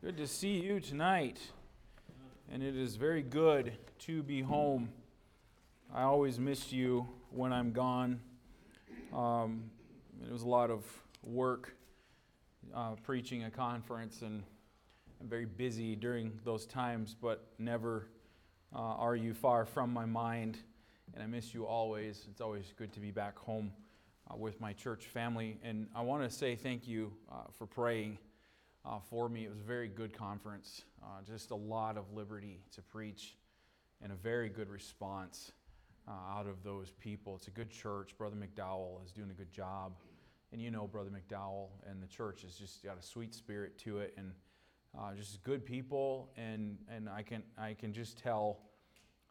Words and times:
Good 0.00 0.16
to 0.18 0.28
see 0.28 0.60
you 0.60 0.78
tonight. 0.78 1.40
And 2.52 2.62
it 2.62 2.76
is 2.76 2.94
very 2.94 3.20
good 3.20 3.72
to 4.06 4.22
be 4.22 4.40
home. 4.40 4.90
I 5.92 6.02
always 6.02 6.38
miss 6.38 6.72
you 6.72 7.08
when 7.30 7.52
I'm 7.52 7.72
gone. 7.72 8.20
Um, 9.12 9.64
it 10.24 10.30
was 10.30 10.42
a 10.42 10.48
lot 10.48 10.70
of 10.70 10.84
work 11.24 11.74
uh, 12.72 12.92
preaching 13.02 13.42
a 13.42 13.50
conference, 13.50 14.22
and 14.22 14.44
I'm 15.20 15.28
very 15.28 15.46
busy 15.46 15.96
during 15.96 16.38
those 16.44 16.64
times, 16.64 17.16
but 17.20 17.48
never 17.58 18.06
uh, 18.72 18.78
are 18.78 19.16
you 19.16 19.34
far 19.34 19.66
from 19.66 19.92
my 19.92 20.06
mind. 20.06 20.58
And 21.12 21.24
I 21.24 21.26
miss 21.26 21.52
you 21.52 21.66
always. 21.66 22.24
It's 22.30 22.40
always 22.40 22.72
good 22.78 22.92
to 22.92 23.00
be 23.00 23.10
back 23.10 23.36
home 23.36 23.72
uh, 24.30 24.36
with 24.36 24.60
my 24.60 24.74
church 24.74 25.06
family. 25.06 25.58
And 25.64 25.88
I 25.92 26.02
want 26.02 26.22
to 26.22 26.30
say 26.30 26.54
thank 26.54 26.86
you 26.86 27.12
uh, 27.32 27.46
for 27.58 27.66
praying 27.66 28.18
uh, 28.88 28.98
for 29.10 29.28
me. 29.28 29.44
It 29.44 29.50
was 29.50 29.60
a 29.60 29.64
very 29.64 29.88
good 29.88 30.16
conference, 30.16 30.82
uh, 31.02 31.22
just 31.26 31.50
a 31.50 31.54
lot 31.54 31.96
of 31.96 32.12
liberty 32.14 32.60
to 32.74 32.82
preach, 32.82 33.36
and 34.02 34.12
a 34.12 34.14
very 34.14 34.48
good 34.48 34.70
response 34.70 35.52
uh, 36.06 36.12
out 36.38 36.46
of 36.46 36.62
those 36.64 36.92
people. 36.92 37.36
It's 37.36 37.48
a 37.48 37.52
good 37.52 37.70
church. 37.70 38.16
Brother 38.16 38.36
McDowell 38.36 39.04
is 39.04 39.12
doing 39.12 39.30
a 39.30 39.34
good 39.34 39.52
job. 39.52 39.92
And 40.52 40.62
you 40.62 40.70
know, 40.70 40.86
Brother 40.86 41.10
McDowell 41.10 41.68
and 41.88 42.02
the 42.02 42.06
church 42.06 42.42
has 42.42 42.54
just 42.54 42.82
got 42.82 42.98
a 42.98 43.02
sweet 43.02 43.34
spirit 43.34 43.76
to 43.80 43.98
it, 43.98 44.14
and 44.16 44.32
uh, 44.98 45.14
just 45.14 45.42
good 45.42 45.66
people. 45.66 46.30
And, 46.38 46.78
and 46.90 47.08
I, 47.08 47.22
can, 47.22 47.42
I 47.58 47.74
can 47.74 47.92
just 47.92 48.18
tell 48.18 48.60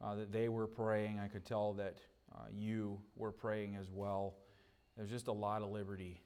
uh, 0.04 0.14
that 0.16 0.32
they 0.32 0.50
were 0.50 0.68
praying. 0.68 1.20
I 1.20 1.28
could 1.28 1.46
tell 1.46 1.74
that 1.74 1.98
uh, 2.36 2.44
you 2.54 3.00
were 3.16 3.32
praying 3.32 3.76
as 3.80 3.90
well. 3.92 4.36
There's 4.96 5.10
just 5.10 5.28
a 5.28 5.32
lot 5.34 5.64
of 5.64 5.70
liberty 5.70 6.22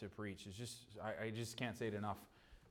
to 0.00 0.08
preach. 0.08 0.46
It's 0.46 0.56
just, 0.56 0.76
I, 1.02 1.26
I 1.26 1.30
just 1.30 1.56
can't 1.56 1.76
say 1.78 1.86
it 1.86 1.94
enough. 1.94 2.18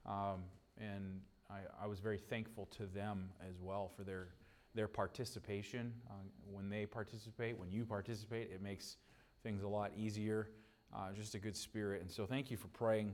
Um, 0.05 0.43
and 0.77 1.21
I, 1.49 1.83
I, 1.83 1.87
was 1.87 1.99
very 1.99 2.17
thankful 2.17 2.67
to 2.77 2.85
them 2.87 3.29
as 3.47 3.59
well 3.61 3.91
for 3.95 4.03
their, 4.03 4.29
their 4.73 4.87
participation. 4.87 5.93
Uh, 6.09 6.13
when 6.51 6.69
they 6.69 6.85
participate, 6.85 7.57
when 7.57 7.71
you 7.71 7.85
participate, 7.85 8.49
it 8.51 8.61
makes 8.61 8.97
things 9.43 9.63
a 9.63 9.67
lot 9.67 9.91
easier. 9.95 10.49
Uh, 10.93 11.11
just 11.13 11.35
a 11.35 11.39
good 11.39 11.55
spirit. 11.55 12.01
And 12.01 12.11
so 12.11 12.25
thank 12.25 12.51
you 12.51 12.57
for 12.57 12.67
praying 12.69 13.13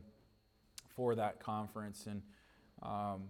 for 0.95 1.13
that 1.15 1.39
conference. 1.39 2.07
And 2.07 2.21
um, 2.81 3.23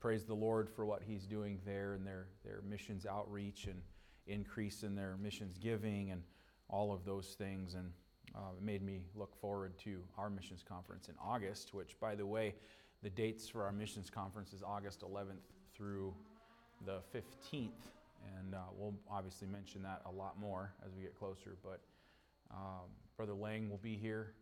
praise 0.00 0.24
the 0.24 0.34
Lord 0.34 0.68
for 0.68 0.84
what 0.86 1.02
He's 1.02 1.26
doing 1.26 1.60
there 1.64 1.94
and 1.94 2.06
their, 2.06 2.26
their 2.44 2.62
missions 2.68 3.06
outreach 3.06 3.66
and 3.66 3.80
increase 4.26 4.82
in 4.82 4.94
their 4.94 5.16
missions 5.20 5.58
giving 5.58 6.10
and 6.10 6.22
all 6.68 6.92
of 6.92 7.04
those 7.04 7.36
things. 7.38 7.74
And 7.74 7.92
uh, 8.36 8.50
it 8.56 8.62
made 8.62 8.82
me 8.82 9.00
look 9.14 9.34
forward 9.40 9.78
to 9.78 9.98
our 10.18 10.28
missions 10.28 10.62
conference 10.66 11.08
in 11.08 11.14
August, 11.22 11.72
which, 11.72 11.98
by 12.00 12.14
the 12.14 12.26
way, 12.26 12.54
the 13.02 13.10
dates 13.10 13.48
for 13.48 13.64
our 13.64 13.72
missions 13.72 14.10
conference 14.10 14.52
is 14.52 14.62
August 14.62 15.00
11th 15.00 15.44
through 15.74 16.14
the 16.84 17.00
15th. 17.14 17.70
And 18.38 18.54
uh, 18.54 18.58
we'll 18.76 18.94
obviously 19.10 19.46
mention 19.48 19.82
that 19.82 20.02
a 20.04 20.10
lot 20.10 20.38
more 20.38 20.72
as 20.84 20.92
we 20.94 21.02
get 21.02 21.18
closer. 21.18 21.56
But 21.62 21.80
um, 22.50 22.90
Brother 23.16 23.34
Lang 23.34 23.70
will 23.70 23.78
be 23.78 23.96
here 23.96 24.32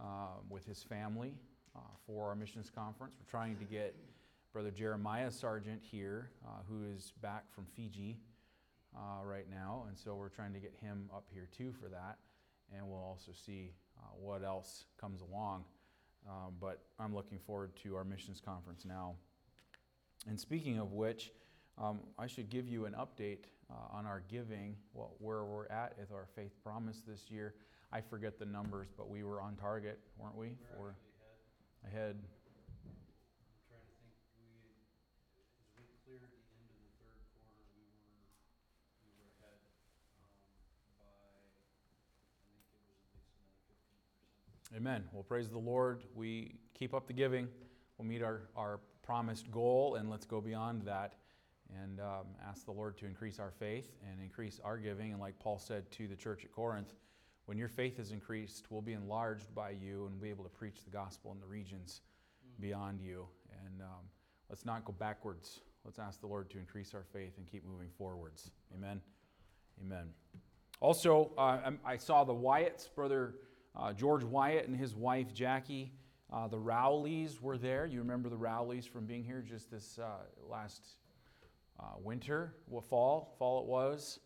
uh, 0.00 0.38
with 0.48 0.66
his 0.66 0.82
family 0.82 1.34
uh, 1.74 1.80
for 2.06 2.28
our 2.28 2.36
missions 2.36 2.70
conference. 2.72 3.14
We're 3.18 3.30
trying 3.30 3.56
to 3.56 3.64
get 3.64 3.96
Brother 4.52 4.70
Jeremiah 4.70 5.30
Sargent 5.30 5.80
here, 5.82 6.30
uh, 6.46 6.62
who 6.68 6.84
is 6.94 7.12
back 7.20 7.44
from 7.52 7.66
Fiji 7.74 8.18
uh, 8.94 9.24
right 9.24 9.46
now. 9.50 9.86
And 9.88 9.98
so 9.98 10.14
we're 10.14 10.28
trying 10.28 10.52
to 10.52 10.60
get 10.60 10.74
him 10.80 11.10
up 11.12 11.24
here 11.32 11.48
too 11.56 11.72
for 11.80 11.88
that 11.88 12.18
and 12.72 12.86
we'll 12.88 13.02
also 13.02 13.32
see 13.32 13.72
uh, 13.98 14.06
what 14.20 14.44
else 14.44 14.84
comes 15.00 15.20
along. 15.20 15.64
Um, 16.28 16.54
but 16.60 16.80
I'm 16.98 17.14
looking 17.14 17.38
forward 17.38 17.76
to 17.82 17.96
our 17.96 18.04
missions 18.04 18.40
conference 18.44 18.84
now. 18.84 19.14
And 20.26 20.40
speaking 20.40 20.78
of 20.78 20.92
which, 20.92 21.32
um, 21.76 22.00
I 22.18 22.26
should 22.26 22.48
give 22.48 22.68
you 22.68 22.86
an 22.86 22.94
update 22.94 23.44
uh, 23.70 23.96
on 23.96 24.06
our 24.06 24.22
giving, 24.30 24.76
what, 24.92 25.10
where 25.20 25.44
we're 25.44 25.66
at 25.66 25.98
with 25.98 26.12
our 26.12 26.26
faith 26.34 26.52
promise 26.62 27.02
this 27.06 27.30
year. 27.30 27.54
I 27.92 28.00
forget 28.00 28.38
the 28.38 28.46
numbers, 28.46 28.88
but 28.96 29.08
we 29.08 29.22
were 29.22 29.40
on 29.40 29.56
target, 29.56 29.98
weren't 30.18 30.36
we? 30.36 30.56
We're 30.78 30.94
For 31.82 31.88
ahead. 31.88 32.16
Amen. 44.76 45.04
Well, 45.12 45.22
praise 45.22 45.48
the 45.48 45.58
Lord. 45.58 46.02
We 46.16 46.56
keep 46.76 46.94
up 46.94 47.06
the 47.06 47.12
giving. 47.12 47.46
We'll 47.96 48.08
meet 48.08 48.22
our, 48.22 48.48
our 48.56 48.80
promised 49.04 49.48
goal, 49.52 49.94
and 49.94 50.10
let's 50.10 50.26
go 50.26 50.40
beyond 50.40 50.82
that 50.82 51.14
and 51.80 52.00
um, 52.00 52.26
ask 52.44 52.64
the 52.64 52.72
Lord 52.72 52.98
to 52.98 53.06
increase 53.06 53.38
our 53.38 53.52
faith 53.52 53.92
and 54.02 54.20
increase 54.20 54.60
our 54.64 54.76
giving. 54.76 55.12
And 55.12 55.20
like 55.20 55.38
Paul 55.38 55.60
said 55.60 55.88
to 55.92 56.08
the 56.08 56.16
church 56.16 56.44
at 56.44 56.50
Corinth, 56.50 56.94
when 57.46 57.56
your 57.56 57.68
faith 57.68 58.00
is 58.00 58.10
increased, 58.10 58.66
we'll 58.68 58.82
be 58.82 58.94
enlarged 58.94 59.54
by 59.54 59.70
you 59.70 60.06
and 60.06 60.20
be 60.20 60.28
able 60.28 60.42
to 60.42 60.50
preach 60.50 60.82
the 60.84 60.90
gospel 60.90 61.30
in 61.30 61.38
the 61.38 61.46
regions 61.46 62.00
beyond 62.58 63.00
you. 63.00 63.28
And 63.64 63.80
um, 63.80 64.08
let's 64.48 64.64
not 64.64 64.84
go 64.84 64.92
backwards. 64.98 65.60
Let's 65.84 66.00
ask 66.00 66.20
the 66.20 66.26
Lord 66.26 66.50
to 66.50 66.58
increase 66.58 66.94
our 66.94 67.04
faith 67.12 67.34
and 67.38 67.46
keep 67.46 67.64
moving 67.64 67.90
forwards. 67.96 68.50
Amen. 68.74 69.00
Amen. 69.80 70.08
Also, 70.80 71.30
uh, 71.38 71.70
I 71.84 71.96
saw 71.96 72.24
the 72.24 72.34
Wyatts, 72.34 72.92
brother. 72.92 73.36
Uh, 73.76 73.92
George 73.92 74.22
Wyatt 74.22 74.68
and 74.68 74.76
his 74.76 74.94
wife 74.94 75.34
Jackie, 75.34 75.92
uh, 76.32 76.46
the 76.46 76.58
Rowleys 76.58 77.40
were 77.40 77.58
there. 77.58 77.86
You 77.86 77.98
remember 77.98 78.28
the 78.28 78.36
Rowleys 78.36 78.86
from 78.86 79.04
being 79.04 79.24
here 79.24 79.42
just 79.42 79.70
this 79.70 79.98
uh, 79.98 80.24
last 80.48 80.84
uh, 81.80 81.98
winter, 82.00 82.54
what 82.66 82.84
fall, 82.84 83.34
fall 83.36 83.62
it 83.62 83.66
was. 83.66 84.20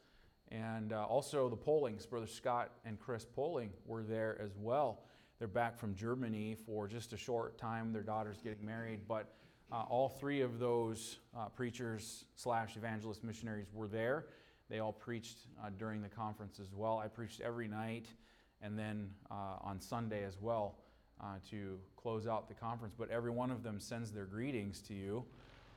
And 0.51 0.93
uh, 0.93 1.05
also 1.05 1.49
the 1.49 1.57
Pollings, 1.57 2.05
Brother 2.05 2.27
Scott 2.27 2.73
and 2.85 2.99
Chris 3.01 3.25
Polling 3.25 3.71
were 3.87 4.03
there 4.03 4.39
as 4.41 4.51
well. 4.59 5.05
They're 5.39 5.49
back 5.49 5.79
from 5.79 5.95
Germany 5.95 6.55
for 6.67 6.87
just 6.87 7.15
a 7.15 7.17
short 7.17 7.57
time. 7.57 7.93
Their 7.93 8.03
daughter's 8.03 8.43
getting 8.43 8.67
married, 8.67 9.01
but 9.09 9.33
uh, 9.73 9.85
all 9.89 10.09
three 10.09 10.43
of 10.43 10.59
those 10.59 11.19
preachers 11.55 12.25
slash 12.35 12.77
evangelist 12.77 13.23
missionaries 13.23 13.69
were 13.73 13.89
there. 13.89 14.27
They 14.69 14.81
all 14.81 14.93
preached 14.93 15.39
during 15.79 16.03
the 16.03 16.09
conference 16.09 16.59
as 16.59 16.75
well. 16.75 16.99
I 16.99 17.09
preached 17.09 17.41
every 17.41 17.69
night 17.69 18.07
and 18.63 18.79
then 18.79 19.11
uh, 19.31 19.57
on 19.63 19.81
Sunday 19.81 20.25
as 20.25 20.39
well 20.41 20.77
uh, 21.21 21.37
to 21.51 21.79
close 21.97 22.27
out 22.27 22.49
the 22.49 22.55
conference. 22.55 22.95
But 22.97 23.11
every 23.11 23.31
one 23.31 23.51
of 23.51 23.63
them 23.63 23.81
sends 23.81 24.11
their 24.11 24.25
greetings 24.25 24.81
to 24.83 24.95
you, 24.95 25.25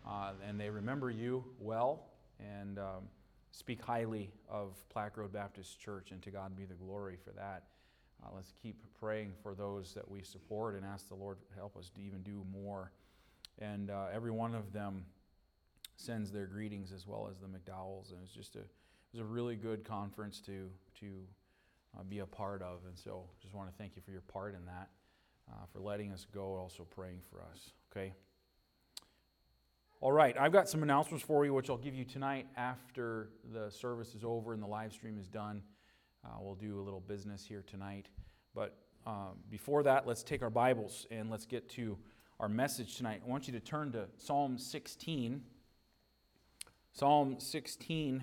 uh, 0.08 0.32
and 0.48 0.60
they 0.60 0.70
remember 0.70 1.10
you 1.10 1.44
well 1.60 2.06
and 2.40 2.80
um, 2.80 3.10
speak 3.52 3.82
highly 3.82 4.32
of 4.50 4.74
Plaque 4.90 5.18
Road 5.18 5.34
Baptist 5.34 5.80
Church, 5.80 6.12
and 6.12 6.22
to 6.24 6.32
God 6.32 6.56
be 6.56 6.66
the 6.66 6.74
glory 6.74 7.18
for 7.24 7.32
that. 7.32 7.64
Uh, 8.24 8.30
let's 8.36 8.54
keep 8.62 8.84
praying 9.00 9.34
for 9.42 9.56
those 9.56 9.94
that 9.94 10.10
we 10.10 10.22
support 10.22 10.76
and 10.76 10.86
ask 10.86 11.08
the 11.08 11.16
Lord 11.16 11.38
to 11.42 11.56
help 11.56 11.76
us 11.76 11.90
to 11.96 12.02
even 12.02 12.22
do 12.22 12.44
more. 12.52 12.92
And 13.60 13.90
uh, 13.90 14.06
every 14.14 14.32
one 14.32 14.56
of 14.56 14.74
them 14.74 15.06
sends 15.98 16.32
their 16.32 16.46
greetings 16.46 16.92
as 16.92 17.06
well 17.08 17.28
as 17.30 17.38
the 17.40 17.48
McDowells, 17.48 18.12
and 18.12 18.20
it's 18.24 18.34
just 18.34 18.56
a 18.56 18.60
it 18.60 19.18
was 19.18 19.22
a 19.22 19.26
really 19.26 19.56
good 19.56 19.84
conference 19.84 20.40
to 20.42 20.70
to 21.02 21.06
uh, 21.98 22.04
be 22.04 22.20
a 22.20 22.26
part 22.26 22.62
of. 22.62 22.80
And 22.88 22.98
so 22.98 23.26
just 23.42 23.54
want 23.54 23.70
to 23.70 23.76
thank 23.78 23.96
you 23.96 24.02
for 24.02 24.12
your 24.12 24.22
part 24.22 24.56
in 24.56 24.66
that, 24.66 24.90
uh, 25.52 25.66
for 25.72 25.80
letting 25.80 26.12
us 26.12 26.26
go, 26.34 26.56
also 26.56 26.84
praying 26.84 27.20
for 27.30 27.42
us. 27.42 27.72
Okay? 27.92 28.14
All 30.00 30.12
right, 30.12 30.36
I've 30.40 30.52
got 30.52 30.68
some 30.68 30.82
announcements 30.82 31.24
for 31.24 31.46
you, 31.46 31.54
which 31.54 31.70
I'll 31.70 31.78
give 31.78 31.94
you 31.94 32.06
tonight 32.06 32.48
after 32.58 33.30
the 33.54 33.70
service 33.70 34.16
is 34.16 34.24
over 34.24 34.54
and 34.54 34.62
the 34.62 34.68
live 34.68 34.94
stream 34.94 35.20
is 35.20 35.28
done. 35.28 35.62
Uh, 36.26 36.30
we'll 36.40 36.56
do 36.56 36.80
a 36.80 36.84
little 36.84 37.00
business 37.00 37.46
here 37.46 37.64
tonight. 37.68 38.08
But 38.56 38.76
um, 39.06 39.38
before 39.52 39.84
that, 39.84 40.08
let's 40.08 40.24
take 40.24 40.42
our 40.42 40.50
Bibles 40.50 41.06
and 41.12 41.30
let's 41.30 41.46
get 41.46 41.70
to 41.72 41.98
our 42.40 42.50
message 42.50 42.96
tonight. 42.96 43.22
I 43.24 43.30
want 43.30 43.46
you 43.48 43.54
to 43.54 43.60
turn 43.60 43.92
to 43.92 44.08
Psalm 44.18 44.58
16. 44.58 45.44
Psalm 46.94 47.36
16. 47.40 48.16
I'm 48.16 48.22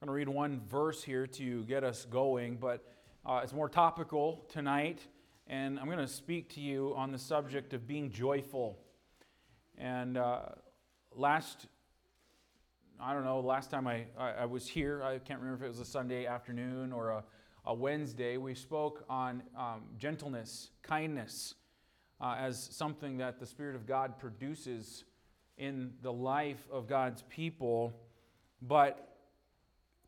going 0.00 0.06
to 0.06 0.12
read 0.12 0.28
one 0.28 0.60
verse 0.68 1.02
here 1.02 1.26
to 1.26 1.64
get 1.64 1.84
us 1.84 2.04
going, 2.04 2.56
but 2.56 2.84
uh, 3.26 3.40
it's 3.42 3.54
more 3.54 3.70
topical 3.70 4.44
tonight, 4.50 5.00
and 5.46 5.80
I'm 5.80 5.86
going 5.86 5.96
to 5.96 6.06
speak 6.06 6.50
to 6.56 6.60
you 6.60 6.92
on 6.94 7.10
the 7.10 7.18
subject 7.18 7.72
of 7.72 7.86
being 7.86 8.10
joyful. 8.10 8.78
And 9.78 10.18
uh, 10.18 10.40
last, 11.16 11.66
I 13.00 13.14
don't 13.14 13.24
know, 13.24 13.40
last 13.40 13.70
time 13.70 13.86
I, 13.86 14.04
I, 14.18 14.30
I, 14.30 14.44
was 14.44 14.68
here, 14.68 15.02
I 15.02 15.18
can't 15.20 15.40
remember 15.40 15.64
if 15.64 15.66
it 15.66 15.68
was 15.68 15.80
a 15.80 15.90
Sunday 15.90 16.26
afternoon 16.26 16.92
or 16.92 17.10
a, 17.10 17.24
a 17.64 17.72
Wednesday, 17.72 18.36
we 18.36 18.54
spoke 18.54 19.06
on 19.08 19.42
um, 19.56 19.84
gentleness, 19.96 20.68
kindness, 20.82 21.54
uh, 22.20 22.36
as 22.38 22.68
something 22.72 23.16
that 23.16 23.40
the 23.40 23.46
Spirit 23.46 23.74
of 23.74 23.86
God 23.86 24.18
produces 24.18 25.04
in 25.56 25.92
the 26.02 26.12
life 26.12 26.68
of 26.70 26.86
God's 26.86 27.22
people. 27.30 27.94
But 28.60 29.16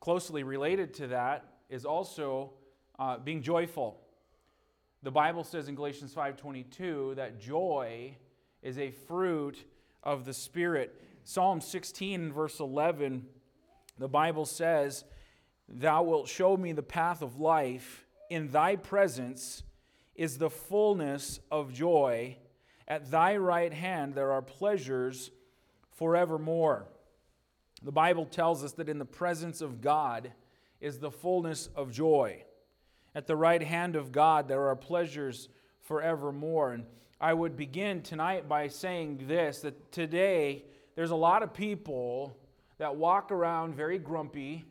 closely 0.00 0.42
related 0.42 0.92
to 0.94 1.06
that 1.06 1.46
is 1.70 1.86
also 1.86 2.52
uh, 2.98 3.19
being 3.19 3.43
joyful. 3.43 4.00
The 5.02 5.10
Bible 5.10 5.44
says 5.44 5.69
in 5.69 5.75
Galatians 5.75 6.14
5:22 6.14 7.16
that 7.16 7.38
joy 7.38 8.16
is 8.62 8.78
a 8.78 8.90
fruit 8.90 9.64
of 10.02 10.25
the 10.25 10.34
Spirit. 10.34 11.00
Psalm 11.25 11.60
16, 11.60 12.32
verse 12.32 12.60
11, 12.60 13.26
the 13.98 14.08
Bible 14.08 14.46
says, 14.46 15.04
Thou 15.69 16.04
wilt 16.04 16.28
show 16.28 16.56
me 16.56 16.72
the 16.72 16.82
path 16.82 17.22
of 17.22 17.40
life. 17.40 18.06
In 18.31 18.48
thy 18.48 18.76
presence 18.76 19.62
is 20.14 20.38
the 20.38 20.50
fullness 20.50 21.40
of 21.50 21.72
joy. 21.72 22.37
At 22.88 23.10
thy 23.10 23.37
right 23.37 23.72
hand 23.72 24.14
there 24.14 24.32
are 24.32 24.42
pleasures 24.42 25.31
forevermore. 25.92 26.87
The 27.82 27.92
Bible 27.92 28.26
tells 28.26 28.64
us 28.64 28.72
that 28.72 28.88
in 28.88 28.99
the 28.99 29.04
presence 29.04 29.60
of 29.60 29.81
God 29.81 30.32
is 30.81 30.99
the 30.99 31.10
fullness 31.10 31.69
of 31.75 31.92
joy. 31.92 32.44
At 33.16 33.26
the 33.26 33.34
right 33.34 33.62
hand 33.62 33.96
of 33.96 34.12
God 34.12 34.46
there 34.46 34.68
are 34.68 34.76
pleasures 34.76 35.48
forevermore. 35.80 36.74
And 36.74 36.84
I 37.18 37.32
would 37.32 37.56
begin 37.56 38.02
tonight 38.02 38.46
by 38.46 38.68
saying 38.68 39.24
this 39.26 39.62
that 39.62 39.90
today 39.90 40.66
there's 40.96 41.12
a 41.12 41.16
lot 41.16 41.42
of 41.42 41.54
people 41.54 42.36
that 42.76 42.94
walk 42.94 43.32
around 43.32 43.74
very 43.74 43.98
grumpy, 43.98 44.66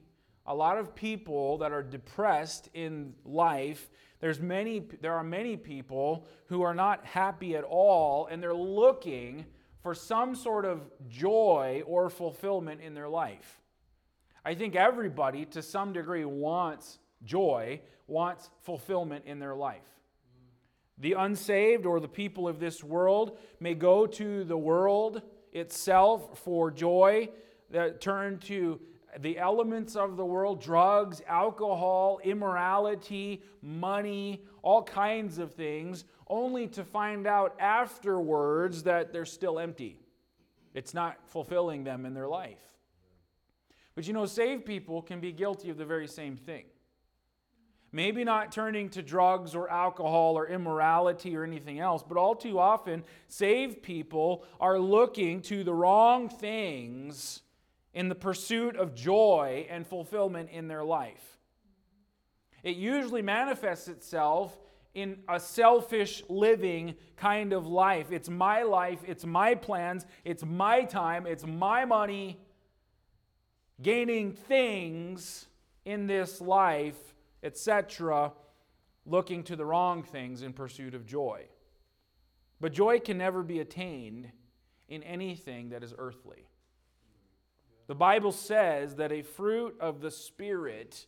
a 0.45 0.53
lot 0.53 0.77
of 0.77 0.93
people 0.93 1.57
that 1.57 1.71
are 1.71 1.81
depressed 1.81 2.69
in 2.75 3.15
life. 3.25 3.89
There's 4.19 4.39
many, 4.39 4.89
there 5.01 5.13
are 5.13 5.23
many 5.23 5.57
people 5.57 6.27
who 6.45 6.61
are 6.61 6.75
not 6.75 7.03
happy 7.03 7.55
at 7.55 7.63
all, 7.63 8.27
and 8.27 8.43
they're 8.43 8.53
looking 8.53 9.47
for 9.81 9.95
some 9.95 10.35
sort 10.35 10.65
of 10.65 10.83
joy 11.09 11.81
or 11.87 12.11
fulfillment 12.11 12.81
in 12.81 12.93
their 12.93 13.09
life. 13.09 13.59
I 14.45 14.53
think 14.53 14.75
everybody, 14.75 15.45
to 15.45 15.63
some 15.63 15.93
degree, 15.93 16.25
wants 16.25 16.99
joy, 17.25 17.81
wants 18.07 18.49
fulfillment 18.61 19.25
in 19.25 19.39
their 19.39 19.55
life. 19.55 19.87
The 20.97 21.13
unsaved 21.13 21.85
or 21.85 21.99
the 21.99 22.07
people 22.07 22.47
of 22.47 22.59
this 22.59 22.83
world 22.83 23.37
may 23.59 23.73
go 23.73 24.05
to 24.07 24.43
the 24.43 24.57
world 24.57 25.21
itself 25.51 26.39
for 26.39 26.71
joy, 26.71 27.29
that 27.71 27.99
turn 27.99 28.39
to 28.39 28.79
the 29.19 29.37
elements 29.37 29.95
of 29.95 30.17
the 30.17 30.25
world 30.25 30.61
drugs, 30.61 31.21
alcohol, 31.27 32.19
immorality, 32.23 33.41
money, 33.61 34.43
all 34.61 34.83
kinds 34.83 35.37
of 35.37 35.53
things 35.53 36.05
only 36.27 36.67
to 36.67 36.83
find 36.83 37.27
out 37.27 37.55
afterwards 37.59 38.83
that 38.83 39.13
they're 39.13 39.25
still 39.25 39.59
empty. 39.59 39.97
It's 40.73 40.93
not 40.93 41.17
fulfilling 41.27 41.83
them 41.83 42.05
in 42.05 42.13
their 42.13 42.27
life. 42.27 42.59
But 43.95 44.07
you 44.07 44.13
know, 44.13 44.25
saved 44.25 44.65
people 44.65 45.01
can 45.01 45.19
be 45.19 45.31
guilty 45.31 45.69
of 45.69 45.77
the 45.77 45.85
very 45.85 46.07
same 46.07 46.35
thing. 46.35 46.65
Maybe 47.95 48.25
not 48.25 48.51
turning 48.51 48.89
to 48.89 49.01
drugs 49.01 49.55
or 49.55 49.71
alcohol 49.71 50.37
or 50.37 50.49
immorality 50.49 51.33
or 51.37 51.45
anything 51.45 51.79
else, 51.79 52.03
but 52.03 52.17
all 52.17 52.35
too 52.35 52.59
often, 52.59 53.05
saved 53.29 53.83
people 53.83 54.43
are 54.59 54.77
looking 54.77 55.41
to 55.43 55.63
the 55.63 55.73
wrong 55.73 56.27
things 56.27 57.41
in 57.93 58.09
the 58.09 58.15
pursuit 58.15 58.75
of 58.75 58.95
joy 58.95 59.65
and 59.69 59.87
fulfillment 59.87 60.49
in 60.51 60.67
their 60.67 60.83
life. 60.83 61.37
It 62.63 62.75
usually 62.75 63.21
manifests 63.21 63.87
itself 63.87 64.59
in 64.93 65.19
a 65.29 65.39
selfish 65.39 66.21
living 66.27 66.95
kind 67.15 67.53
of 67.53 67.65
life. 67.65 68.11
It's 68.11 68.27
my 68.27 68.63
life, 68.63 68.99
it's 69.07 69.25
my 69.25 69.55
plans, 69.55 70.05
it's 70.25 70.43
my 70.43 70.83
time, 70.83 71.25
it's 71.25 71.45
my 71.47 71.85
money. 71.85 72.41
Gaining 73.81 74.33
things 74.33 75.47
in 75.85 76.07
this 76.07 76.41
life 76.41 77.14
etc., 77.43 78.33
looking 79.05 79.43
to 79.43 79.55
the 79.55 79.65
wrong 79.65 80.03
things 80.03 80.41
in 80.41 80.53
pursuit 80.53 80.95
of 80.95 81.05
joy. 81.05 81.45
But 82.59 82.73
joy 82.73 82.99
can 82.99 83.17
never 83.17 83.43
be 83.43 83.59
attained 83.59 84.31
in 84.87 85.03
anything 85.03 85.69
that 85.69 85.83
is 85.83 85.93
earthly. 85.97 86.47
The 87.87 87.95
Bible 87.95 88.31
says 88.31 88.95
that 88.95 89.11
a 89.11 89.21
fruit 89.21 89.75
of 89.79 90.01
the 90.01 90.09
Spirit 90.09 91.05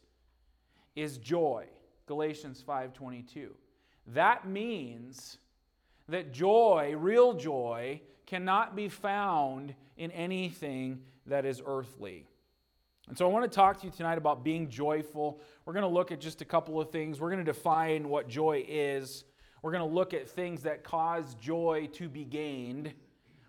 is 0.95 1.17
joy. 1.17 1.67
Galatians 2.05 2.61
5:22. 2.61 3.55
That 4.07 4.47
means 4.47 5.39
that 6.07 6.31
joy, 6.31 6.95
real 6.95 7.33
joy, 7.33 8.01
cannot 8.25 8.75
be 8.75 8.89
found 8.89 9.75
in 9.97 10.11
anything 10.11 11.03
that 11.25 11.45
is 11.45 11.61
earthly. 11.65 12.27
And 13.07 13.17
so 13.17 13.25
I 13.25 13.31
want 13.31 13.49
to 13.49 13.55
talk 13.55 13.79
to 13.79 13.85
you 13.85 13.91
tonight 13.91 14.17
about 14.17 14.43
being 14.43 14.69
joyful. 14.69 15.39
We're 15.65 15.73
going 15.73 15.83
to 15.83 15.89
look 15.89 16.11
at 16.11 16.19
just 16.19 16.41
a 16.41 16.45
couple 16.45 16.81
of 16.81 16.91
things. 16.91 17.21
We're 17.21 17.29
going 17.31 17.43
to 17.45 17.51
define 17.51 18.09
what 18.09 18.27
joy 18.27 18.65
is. 18.67 19.23
We're 19.61 19.71
going 19.71 19.87
to 19.87 19.93
look 19.93 20.13
at 20.13 20.29
things 20.29 20.63
that 20.63 20.83
cause 20.83 21.33
joy 21.35 21.89
to 21.93 22.09
be 22.09 22.25
gained. 22.25 22.93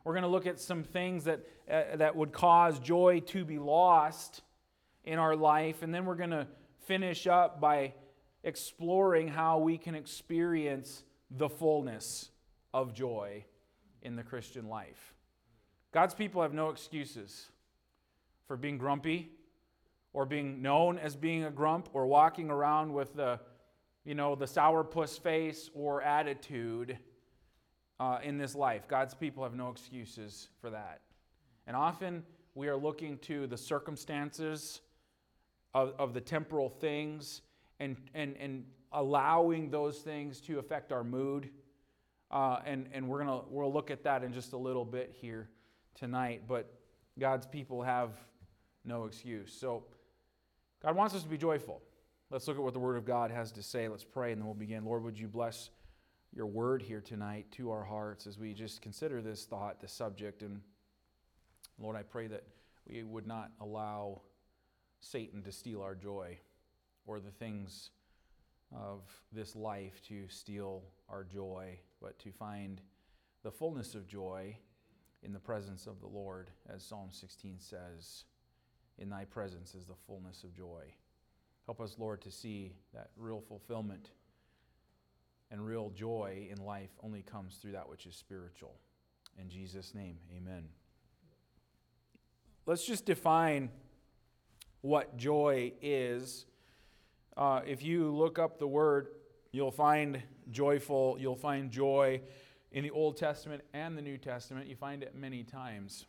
We're 0.05 0.13
going 0.13 0.23
to 0.23 0.29
look 0.29 0.47
at 0.47 0.61
some 0.61 0.85
things 0.85 1.25
that, 1.25 1.41
uh, 1.71 1.97
that 1.97 2.15
would 2.15 2.33
cause 2.33 2.79
joy 2.79 3.21
to 3.27 3.45
be 3.45 3.59
lost 3.59 4.43
in 5.05 5.19
our 5.19 5.35
life. 5.35 5.83
And 5.83 5.93
then 5.93 6.07
we're 6.07 6.15
going 6.15 6.31
to 6.31 6.47
finish 6.87 7.27
up 7.27 7.61
by 7.61 7.95
exploring 8.45 9.27
how 9.27 9.59
we 9.59 9.77
can 9.77 9.97
experience 9.97 11.03
the 11.31 11.49
fullness 11.49 12.31
of 12.73 12.95
joy 12.95 13.45
in 14.03 14.15
the 14.15 14.23
Christian 14.23 14.69
life. 14.69 15.15
God's 15.93 16.15
people 16.15 16.43
have 16.43 16.55
no 16.55 16.71
excuses 16.71 17.51
for 18.47 18.57
being 18.57 18.79
grumpy, 18.79 19.31
or 20.19 20.27
being 20.27 20.61
known 20.61 20.99
as 20.99 21.15
being 21.15 21.45
a 21.45 21.51
grump 21.51 21.89
or 21.93 22.05
walking 22.05 22.51
around 22.51 22.93
with 22.93 23.15
the, 23.15 23.39
you 24.05 24.17
know, 24.17 24.35
the 24.35 24.47
sourpuss 24.47 25.17
face 25.21 25.71
or 25.75 26.03
attitude 26.03 26.99
uh, 28.01 28.19
in 28.25 28.37
this 28.37 28.57
life. 28.57 28.89
God's 28.89 29.15
people 29.15 29.45
have 29.45 29.55
no 29.55 29.71
excuses 29.71 30.49
for 30.61 30.71
that. 30.71 31.03
And 31.69 31.77
often 31.77 32.25
we 32.57 32.67
are 32.67 32.77
looking 32.77 33.19
to 33.19 33.47
the 33.47 33.57
circumstances 33.57 34.81
of, 35.73 35.95
of 36.01 36.15
the 36.15 36.21
temporal 36.21 36.69
things 36.69 37.43
and, 37.79 37.95
and, 38.13 38.35
and 38.41 38.65
allowing 38.91 39.71
those 39.71 39.99
things 39.99 40.41
to 40.41 40.59
affect 40.59 40.91
our 40.91 41.05
mood. 41.05 41.49
Uh, 42.33 42.59
and 42.67 42.89
and 42.93 43.09
we're 43.09 43.21
gonna 43.21 43.43
we'll 43.49 43.73
look 43.73 43.93
at 43.93 44.03
that 44.03 44.25
in 44.25 44.33
just 44.33 44.53
a 44.53 44.59
little 44.59 44.85
bit 44.85 45.15
here 45.21 45.49
tonight. 45.95 46.43
But 46.49 46.75
God's 47.21 47.47
people 47.47 47.85
have 47.85 48.11
no 48.85 49.05
excuse. 49.05 49.53
So 49.53 49.85
God 50.83 50.97
wants 50.97 51.15
us 51.15 51.23
to 51.23 51.29
be 51.29 51.39
joyful. 51.39 51.83
Let's 52.31 52.47
look 52.47 52.57
at 52.57 52.63
what 52.63 52.75
the 52.75 52.79
Word 52.79 52.97
of 52.97 53.05
God 53.05 53.31
has 53.31 53.53
to 53.53 53.63
say. 53.63 53.89
Let's 53.89 54.05
pray 54.05 54.33
and 54.33 54.41
then 54.41 54.47
we'll 54.47 54.55
begin. 54.55 54.85
Lord, 54.85 55.03
would 55.03 55.19
you 55.19 55.29
bless 55.29 55.71
your 56.35 56.47
word 56.47 56.83
here 56.83 57.01
tonight 57.01 57.47
to 57.53 57.71
our 57.71 57.85
hearts 57.85 58.27
as 58.27 58.39
we 58.39 58.53
just 58.53 58.83
consider 58.83 59.23
this 59.23 59.45
thought, 59.45 59.81
this 59.81 59.93
subject. 59.93 60.43
And 60.43 60.61
Lord, 61.79 61.97
I 61.97 62.03
pray 62.03 62.27
that 62.29 62.45
we 62.87 63.03
would 63.03 63.27
not 63.27 63.51
allow 63.61 64.21
Satan 65.01 65.43
to 65.45 65.53
steal 65.53 65.83
our 65.83 65.95
joy 65.95 66.39
or 67.07 67.21
the 67.21 67.31
things 67.31 67.91
of 68.77 69.01
this 69.33 69.57
life 69.57 70.03
to 70.09 70.29
steal 70.29 70.83
our 71.09 71.25
joy, 71.25 71.79
but 72.03 72.19
to 72.19 72.31
find 72.33 72.81
the 73.43 73.51
fullness 73.51 73.95
of 73.95 74.07
joy 74.07 74.57
in 75.23 75.33
the 75.33 75.39
presence 75.39 75.87
of 75.87 76.01
the 76.01 76.07
Lord, 76.07 76.51
as 76.73 76.85
Psalm 76.85 77.09
16 77.11 77.57
says. 77.59 78.25
In 78.99 79.09
thy 79.09 79.25
presence 79.25 79.75
is 79.75 79.87
the 79.87 79.95
fullness 80.07 80.43
of 80.43 80.55
joy. 80.55 80.83
Help 81.67 81.81
us, 81.81 81.97
Lord, 81.99 82.21
to 82.23 82.31
see 82.31 82.73
that 82.95 83.11
real 83.17 83.41
fulfillment 83.41 84.11
and 85.51 85.65
real 85.65 85.91
joy 85.91 86.49
in 86.51 86.65
life 86.65 86.91
only 87.03 87.23
comes 87.23 87.57
through 87.57 87.73
that 87.73 87.89
which 87.89 88.07
is 88.07 88.17
spiritual. 88.17 88.75
In 89.39 89.49
Jesus' 89.49 89.95
name, 89.95 90.19
amen. 90.37 90.65
Let's 92.67 92.85
just 92.85 93.07
define 93.07 93.71
what 94.81 95.17
joy 95.17 95.73
is. 95.81 96.47
Uh, 97.37 97.61
if 97.67 97.83
you 97.83 98.15
look 98.15 98.39
up 98.39 98.59
the 98.59 98.67
word, 98.67 99.09
you'll 99.53 99.71
find 99.71 100.23
joyful, 100.51 101.17
you'll 101.21 101.37
find 101.37 101.71
joy 101.71 102.21
in 102.73 102.83
the 102.83 102.91
Old 102.91 103.17
Testament 103.17 103.63
and 103.73 103.97
the 103.97 104.03
New 104.03 104.19
Testament. 104.19 104.67
You 104.67 104.77
find 104.77 105.03
it 105.03 105.15
many 105.15 105.45
times. 105.45 106.07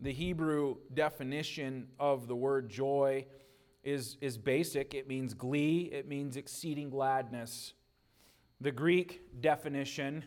The 0.00 0.12
Hebrew 0.12 0.76
definition 0.94 1.88
of 1.98 2.28
the 2.28 2.36
word 2.36 2.68
joy 2.68 3.26
is, 3.82 4.16
is 4.20 4.38
basic 4.38 4.94
it 4.94 5.08
means 5.08 5.34
glee, 5.34 5.90
it 5.92 6.06
means 6.06 6.36
exceeding 6.36 6.90
gladness. 6.90 7.72
The 8.60 8.70
Greek 8.70 9.22
definition 9.40 10.24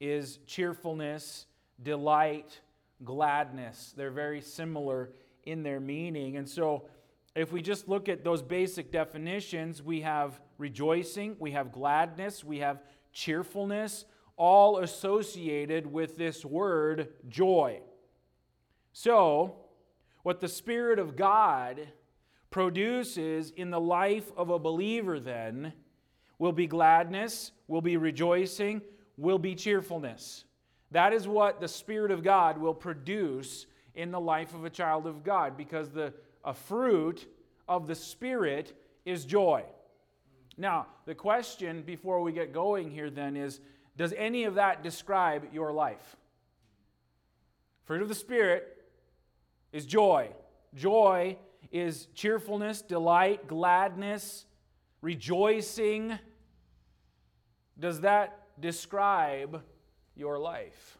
is 0.00 0.38
cheerfulness, 0.46 1.46
delight, 1.82 2.60
gladness. 3.04 3.92
They're 3.96 4.10
very 4.10 4.40
similar 4.40 5.10
in 5.44 5.62
their 5.62 5.80
meaning. 5.80 6.36
And 6.36 6.48
so, 6.48 6.88
if 7.34 7.52
we 7.52 7.60
just 7.60 7.86
look 7.86 8.08
at 8.08 8.24
those 8.24 8.40
basic 8.40 8.90
definitions, 8.90 9.82
we 9.82 10.00
have 10.00 10.40
rejoicing, 10.56 11.36
we 11.38 11.50
have 11.52 11.70
gladness, 11.70 12.42
we 12.42 12.60
have 12.60 12.82
cheerfulness, 13.12 14.06
all 14.38 14.78
associated 14.78 15.86
with 15.86 16.16
this 16.16 16.46
word 16.46 17.08
joy. 17.28 17.80
So, 18.98 19.56
what 20.22 20.40
the 20.40 20.48
Spirit 20.48 20.98
of 20.98 21.16
God 21.16 21.86
produces 22.48 23.50
in 23.50 23.70
the 23.70 23.78
life 23.78 24.32
of 24.38 24.48
a 24.48 24.58
believer 24.58 25.20
then 25.20 25.74
will 26.38 26.52
be 26.52 26.66
gladness, 26.66 27.52
will 27.68 27.82
be 27.82 27.98
rejoicing, 27.98 28.80
will 29.18 29.38
be 29.38 29.54
cheerfulness. 29.54 30.46
That 30.92 31.12
is 31.12 31.28
what 31.28 31.60
the 31.60 31.68
Spirit 31.68 32.10
of 32.10 32.22
God 32.22 32.56
will 32.56 32.72
produce 32.72 33.66
in 33.94 34.12
the 34.12 34.18
life 34.18 34.54
of 34.54 34.64
a 34.64 34.70
child 34.70 35.06
of 35.06 35.22
God 35.22 35.58
because 35.58 35.90
the 35.90 36.14
a 36.42 36.54
fruit 36.54 37.28
of 37.68 37.86
the 37.86 37.94
Spirit 37.94 38.80
is 39.04 39.26
joy. 39.26 39.62
Now, 40.56 40.86
the 41.04 41.14
question 41.14 41.82
before 41.82 42.22
we 42.22 42.32
get 42.32 42.50
going 42.50 42.90
here 42.90 43.10
then 43.10 43.36
is 43.36 43.60
Does 43.98 44.14
any 44.16 44.44
of 44.44 44.54
that 44.54 44.82
describe 44.82 45.52
your 45.52 45.70
life? 45.70 46.16
Fruit 47.84 48.00
of 48.00 48.08
the 48.08 48.14
Spirit 48.14 48.72
is 49.76 49.84
joy. 49.84 50.30
Joy 50.74 51.36
is 51.70 52.06
cheerfulness, 52.14 52.80
delight, 52.80 53.46
gladness, 53.46 54.46
rejoicing. 55.02 56.18
Does 57.78 58.00
that 58.00 58.46
describe 58.58 59.62
your 60.14 60.38
life? 60.38 60.96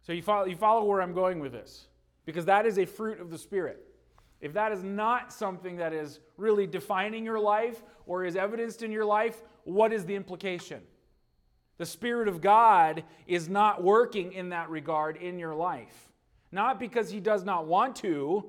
So 0.00 0.14
you 0.14 0.22
follow, 0.22 0.46
you 0.46 0.56
follow 0.56 0.84
where 0.84 1.02
I'm 1.02 1.12
going 1.12 1.40
with 1.40 1.52
this, 1.52 1.88
because 2.24 2.46
that 2.46 2.64
is 2.64 2.78
a 2.78 2.86
fruit 2.86 3.20
of 3.20 3.28
the 3.28 3.36
Spirit. 3.36 3.84
If 4.40 4.54
that 4.54 4.72
is 4.72 4.82
not 4.82 5.30
something 5.30 5.76
that 5.76 5.92
is 5.92 6.20
really 6.38 6.66
defining 6.66 7.22
your 7.22 7.38
life 7.38 7.82
or 8.06 8.24
is 8.24 8.34
evidenced 8.34 8.82
in 8.82 8.90
your 8.90 9.04
life, 9.04 9.42
what 9.64 9.92
is 9.92 10.06
the 10.06 10.14
implication? 10.14 10.80
The 11.76 11.84
Spirit 11.84 12.28
of 12.28 12.40
God 12.40 13.04
is 13.26 13.46
not 13.46 13.82
working 13.82 14.32
in 14.32 14.48
that 14.48 14.70
regard 14.70 15.18
in 15.18 15.38
your 15.38 15.54
life. 15.54 16.07
Not 16.50 16.80
because 16.80 17.10
He 17.10 17.20
does 17.20 17.44
not 17.44 17.66
want 17.66 17.96
to, 17.96 18.44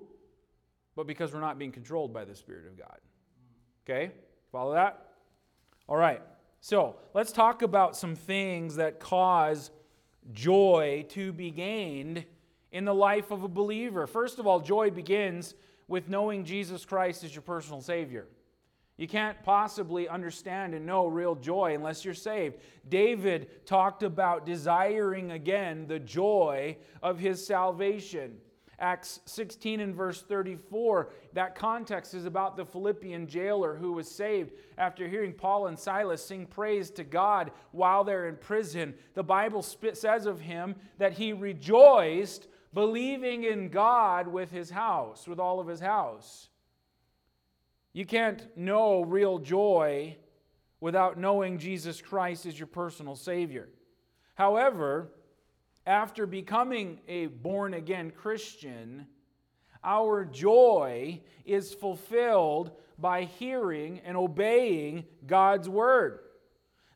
but 0.96 1.08
because 1.08 1.34
we're 1.34 1.42
not 1.42 1.58
being 1.58 1.72
controlled 1.72 2.14
by 2.14 2.26
the 2.26 2.36
Spirit 2.36 2.68
of 2.68 2.78
God. 2.78 2.98
Okay? 3.86 4.12
Follow 4.52 4.74
that? 4.74 5.08
All 5.88 5.98
right. 5.98 6.22
So 6.62 6.98
let's 7.14 7.32
talk 7.32 7.62
about 7.62 7.96
some 7.96 8.16
things 8.16 8.76
that 8.76 9.00
cause 9.00 9.72
joy 10.32 11.06
to 11.10 11.32
be 11.32 11.52
gained 11.52 12.26
in 12.72 12.86
the 12.86 12.94
life 12.94 13.32
of 13.32 13.44
a 13.44 13.48
believer. 13.48 14.06
First 14.08 14.40
of 14.40 14.48
all, 14.48 14.60
joy 14.60 14.92
begins 14.92 15.56
with 15.88 16.10
knowing 16.10 16.46
Jesus 16.46 16.86
Christ 16.86 17.24
as 17.24 17.34
your 17.34 17.42
personal 17.42 17.82
Savior. 17.82 18.28
You 19.00 19.08
can't 19.08 19.42
possibly 19.44 20.10
understand 20.10 20.74
and 20.74 20.86
know 20.86 21.08
real 21.08 21.34
joy 21.34 21.74
unless 21.74 22.04
you're 22.04 22.14
saved. 22.14 22.58
David 22.90 23.66
talked 23.66 24.04
about 24.04 24.46
desiring 24.46 25.32
again 25.32 25.88
the 25.88 26.00
joy 26.00 26.76
of 27.02 27.18
his 27.18 27.48
salvation. 27.48 28.36
Acts 28.78 29.22
16 29.24 29.80
and 29.80 29.96
verse 29.96 30.22
34, 30.22 31.14
that 31.32 31.56
context 31.56 32.14
is 32.14 32.26
about 32.26 32.58
the 32.58 32.66
Philippian 32.66 33.26
jailer 33.26 33.74
who 33.74 33.94
was 33.94 34.12
saved 34.12 34.52
after 34.78 35.08
hearing 35.08 35.32
Paul 35.32 35.68
and 35.68 35.80
Silas 35.80 36.26
sing 36.26 36.46
praise 36.46 36.92
to 36.92 37.06
God 37.06 37.52
while 37.72 38.04
they're 38.04 38.28
in 38.28 38.36
prison. 38.36 38.94
The 39.14 39.24
Bible 39.24 39.62
says 39.62 40.26
of 40.26 40.42
him 40.42 40.76
that 40.98 41.14
he 41.14 41.32
rejoiced 41.32 42.50
believing 42.74 43.46
in 43.46 43.70
God 43.70 44.28
with 44.28 44.52
his 44.52 44.70
house, 44.70 45.26
with 45.26 45.40
all 45.40 45.62
of 45.62 45.68
his 45.68 45.80
house. 45.80 46.49
You 48.00 48.06
can't 48.06 48.48
know 48.56 49.02
real 49.02 49.40
joy 49.40 50.16
without 50.80 51.20
knowing 51.20 51.58
Jesus 51.58 52.02
Christ 52.02 52.46
as 52.46 52.58
your 52.58 52.66
personal 52.66 53.18
Savior. 53.18 53.68
However, 54.36 55.12
after 55.86 56.26
becoming 56.26 57.02
a 57.10 57.26
born 57.26 57.74
again 57.74 58.12
Christian, 58.12 59.06
our 59.84 60.24
joy 60.24 61.20
is 61.44 61.74
fulfilled 61.74 62.72
by 62.98 63.26
hearing 63.26 64.00
and 64.06 64.16
obeying 64.16 65.04
God's 65.28 65.68
Word. 65.68 66.20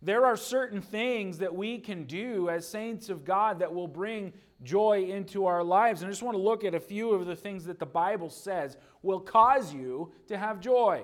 There 0.02 0.26
are 0.26 0.38
certain 0.38 0.82
things 0.82 1.40
that 1.40 1.54
we 1.54 1.80
can 1.80 2.06
do 2.06 2.48
as 2.48 2.66
saints 2.66 3.10
of 3.10 3.26
God 3.26 3.60
that 3.60 3.76
will 3.76 3.90
bring 3.90 4.32
joy 4.64 5.06
into 5.10 5.46
our 5.46 5.64
lives. 5.64 6.02
And 6.02 6.10
I 6.10 6.12
just 6.12 6.24
want 6.24 6.36
to 6.38 6.42
look 6.42 6.64
at 6.64 6.74
a 6.74 6.80
few 6.80 7.12
of 7.12 7.26
the 7.26 7.36
things 7.36 7.66
that 7.66 7.80
the 7.80 7.86
Bible 7.86 8.30
says 8.30 8.78
will 9.02 9.20
cause 9.20 9.74
you 9.74 10.12
to 10.28 10.38
have 10.38 10.60
joy. 10.60 11.04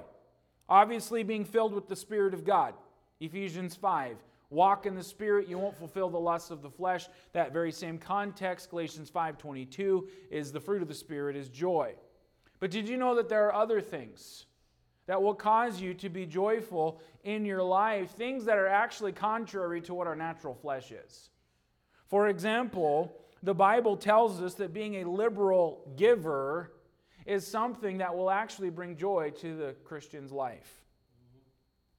Obviously, 0.67 1.23
being 1.23 1.45
filled 1.45 1.73
with 1.73 1.87
the 1.87 1.95
Spirit 1.95 2.33
of 2.33 2.43
God. 2.43 2.73
Ephesians 3.19 3.75
5. 3.75 4.17
Walk 4.51 4.87
in 4.87 4.95
the 4.95 5.03
Spirit, 5.03 5.47
you 5.47 5.59
won't 5.59 5.77
fulfill 5.77 6.09
the 6.09 6.19
lusts 6.19 6.49
of 6.49 6.61
the 6.63 6.69
flesh. 6.69 7.07
That 7.33 7.53
very 7.53 7.71
same 7.71 7.99
context, 7.99 8.69
Galatians 8.71 9.09
5:22, 9.09 10.07
is 10.31 10.51
the 10.51 10.59
fruit 10.59 10.81
of 10.81 10.87
the 10.87 10.93
Spirit 10.93 11.35
is 11.35 11.49
joy. 11.49 11.95
But 12.59 12.71
did 12.71 12.89
you 12.89 12.97
know 12.97 13.15
that 13.15 13.29
there 13.29 13.45
are 13.47 13.53
other 13.53 13.79
things 13.79 14.47
that 15.05 15.21
will 15.21 15.35
cause 15.35 15.79
you 15.79 15.93
to 15.95 16.09
be 16.09 16.25
joyful 16.25 16.99
in 17.23 17.45
your 17.45 17.61
life, 17.61 18.11
things 18.11 18.45
that 18.45 18.57
are 18.57 18.67
actually 18.67 19.11
contrary 19.11 19.81
to 19.81 19.93
what 19.93 20.07
our 20.07 20.15
natural 20.15 20.55
flesh 20.55 20.91
is? 20.91 21.29
For 22.07 22.27
example, 22.27 23.15
the 23.43 23.53
Bible 23.53 23.97
tells 23.97 24.41
us 24.41 24.55
that 24.55 24.73
being 24.73 24.97
a 24.97 25.09
liberal 25.09 25.93
giver 25.95 26.71
is 27.25 27.45
something 27.45 27.99
that 27.99 28.15
will 28.15 28.29
actually 28.29 28.69
bring 28.69 28.97
joy 28.97 29.31
to 29.39 29.55
the 29.55 29.75
Christian's 29.83 30.31
life. 30.31 30.83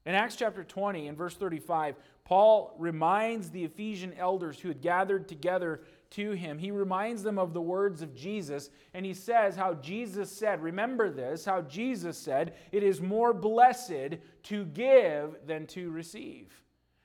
In 0.06 0.14
Acts 0.14 0.37
chapter 0.37 0.64
20 0.64 1.09
and 1.09 1.16
verse 1.16 1.37
35, 1.37 1.97
Paul 2.25 2.75
reminds 2.78 3.50
the 3.50 3.64
Ephesian 3.64 4.14
elders 4.14 4.59
who 4.59 4.68
had 4.68 4.80
gathered 4.80 5.28
together 5.28 5.82
to 6.11 6.32
him, 6.32 6.59
he 6.59 6.73
reminds 6.73 7.23
them 7.23 7.38
of 7.38 7.52
the 7.52 7.61
words 7.61 8.02
of 8.02 8.16
Jesus, 8.16 8.70
and 8.94 9.06
he 9.06 9.14
says 9.14 9.54
how 9.54 9.75
Jesus 9.75 10.30
said, 10.30 10.61
Remember 10.61 11.09
this, 11.09 11.44
how 11.44 11.61
Jesus 11.62 12.18
said, 12.18 12.54
It 12.73 12.82
is 12.82 13.00
more 13.00 13.32
blessed 13.32 14.16
to 14.44 14.64
give 14.64 15.37
than 15.47 15.68
to 15.68 15.90
receive. 15.90 16.52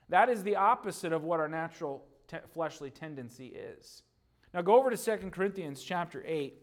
That 0.10 0.30
is 0.30 0.42
the 0.42 0.56
opposite 0.56 1.14
of 1.14 1.24
what 1.24 1.40
our 1.40 1.48
natural 1.48 2.04
te- 2.28 2.38
fleshly 2.52 2.90
tendency 2.90 3.48
is. 3.48 4.02
Now 4.56 4.62
go 4.62 4.78
over 4.78 4.90
to 4.90 4.96
2 4.96 5.32
Corinthians 5.32 5.84
chapter 5.84 6.24
8. 6.26 6.54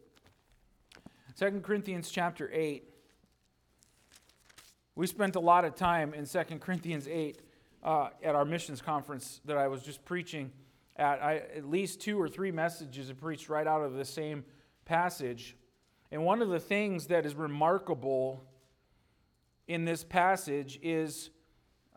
2 1.38 1.60
Corinthians 1.60 2.08
chapter 2.08 2.48
8. 2.50 2.88
We 4.94 5.06
spent 5.06 5.36
a 5.36 5.40
lot 5.40 5.66
of 5.66 5.74
time 5.74 6.14
in 6.14 6.24
2 6.24 6.42
Corinthians 6.58 7.06
8 7.06 7.42
uh, 7.84 8.08
at 8.22 8.34
our 8.34 8.46
missions 8.46 8.80
conference 8.80 9.42
that 9.44 9.58
I 9.58 9.68
was 9.68 9.82
just 9.82 10.06
preaching 10.06 10.52
at. 10.96 11.22
I, 11.22 11.42
at 11.54 11.68
least 11.68 12.00
two 12.00 12.18
or 12.18 12.30
three 12.30 12.50
messages 12.50 13.10
are 13.10 13.14
preached 13.14 13.50
right 13.50 13.66
out 13.66 13.82
of 13.82 13.92
the 13.92 14.06
same 14.06 14.42
passage. 14.86 15.54
And 16.10 16.24
one 16.24 16.40
of 16.40 16.48
the 16.48 16.60
things 16.60 17.08
that 17.08 17.26
is 17.26 17.34
remarkable 17.34 18.42
in 19.68 19.84
this 19.84 20.02
passage 20.02 20.80
is 20.82 21.28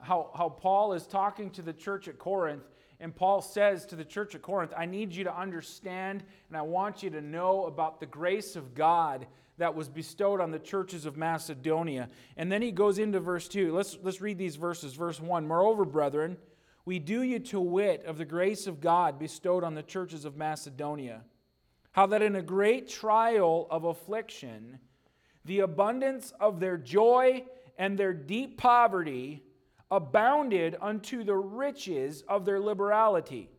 how, 0.02 0.30
how 0.36 0.50
Paul 0.50 0.92
is 0.92 1.08
talking 1.08 1.52
to 1.52 1.62
the 1.62 1.72
church 1.72 2.10
at 2.10 2.20
Corinth 2.20 2.66
and 3.00 3.16
Paul 3.16 3.42
says 3.42 3.86
to 3.88 3.96
the 3.96 4.06
church 4.06 4.36
at 4.36 4.42
Corinth, 4.42 4.74
I 4.76 4.86
need 4.86 5.14
you 5.14 5.26
to 5.26 5.38
understand 5.38 6.24
and 6.48 6.58
I 6.58 6.62
want 6.62 7.04
you 7.04 7.10
to 7.12 7.22
know 7.22 7.66
about 7.66 8.00
the 8.00 8.06
grace 8.06 8.56
of 8.56 8.74
God 8.74 9.28
that 9.58 9.76
was 9.76 9.88
bestowed 9.88 10.42
on 10.42 10.52
the 10.52 10.60
churches 10.60 11.06
of 11.06 11.18
Macedonia. 11.18 12.10
And 12.38 12.52
then 12.52 12.62
he 12.62 12.72
goes 12.72 13.00
into 13.00 13.20
verse 13.20 13.48
2. 13.48 13.74
Let's, 13.74 13.98
let's 14.02 14.22
read 14.22 14.38
these 14.38 14.56
verses. 14.56 14.94
Verse 14.94 15.20
1 15.20 15.48
Moreover, 15.48 15.86
brethren, 15.86 16.38
we 16.86 17.00
do 17.00 17.22
you 17.22 17.40
to 17.40 17.60
wit 17.60 18.06
of 18.06 18.18
the 18.18 18.26
grace 18.26 18.68
of 18.68 18.82
God 18.82 19.18
bestowed 19.18 19.64
on 19.64 19.74
the 19.74 19.84
churches 19.84 20.26
of 20.26 20.38
Macedonia, 20.38 21.24
how 21.92 22.06
that 22.08 22.22
in 22.22 22.36
a 22.36 22.42
great 22.42 22.90
trial 22.90 23.68
of 23.72 23.86
affliction, 23.86 24.80
the 25.46 25.62
abundance 25.62 26.34
of 26.40 26.60
their 26.60 26.78
joy 26.78 27.46
and 27.78 27.98
their 27.98 28.14
deep 28.14 28.58
poverty 28.58 29.45
abounded 29.96 30.76
unto 30.82 31.24
the 31.24 31.36
riches 31.36 32.24
of 32.28 32.46
their 32.46 32.60
liberality. 32.60 33.50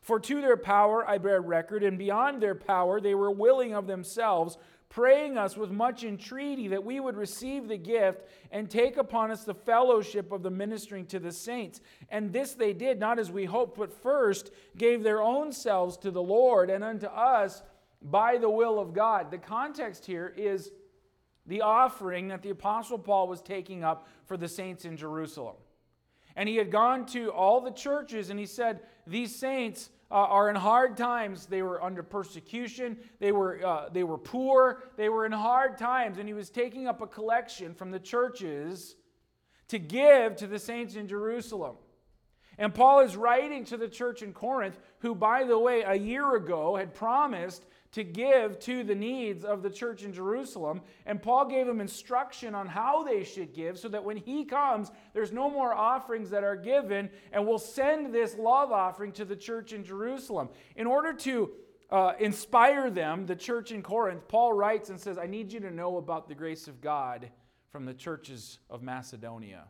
For 0.00 0.18
to 0.18 0.40
their 0.40 0.56
power 0.56 1.08
I 1.08 1.18
bear 1.18 1.40
record, 1.40 1.84
and 1.84 1.96
beyond 1.96 2.42
their 2.42 2.56
power 2.56 3.00
they 3.00 3.14
were 3.14 3.30
willing 3.30 3.72
of 3.74 3.86
themselves, 3.86 4.58
praying 4.88 5.38
us 5.38 5.56
with 5.56 5.70
much 5.70 6.04
entreaty 6.04 6.68
that 6.68 6.84
we 6.84 7.00
would 7.00 7.16
receive 7.16 7.66
the 7.66 7.78
gift 7.78 8.28
and 8.50 8.68
take 8.68 8.96
upon 8.96 9.30
us 9.30 9.44
the 9.44 9.54
fellowship 9.54 10.32
of 10.32 10.42
the 10.42 10.50
ministering 10.50 11.06
to 11.06 11.18
the 11.18 11.32
saints. 11.32 11.80
And 12.10 12.32
this 12.32 12.52
they 12.54 12.72
did, 12.72 12.98
not 12.98 13.18
as 13.18 13.30
we 13.30 13.44
hoped, 13.44 13.78
but 13.78 14.02
first 14.02 14.50
gave 14.76 15.02
their 15.02 15.22
own 15.22 15.52
selves 15.52 15.96
to 15.98 16.10
the 16.10 16.22
Lord 16.22 16.68
and 16.68 16.84
unto 16.84 17.06
us 17.06 17.62
by 18.02 18.36
the 18.36 18.50
will 18.50 18.78
of 18.78 18.92
God. 18.92 19.30
The 19.30 19.38
context 19.38 20.04
here 20.04 20.34
is 20.36 20.72
the 21.46 21.62
offering 21.62 22.28
that 22.28 22.42
the 22.42 22.50
Apostle 22.50 22.98
Paul 22.98 23.28
was 23.28 23.40
taking 23.40 23.82
up 23.82 24.08
for 24.24 24.36
the 24.36 24.48
saints 24.48 24.84
in 24.84 24.96
Jerusalem. 24.96 25.56
And 26.36 26.48
he 26.48 26.56
had 26.56 26.70
gone 26.70 27.06
to 27.06 27.30
all 27.30 27.60
the 27.60 27.70
churches 27.70 28.30
and 28.30 28.38
he 28.38 28.46
said, 28.46 28.80
These 29.06 29.34
saints 29.36 29.90
uh, 30.10 30.14
are 30.14 30.48
in 30.48 30.56
hard 30.56 30.96
times. 30.96 31.46
They 31.46 31.62
were 31.62 31.82
under 31.82 32.02
persecution, 32.02 32.96
they 33.18 33.32
were, 33.32 33.64
uh, 33.64 33.88
they 33.90 34.04
were 34.04 34.18
poor, 34.18 34.82
they 34.96 35.08
were 35.08 35.26
in 35.26 35.32
hard 35.32 35.78
times. 35.78 36.18
And 36.18 36.28
he 36.28 36.34
was 36.34 36.50
taking 36.50 36.86
up 36.86 37.00
a 37.00 37.06
collection 37.06 37.74
from 37.74 37.90
the 37.90 37.98
churches 37.98 38.96
to 39.68 39.78
give 39.78 40.36
to 40.36 40.46
the 40.46 40.58
saints 40.58 40.96
in 40.96 41.08
Jerusalem. 41.08 41.76
And 42.58 42.74
Paul 42.74 43.00
is 43.00 43.16
writing 43.16 43.64
to 43.66 43.76
the 43.76 43.88
church 43.88 44.22
in 44.22 44.32
Corinth, 44.32 44.78
who, 44.98 45.14
by 45.14 45.44
the 45.44 45.58
way, 45.58 45.82
a 45.82 45.94
year 45.94 46.36
ago 46.36 46.76
had 46.76 46.94
promised 46.94 47.64
to 47.92 48.02
give 48.02 48.58
to 48.60 48.82
the 48.82 48.94
needs 48.94 49.44
of 49.44 49.62
the 49.62 49.70
church 49.70 50.02
in 50.02 50.12
Jerusalem. 50.12 50.80
And 51.04 51.22
Paul 51.22 51.46
gave 51.46 51.66
them 51.66 51.80
instruction 51.80 52.54
on 52.54 52.66
how 52.66 53.02
they 53.02 53.22
should 53.22 53.52
give 53.52 53.78
so 53.78 53.88
that 53.88 54.02
when 54.02 54.16
he 54.16 54.44
comes, 54.44 54.90
there's 55.12 55.32
no 55.32 55.50
more 55.50 55.74
offerings 55.74 56.30
that 56.30 56.42
are 56.42 56.56
given, 56.56 57.10
and 57.32 57.46
we'll 57.46 57.58
send 57.58 58.14
this 58.14 58.36
love 58.36 58.72
offering 58.72 59.12
to 59.12 59.24
the 59.24 59.36
church 59.36 59.72
in 59.72 59.84
Jerusalem. 59.84 60.48
In 60.74 60.86
order 60.86 61.12
to 61.12 61.50
uh, 61.90 62.14
inspire 62.18 62.90
them, 62.90 63.26
the 63.26 63.36
church 63.36 63.70
in 63.70 63.82
Corinth, 63.82 64.26
Paul 64.26 64.54
writes 64.54 64.88
and 64.88 64.98
says, 64.98 65.18
I 65.18 65.26
need 65.26 65.52
you 65.52 65.60
to 65.60 65.70
know 65.70 65.98
about 65.98 66.28
the 66.28 66.34
grace 66.34 66.66
of 66.68 66.80
God 66.80 67.28
from 67.70 67.84
the 67.84 67.94
churches 67.94 68.58
of 68.70 68.82
Macedonia. 68.82 69.64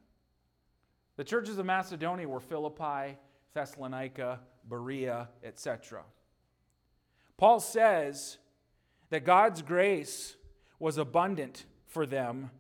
The 1.16 1.24
churches 1.24 1.58
of 1.58 1.66
Macedonia 1.66 2.28
were 2.28 2.40
Philippi, 2.40 3.18
Thessalonica, 3.52 4.40
Berea, 4.68 5.28
etc. 5.42 6.04
Paul 7.42 7.58
says 7.58 8.38
that 9.10 9.24
God's 9.24 9.62
grace 9.62 10.36
was 10.78 10.96
abundant 10.96 11.64
for 11.88 12.06
them, 12.06 12.52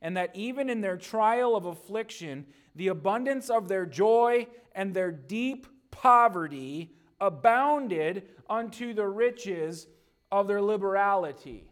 and 0.00 0.16
that 0.16 0.34
even 0.34 0.70
in 0.70 0.80
their 0.80 0.96
trial 0.96 1.54
of 1.54 1.66
affliction, 1.66 2.46
the 2.74 2.88
abundance 2.88 3.50
of 3.50 3.68
their 3.68 3.84
joy 3.84 4.46
and 4.74 4.94
their 4.94 5.12
deep 5.12 5.66
poverty 5.90 6.94
abounded 7.20 8.26
unto 8.48 8.94
the 8.94 9.06
riches 9.06 9.86
of 10.30 10.48
their 10.48 10.62
liberality. 10.62 11.70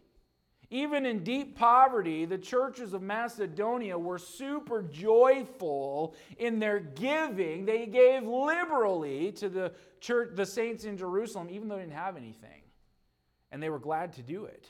Even 0.73 1.05
in 1.05 1.25
deep 1.25 1.57
poverty, 1.57 2.23
the 2.23 2.37
churches 2.37 2.93
of 2.93 3.01
Macedonia 3.01 3.99
were 3.99 4.17
super 4.17 4.81
joyful 4.81 6.15
in 6.37 6.59
their 6.59 6.79
giving. 6.79 7.65
They 7.65 7.85
gave 7.85 8.23
liberally 8.23 9.33
to 9.33 9.49
the 9.49 9.73
church, 9.99 10.29
the 10.33 10.45
saints 10.45 10.85
in 10.85 10.97
Jerusalem, 10.97 11.49
even 11.51 11.67
though 11.67 11.75
they 11.75 11.81
didn't 11.81 11.95
have 11.95 12.15
anything. 12.15 12.61
And 13.51 13.61
they 13.61 13.69
were 13.69 13.79
glad 13.79 14.13
to 14.13 14.21
do 14.21 14.45
it. 14.45 14.69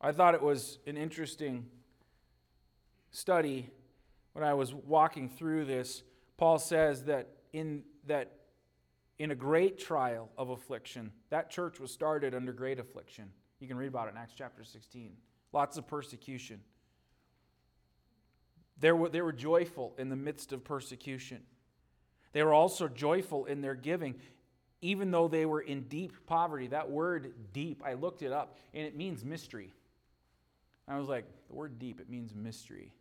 I 0.00 0.12
thought 0.12 0.34
it 0.34 0.42
was 0.42 0.78
an 0.86 0.96
interesting 0.96 1.66
study 3.10 3.68
when 4.32 4.42
I 4.42 4.54
was 4.54 4.72
walking 4.72 5.28
through 5.28 5.66
this. 5.66 6.02
Paul 6.38 6.58
says 6.58 7.04
that 7.04 7.28
in 7.52 7.82
that 8.06 8.32
in 9.18 9.32
a 9.32 9.34
great 9.34 9.78
trial 9.78 10.30
of 10.38 10.48
affliction, 10.48 11.12
that 11.28 11.50
church 11.50 11.78
was 11.78 11.90
started 11.90 12.34
under 12.34 12.54
great 12.54 12.78
affliction. 12.78 13.30
You 13.60 13.68
can 13.68 13.76
read 13.76 13.88
about 13.88 14.08
it 14.08 14.12
in 14.12 14.16
Acts 14.16 14.34
chapter 14.36 14.64
16. 14.64 15.12
Lots 15.52 15.76
of 15.76 15.86
persecution. 15.86 16.60
They 18.78 18.92
were, 18.92 19.10
they 19.10 19.20
were 19.20 19.32
joyful 19.32 19.94
in 19.98 20.08
the 20.08 20.16
midst 20.16 20.52
of 20.52 20.64
persecution. 20.64 21.42
They 22.32 22.42
were 22.42 22.54
also 22.54 22.88
joyful 22.88 23.44
in 23.44 23.60
their 23.60 23.74
giving, 23.74 24.14
even 24.80 25.10
though 25.10 25.28
they 25.28 25.44
were 25.44 25.60
in 25.60 25.82
deep 25.82 26.14
poverty. 26.26 26.68
That 26.68 26.90
word 26.90 27.34
deep, 27.52 27.82
I 27.84 27.94
looked 27.94 28.22
it 28.22 28.32
up, 28.32 28.56
and 28.72 28.86
it 28.86 28.96
means 28.96 29.24
mystery. 29.24 29.74
I 30.88 30.98
was 30.98 31.08
like, 31.08 31.26
the 31.48 31.54
word 31.54 31.78
deep, 31.78 32.00
it 32.00 32.08
means 32.08 32.34
mystery. 32.34 32.94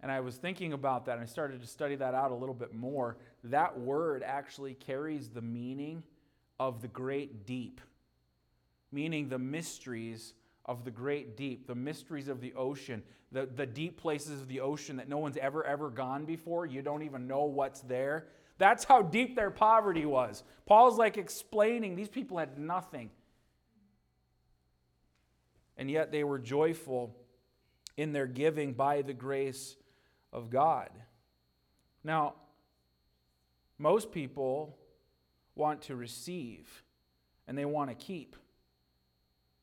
And 0.00 0.12
I 0.12 0.20
was 0.20 0.36
thinking 0.36 0.74
about 0.74 1.06
that, 1.06 1.12
and 1.12 1.22
I 1.22 1.26
started 1.26 1.60
to 1.62 1.66
study 1.66 1.96
that 1.96 2.14
out 2.14 2.30
a 2.30 2.34
little 2.34 2.54
bit 2.54 2.74
more. 2.74 3.16
That 3.44 3.80
word 3.80 4.22
actually 4.22 4.74
carries 4.74 5.30
the 5.30 5.40
meaning 5.40 6.02
of 6.60 6.82
the 6.82 6.88
great 6.88 7.46
deep 7.46 7.80
meaning 8.90 9.28
the 9.28 9.38
mysteries 9.38 10.34
of 10.64 10.84
the 10.84 10.90
great 10.90 11.36
deep, 11.36 11.66
the 11.66 11.74
mysteries 11.74 12.28
of 12.28 12.40
the 12.40 12.52
ocean, 12.54 13.02
the, 13.32 13.46
the 13.46 13.66
deep 13.66 14.00
places 14.00 14.40
of 14.40 14.48
the 14.48 14.60
ocean 14.60 14.96
that 14.96 15.08
no 15.08 15.18
one's 15.18 15.36
ever, 15.36 15.64
ever 15.64 15.90
gone 15.90 16.24
before. 16.24 16.66
You 16.66 16.82
don't 16.82 17.02
even 17.02 17.26
know 17.26 17.44
what's 17.44 17.80
there. 17.80 18.26
That's 18.58 18.84
how 18.84 19.02
deep 19.02 19.36
their 19.36 19.50
poverty 19.50 20.04
was. 20.04 20.42
Paul's 20.66 20.98
like 20.98 21.16
explaining 21.16 21.96
these 21.96 22.08
people 22.08 22.38
had 22.38 22.58
nothing. 22.58 23.10
And 25.76 25.90
yet 25.90 26.10
they 26.10 26.24
were 26.24 26.38
joyful 26.38 27.14
in 27.96 28.12
their 28.12 28.26
giving 28.26 28.72
by 28.72 29.02
the 29.02 29.12
grace 29.12 29.76
of 30.32 30.50
God. 30.50 30.90
Now, 32.02 32.34
most 33.78 34.10
people 34.10 34.76
want 35.54 35.82
to 35.82 35.96
receive 35.96 36.82
and 37.46 37.56
they 37.56 37.64
want 37.64 37.90
to 37.90 37.94
keep 37.94 38.36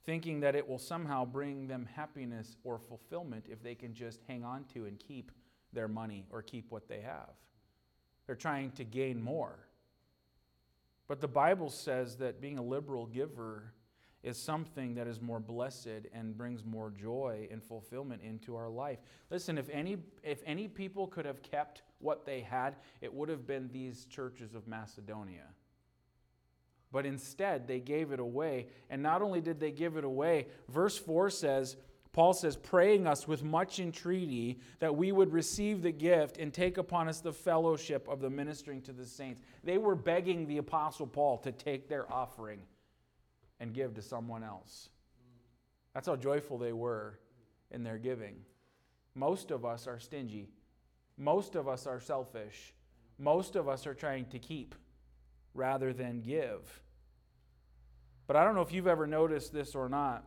thinking 0.05 0.39
that 0.41 0.55
it 0.55 0.67
will 0.67 0.79
somehow 0.79 1.25
bring 1.25 1.67
them 1.67 1.87
happiness 1.95 2.57
or 2.63 2.77
fulfillment 2.77 3.45
if 3.49 3.63
they 3.63 3.75
can 3.75 3.93
just 3.93 4.21
hang 4.27 4.43
on 4.43 4.63
to 4.73 4.85
and 4.85 4.99
keep 4.99 5.31
their 5.73 5.87
money 5.87 6.25
or 6.29 6.41
keep 6.41 6.71
what 6.71 6.87
they 6.87 7.01
have. 7.01 7.33
They're 8.27 8.35
trying 8.35 8.71
to 8.71 8.83
gain 8.83 9.21
more. 9.21 9.59
But 11.07 11.21
the 11.21 11.27
Bible 11.27 11.69
says 11.69 12.17
that 12.17 12.41
being 12.41 12.57
a 12.57 12.63
liberal 12.63 13.05
giver 13.05 13.73
is 14.23 14.37
something 14.37 14.95
that 14.95 15.05
is 15.05 15.21
more 15.21 15.39
blessed 15.39 16.07
and 16.11 16.35
brings 16.35 16.65
more 16.65 16.89
joy 16.89 17.47
and 17.51 17.63
fulfillment 17.63 18.23
into 18.23 18.55
our 18.55 18.69
life. 18.69 18.97
Listen, 19.29 19.57
if 19.59 19.69
any 19.69 19.97
if 20.23 20.41
any 20.47 20.67
people 20.67 21.05
could 21.05 21.25
have 21.25 21.43
kept 21.43 21.83
what 21.99 22.25
they 22.25 22.41
had, 22.41 22.75
it 23.01 23.13
would 23.13 23.29
have 23.29 23.45
been 23.45 23.69
these 23.71 24.05
churches 24.05 24.55
of 24.55 24.67
Macedonia. 24.67 25.45
But 26.95 27.05
instead, 27.05 27.67
they 27.67 27.81
gave 27.81 28.13
it 28.13 28.21
away. 28.21 28.67
And 28.89 29.03
not 29.03 29.21
only 29.21 29.41
did 29.41 29.60
they 29.60 29.73
give 29.73 29.97
it 29.97 30.05
away, 30.05 30.47
verse 30.69 30.97
4 30.97 31.29
says, 31.29 31.75
Paul 32.13 32.31
says, 32.34 32.55
praying 32.55 33.05
us 33.05 33.27
with 33.27 33.43
much 33.43 33.81
entreaty 33.81 34.62
that 34.79 34.95
we 34.95 35.12
would 35.12 35.34
receive 35.34 35.81
the 35.81 35.91
gift 35.91 36.38
and 36.38 36.53
take 36.53 36.77
upon 36.77 37.10
us 37.10 37.19
the 37.19 37.34
fellowship 37.34 38.08
of 38.08 38.21
the 38.21 38.29
ministering 38.29 38.81
to 38.84 38.93
the 38.93 39.05
saints. 39.05 39.41
They 39.62 39.77
were 39.77 39.93
begging 39.93 40.47
the 40.47 40.60
Apostle 40.60 41.05
Paul 41.05 41.39
to 41.39 41.51
take 41.51 41.89
their 41.89 42.10
offering 42.10 42.62
and 43.60 43.73
give 43.73 43.95
to 43.95 44.01
someone 44.01 44.41
else. 44.41 44.88
That's 45.93 46.08
how 46.08 46.15
joyful 46.15 46.58
they 46.58 46.71
were 46.71 47.19
in 47.71 47.84
their 47.84 47.97
giving. 47.97 48.38
Most 49.15 49.51
of 49.51 49.65
us 49.65 49.86
are 49.86 49.99
stingy. 49.99 50.47
Most 51.17 51.55
of 51.55 51.67
us 51.67 51.88
are 51.88 51.99
selfish. 51.99 52.73
Most 53.19 53.58
of 53.58 53.67
us 53.67 53.86
are 53.86 53.93
trying 53.93 54.27
to 54.27 54.39
keep 54.39 54.75
rather 55.53 55.91
than 55.91 56.21
give. 56.21 56.84
But 58.27 58.35
I 58.35 58.43
don't 58.43 58.55
know 58.55 58.61
if 58.61 58.73
you've 58.73 58.88
ever 58.88 59.05
noticed 59.05 59.53
this 59.53 59.75
or 59.75 59.88
not. 59.89 60.25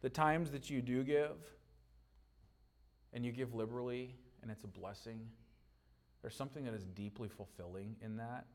The 0.00 0.10
times 0.10 0.50
that 0.52 0.70
you 0.70 0.82
do 0.82 1.04
give, 1.04 1.36
and 3.12 3.24
you 3.24 3.32
give 3.32 3.54
liberally, 3.54 4.14
and 4.42 4.50
it's 4.50 4.64
a 4.64 4.68
blessing, 4.68 5.20
there's 6.22 6.34
something 6.34 6.64
that 6.64 6.74
is 6.74 6.84
deeply 6.86 7.28
fulfilling 7.28 7.96
in 8.02 8.16
that, 8.16 8.46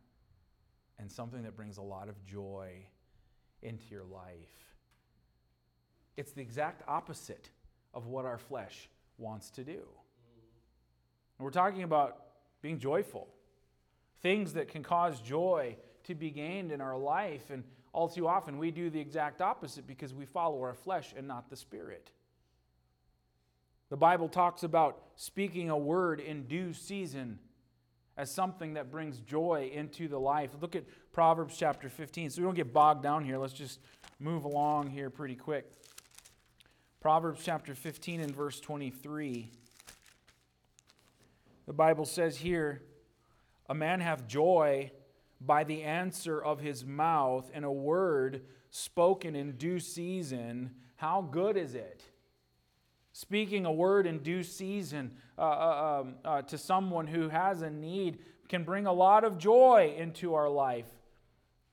and 1.00 1.12
something 1.12 1.44
that 1.44 1.56
brings 1.56 1.78
a 1.78 1.82
lot 1.82 2.10
of 2.10 2.24
joy 2.26 2.72
into 3.62 3.84
your 3.90 4.04
life. 4.04 4.76
It's 6.18 6.32
the 6.32 6.42
exact 6.42 6.84
opposite 6.88 7.50
of 7.94 8.08
what 8.08 8.26
our 8.26 8.38
flesh 8.38 8.90
wants 9.18 9.50
to 9.52 9.64
do. 9.64 9.72
And 11.38 11.44
we're 11.44 11.52
talking 11.52 11.84
about 11.84 12.18
being 12.62 12.80
joyful, 12.80 13.28
things 14.22 14.54
that 14.54 14.70
can 14.70 14.84
cause 14.84 15.20
joy 15.22 15.76
to 16.04 16.16
be 16.16 16.30
gained 16.30 16.72
in 16.72 16.82
our 16.82 16.98
life. 16.98 17.50
And 17.50 17.64
all 17.96 18.10
too 18.10 18.28
often, 18.28 18.58
we 18.58 18.72
do 18.72 18.90
the 18.90 19.00
exact 19.00 19.42
opposite 19.42 19.88
because 19.88 20.14
we 20.14 20.26
follow 20.26 20.62
our 20.62 20.74
flesh 20.74 21.14
and 21.16 21.26
not 21.26 21.50
the 21.50 21.56
Spirit. 21.56 22.12
The 23.90 23.96
Bible 23.96 24.28
talks 24.28 24.64
about 24.64 25.02
speaking 25.16 25.70
a 25.70 25.78
word 25.78 26.20
in 26.20 26.44
due 26.44 26.74
season 26.74 27.40
as 28.18 28.30
something 28.30 28.74
that 28.74 28.92
brings 28.92 29.20
joy 29.20 29.72
into 29.74 30.10
the 30.10 30.20
life. 30.20 30.52
Look 30.60 30.76
at 30.76 30.84
Proverbs 31.14 31.56
chapter 31.58 31.88
15. 31.88 32.32
So 32.32 32.42
we 32.42 32.46
don't 32.46 32.54
get 32.54 32.74
bogged 32.74 33.02
down 33.02 33.24
here. 33.24 33.38
Let's 33.38 33.54
just 33.54 33.80
move 34.20 34.44
along 34.44 34.90
here 34.90 35.10
pretty 35.10 35.36
quick. 35.36 35.72
Proverbs 37.00 37.40
chapter 37.46 37.74
15 37.74 38.20
and 38.20 38.36
verse 38.36 38.60
23. 38.60 39.50
The 41.66 41.74
Bible 41.74 42.06
says 42.06 42.36
here, 42.36 42.82
A 43.70 43.74
man 43.74 44.02
hath 44.02 44.28
joy 44.28 44.92
by 45.46 45.64
the 45.64 45.84
answer 45.84 46.42
of 46.42 46.60
his 46.60 46.86
mouth 46.86 47.50
and 47.54 47.66
a 47.66 47.72
word 47.72 48.42
spoken 48.70 49.36
in 49.36 49.54
due 49.54 49.80
season, 49.80 50.72
how 50.96 51.22
good 51.22 51.58
is 51.58 51.76
it? 51.76 52.04
Speaking 53.14 53.66
a 53.66 53.72
word 53.72 54.08
in 54.08 54.20
due 54.20 54.44
season 54.44 55.12
uh, 55.38 55.42
uh, 55.42 56.02
um, 56.02 56.16
uh, 56.26 56.42
to 56.44 56.58
someone 56.58 57.08
who 57.08 57.30
has 57.30 57.62
a 57.62 57.70
need 57.70 58.20
can 58.50 58.64
bring 58.64 58.86
a 58.86 58.94
lot 58.94 59.24
of 59.24 59.38
joy 59.38 59.96
into 59.98 60.34
our 60.34 60.50
life. 60.50 60.88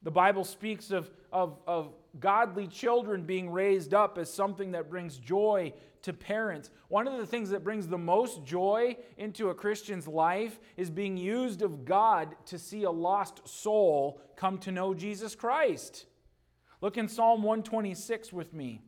The 0.02 0.10
Bible 0.10 0.44
speaks 0.44 0.90
of, 0.90 1.10
of, 1.32 1.58
of 1.66 1.92
godly 2.18 2.66
children 2.66 3.24
being 3.24 3.50
raised 3.50 3.94
up 3.94 4.18
as 4.18 4.32
something 4.32 4.72
that 4.72 4.90
brings 4.90 5.16
joy 5.16 5.72
to 6.02 6.12
parents. 6.12 6.70
One 6.88 7.06
of 7.06 7.18
the 7.18 7.26
things 7.26 7.50
that 7.50 7.62
brings 7.62 7.86
the 7.86 7.98
most 7.98 8.44
joy 8.44 8.96
into 9.16 9.50
a 9.50 9.54
Christian's 9.54 10.08
life 10.08 10.58
is 10.76 10.90
being 10.90 11.16
used 11.16 11.62
of 11.62 11.84
God 11.84 12.34
to 12.46 12.58
see 12.58 12.82
a 12.82 12.90
lost 12.90 13.46
soul 13.48 14.20
come 14.36 14.58
to 14.58 14.72
know 14.72 14.94
Jesus 14.94 15.34
Christ. 15.34 16.06
Look 16.80 16.98
in 16.98 17.08
Psalm 17.08 17.42
126 17.42 18.32
with 18.32 18.52
me. 18.52 18.82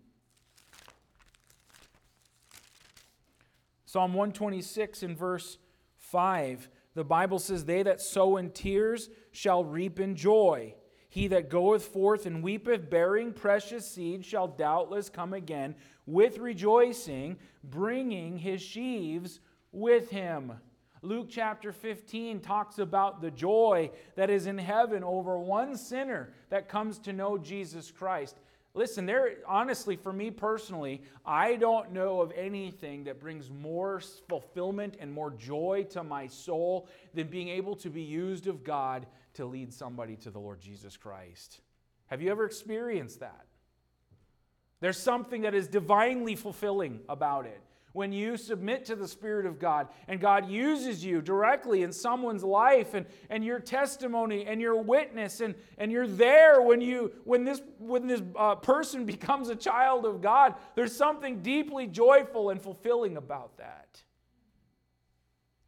Psalm 3.86 4.12
126 4.12 5.04
in 5.04 5.14
verse 5.14 5.58
5, 5.98 6.68
the 6.96 7.04
Bible 7.04 7.38
says, 7.38 7.64
They 7.64 7.84
that 7.84 8.00
sow 8.00 8.36
in 8.38 8.50
tears 8.50 9.08
shall 9.30 9.62
reap 9.62 10.00
in 10.00 10.16
joy. 10.16 10.74
He 11.14 11.28
that 11.28 11.48
goeth 11.48 11.84
forth 11.84 12.26
and 12.26 12.42
weepeth, 12.42 12.90
bearing 12.90 13.32
precious 13.32 13.88
seed, 13.88 14.24
shall 14.24 14.48
doubtless 14.48 15.08
come 15.08 15.32
again 15.32 15.76
with 16.06 16.38
rejoicing, 16.38 17.36
bringing 17.62 18.36
his 18.36 18.60
sheaves 18.60 19.38
with 19.70 20.10
him. 20.10 20.54
Luke 21.02 21.28
chapter 21.30 21.70
15 21.70 22.40
talks 22.40 22.80
about 22.80 23.22
the 23.22 23.30
joy 23.30 23.92
that 24.16 24.28
is 24.28 24.46
in 24.46 24.58
heaven 24.58 25.04
over 25.04 25.38
one 25.38 25.76
sinner 25.76 26.32
that 26.50 26.68
comes 26.68 26.98
to 26.98 27.12
know 27.12 27.38
Jesus 27.38 27.92
Christ. 27.92 28.34
Listen, 28.76 29.06
there 29.06 29.34
honestly 29.46 29.94
for 29.94 30.12
me 30.12 30.32
personally, 30.32 31.00
I 31.24 31.54
don't 31.54 31.92
know 31.92 32.22
of 32.22 32.32
anything 32.32 33.04
that 33.04 33.20
brings 33.20 33.48
more 33.48 34.00
fulfillment 34.28 34.96
and 34.98 35.12
more 35.12 35.30
joy 35.30 35.86
to 35.90 36.02
my 36.02 36.26
soul 36.26 36.88
than 37.14 37.28
being 37.28 37.50
able 37.50 37.76
to 37.76 37.88
be 37.88 38.02
used 38.02 38.48
of 38.48 38.64
God 38.64 39.06
to 39.34 39.44
lead 39.44 39.72
somebody 39.72 40.16
to 40.16 40.30
the 40.30 40.38
Lord 40.38 40.60
Jesus 40.60 40.96
Christ. 40.96 41.60
Have 42.06 42.22
you 42.22 42.30
ever 42.30 42.44
experienced 42.44 43.20
that? 43.20 43.46
There's 44.80 44.98
something 44.98 45.42
that 45.42 45.54
is 45.54 45.68
divinely 45.68 46.36
fulfilling 46.36 47.00
about 47.08 47.46
it 47.46 47.60
when 47.94 48.12
you 48.12 48.36
submit 48.36 48.84
to 48.84 48.96
the 48.96 49.06
Spirit 49.06 49.46
of 49.46 49.58
God 49.58 49.86
and 50.08 50.20
God 50.20 50.48
uses 50.48 51.04
you 51.04 51.22
directly 51.22 51.82
in 51.82 51.92
someone's 51.92 52.42
life 52.42 52.92
and, 52.92 53.06
and 53.30 53.44
your 53.44 53.60
testimony 53.60 54.46
and 54.46 54.60
your 54.60 54.76
witness 54.76 55.40
and, 55.40 55.54
and 55.78 55.92
you're 55.92 56.08
there 56.08 56.60
when 56.60 56.80
you 56.80 57.12
when 57.22 57.44
this 57.44 57.62
when 57.78 58.08
this 58.08 58.20
uh, 58.36 58.56
person 58.56 59.06
becomes 59.06 59.48
a 59.48 59.56
child 59.56 60.04
of 60.04 60.20
God, 60.20 60.54
there's 60.74 60.94
something 60.94 61.40
deeply 61.40 61.86
joyful 61.86 62.50
and 62.50 62.60
fulfilling 62.60 63.16
about 63.16 63.56
that. 63.58 64.02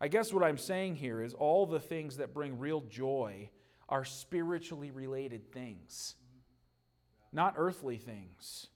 I 0.00 0.08
guess 0.08 0.32
what 0.32 0.44
I'm 0.44 0.58
saying 0.58 0.96
here 0.96 1.22
is 1.22 1.32
all 1.32 1.66
the 1.66 1.80
things 1.80 2.18
that 2.18 2.34
bring 2.34 2.58
real 2.58 2.82
joy 2.82 3.48
are 3.88 4.04
spiritually 4.04 4.90
related 4.90 5.52
things, 5.52 6.16
not 7.32 7.54
earthly 7.56 7.96
things. 7.96 8.66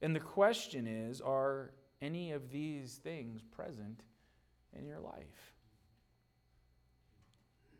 And 0.00 0.16
the 0.16 0.20
question 0.20 0.86
is 0.86 1.20
are 1.20 1.70
any 2.00 2.32
of 2.32 2.50
these 2.50 2.96
things 2.96 3.42
present 3.42 4.02
in 4.76 4.86
your 4.86 4.98
life? 4.98 5.54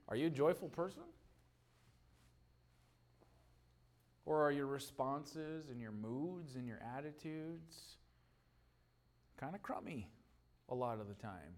Are 0.08 0.16
you 0.16 0.28
a 0.28 0.30
joyful 0.30 0.68
person? 0.68 1.02
Or 4.24 4.42
are 4.42 4.52
your 4.52 4.66
responses 4.66 5.70
and 5.70 5.80
your 5.80 5.90
moods 5.90 6.54
and 6.54 6.68
your 6.68 6.78
attitudes 6.96 7.96
kind 9.36 9.56
of 9.56 9.62
crummy 9.62 10.08
a 10.68 10.74
lot 10.74 11.00
of 11.00 11.08
the 11.08 11.14
time? 11.14 11.56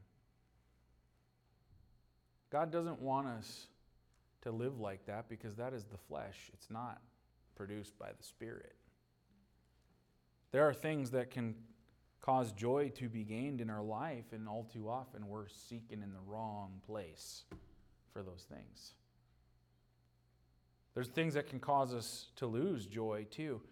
God 2.54 2.70
doesn't 2.70 3.02
want 3.02 3.26
us 3.26 3.66
to 4.42 4.52
live 4.52 4.78
like 4.78 5.06
that 5.06 5.28
because 5.28 5.56
that 5.56 5.72
is 5.72 5.86
the 5.86 5.98
flesh. 5.98 6.52
It's 6.52 6.70
not 6.70 7.00
produced 7.56 7.98
by 7.98 8.10
the 8.16 8.22
Spirit. 8.22 8.76
There 10.52 10.62
are 10.62 10.72
things 10.72 11.10
that 11.10 11.32
can 11.32 11.56
cause 12.22 12.52
joy 12.52 12.92
to 12.94 13.08
be 13.08 13.24
gained 13.24 13.60
in 13.60 13.70
our 13.70 13.82
life, 13.82 14.26
and 14.30 14.48
all 14.48 14.70
too 14.72 14.88
often 14.88 15.26
we're 15.26 15.48
seeking 15.48 16.00
in 16.00 16.12
the 16.12 16.20
wrong 16.24 16.80
place 16.86 17.42
for 18.12 18.22
those 18.22 18.46
things. 18.48 18.92
There's 20.94 21.08
things 21.08 21.34
that 21.34 21.48
can 21.48 21.58
cause 21.58 21.92
us 21.92 22.26
to 22.36 22.46
lose 22.46 22.86
joy 22.86 23.26
too. 23.32 23.62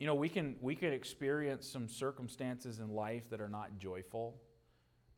You 0.00 0.08
know, 0.08 0.16
we 0.16 0.28
can 0.28 0.56
we 0.60 0.74
can 0.74 0.92
experience 0.92 1.68
some 1.68 1.86
circumstances 1.86 2.80
in 2.80 2.88
life 2.88 3.30
that 3.30 3.40
are 3.40 3.48
not 3.48 3.78
joyful. 3.78 4.34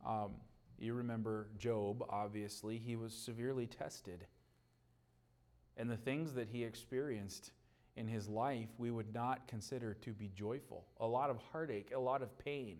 Um, 0.05 0.33
you 0.81 0.93
remember 0.93 1.47
Job, 1.57 2.03
obviously, 2.09 2.77
he 2.77 2.95
was 2.95 3.13
severely 3.13 3.67
tested. 3.67 4.25
And 5.77 5.89
the 5.89 5.97
things 5.97 6.33
that 6.33 6.49
he 6.49 6.63
experienced 6.63 7.51
in 7.95 8.07
his 8.07 8.27
life 8.27 8.69
we 8.77 8.91
would 8.91 9.13
not 9.13 9.47
consider 9.47 9.93
to 9.95 10.11
be 10.11 10.29
joyful. 10.35 10.85
A 10.99 11.07
lot 11.07 11.29
of 11.29 11.37
heartache, 11.51 11.91
a 11.95 11.99
lot 11.99 12.21
of 12.21 12.37
pain. 12.37 12.77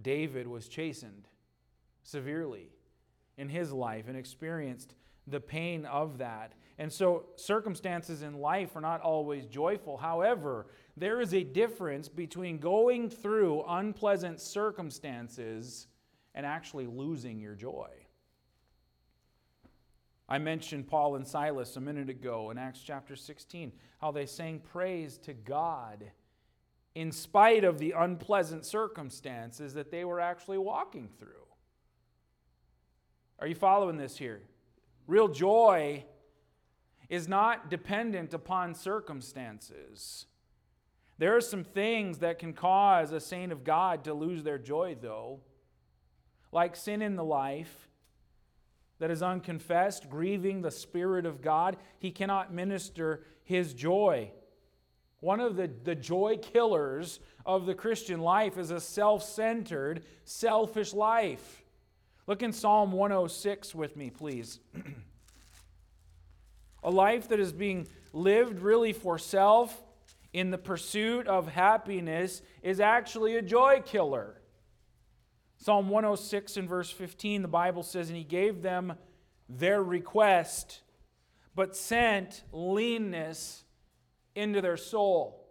David 0.00 0.46
was 0.46 0.68
chastened 0.68 1.28
severely 2.02 2.70
in 3.36 3.48
his 3.48 3.72
life 3.72 4.08
and 4.08 4.16
experienced 4.16 4.94
the 5.26 5.40
pain 5.40 5.84
of 5.86 6.18
that. 6.18 6.54
And 6.78 6.92
so 6.92 7.26
circumstances 7.36 8.22
in 8.22 8.34
life 8.38 8.76
are 8.76 8.80
not 8.80 9.00
always 9.00 9.46
joyful. 9.46 9.96
However, 9.96 10.66
there 10.96 11.20
is 11.20 11.34
a 11.34 11.42
difference 11.42 12.08
between 12.08 12.58
going 12.58 13.10
through 13.10 13.64
unpleasant 13.68 14.40
circumstances 14.40 15.88
and 16.34 16.46
actually 16.46 16.86
losing 16.86 17.40
your 17.40 17.54
joy. 17.54 17.88
I 20.28 20.38
mentioned 20.38 20.88
Paul 20.88 21.16
and 21.16 21.26
Silas 21.26 21.76
a 21.76 21.80
minute 21.80 22.10
ago 22.10 22.50
in 22.50 22.58
Acts 22.58 22.80
chapter 22.84 23.16
16, 23.16 23.72
how 23.98 24.10
they 24.10 24.26
sang 24.26 24.60
praise 24.60 25.16
to 25.18 25.32
God 25.32 26.10
in 26.94 27.12
spite 27.12 27.64
of 27.64 27.78
the 27.78 27.94
unpleasant 27.96 28.66
circumstances 28.66 29.72
that 29.74 29.90
they 29.90 30.04
were 30.04 30.20
actually 30.20 30.58
walking 30.58 31.08
through. 31.18 31.46
Are 33.38 33.46
you 33.46 33.54
following 33.54 33.96
this 33.96 34.18
here? 34.18 34.42
Real 35.06 35.28
joy 35.28 36.04
is 37.08 37.28
not 37.28 37.70
dependent 37.70 38.34
upon 38.34 38.74
circumstances. 38.74 40.26
There 41.16 41.36
are 41.36 41.40
some 41.40 41.64
things 41.64 42.18
that 42.18 42.38
can 42.38 42.52
cause 42.52 43.12
a 43.12 43.20
saint 43.20 43.50
of 43.50 43.64
God 43.64 44.04
to 44.04 44.12
lose 44.12 44.42
their 44.42 44.58
joy, 44.58 44.96
though, 45.00 45.40
like 46.52 46.76
sin 46.76 47.02
in 47.02 47.16
the 47.16 47.24
life 47.24 47.88
that 48.98 49.10
is 49.10 49.22
unconfessed, 49.22 50.10
grieving 50.10 50.62
the 50.62 50.70
Spirit 50.70 51.26
of 51.26 51.40
God, 51.40 51.76
he 51.98 52.10
cannot 52.10 52.52
minister 52.52 53.22
his 53.44 53.74
joy. 53.74 54.30
One 55.20 55.40
of 55.40 55.56
the, 55.56 55.70
the 55.84 55.94
joy 55.94 56.38
killers 56.40 57.20
of 57.44 57.66
the 57.66 57.74
Christian 57.74 58.20
life 58.20 58.58
is 58.58 58.70
a 58.70 58.80
self 58.80 59.22
centered, 59.22 60.04
selfish 60.24 60.92
life. 60.92 61.62
Look 62.26 62.42
in 62.42 62.52
Psalm 62.52 62.92
106 62.92 63.74
with 63.74 63.96
me, 63.96 64.10
please. 64.10 64.60
a 66.82 66.90
life 66.90 67.28
that 67.28 67.40
is 67.40 67.52
being 67.52 67.86
lived 68.12 68.60
really 68.60 68.92
for 68.92 69.18
self 69.18 69.82
in 70.32 70.50
the 70.50 70.58
pursuit 70.58 71.26
of 71.26 71.48
happiness 71.48 72.42
is 72.62 72.80
actually 72.80 73.36
a 73.36 73.42
joy 73.42 73.82
killer. 73.84 74.40
Psalm 75.58 75.88
106 75.88 76.56
and 76.56 76.68
verse 76.68 76.90
15, 76.90 77.42
the 77.42 77.48
Bible 77.48 77.82
says, 77.82 78.08
And 78.08 78.16
he 78.16 78.24
gave 78.24 78.62
them 78.62 78.94
their 79.48 79.82
request, 79.82 80.82
but 81.54 81.76
sent 81.76 82.44
leanness 82.52 83.64
into 84.36 84.60
their 84.60 84.76
soul. 84.76 85.44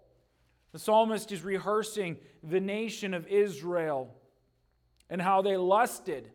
The 0.71 0.79
psalmist 0.79 1.31
is 1.31 1.43
rehearsing 1.43 2.17
the 2.41 2.61
nation 2.61 3.13
of 3.13 3.27
Israel 3.27 4.15
and 5.09 5.21
how 5.21 5.41
they 5.41 5.57
lusted 5.57 6.29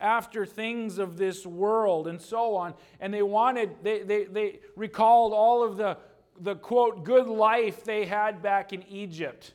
after 0.00 0.46
things 0.46 0.98
of 0.98 1.16
this 1.16 1.44
world 1.44 2.06
and 2.06 2.20
so 2.20 2.54
on. 2.54 2.74
And 3.00 3.12
they 3.12 3.22
wanted, 3.22 3.70
they, 3.82 4.02
they, 4.02 4.24
they 4.24 4.60
recalled 4.76 5.32
all 5.32 5.64
of 5.64 5.76
the, 5.76 5.98
the 6.40 6.54
quote, 6.54 7.04
good 7.04 7.26
life 7.26 7.82
they 7.84 8.04
had 8.04 8.42
back 8.42 8.72
in 8.72 8.84
Egypt. 8.88 9.52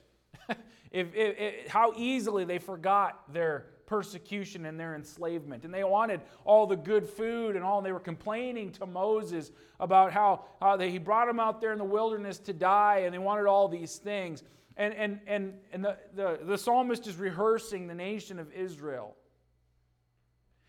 If, 0.91 1.13
if, 1.15 1.39
if, 1.39 1.67
how 1.69 1.93
easily 1.95 2.45
they 2.45 2.59
forgot 2.59 3.31
their 3.33 3.67
persecution 3.85 4.65
and 4.65 4.79
their 4.79 4.95
enslavement. 4.95 5.65
And 5.65 5.73
they 5.73 5.83
wanted 5.83 6.21
all 6.45 6.65
the 6.65 6.77
good 6.77 7.07
food 7.07 7.55
and 7.55 7.65
all. 7.65 7.79
And 7.79 7.85
they 7.85 7.91
were 7.91 7.99
complaining 7.99 8.71
to 8.73 8.85
Moses 8.85 9.51
about 9.79 10.13
how, 10.13 10.45
how 10.61 10.77
they, 10.77 10.91
he 10.91 10.97
brought 10.97 11.27
them 11.27 11.41
out 11.41 11.59
there 11.59 11.73
in 11.73 11.77
the 11.77 11.83
wilderness 11.83 12.39
to 12.39 12.53
die, 12.53 12.99
and 12.99 13.13
they 13.13 13.19
wanted 13.19 13.47
all 13.47 13.67
these 13.67 13.97
things. 13.97 14.43
And, 14.77 14.93
and, 14.93 15.19
and, 15.27 15.53
and 15.73 15.83
the, 15.83 15.97
the, 16.15 16.39
the 16.41 16.57
psalmist 16.57 17.05
is 17.05 17.17
rehearsing 17.17 17.87
the 17.87 17.93
nation 17.93 18.39
of 18.39 18.51
Israel 18.53 19.15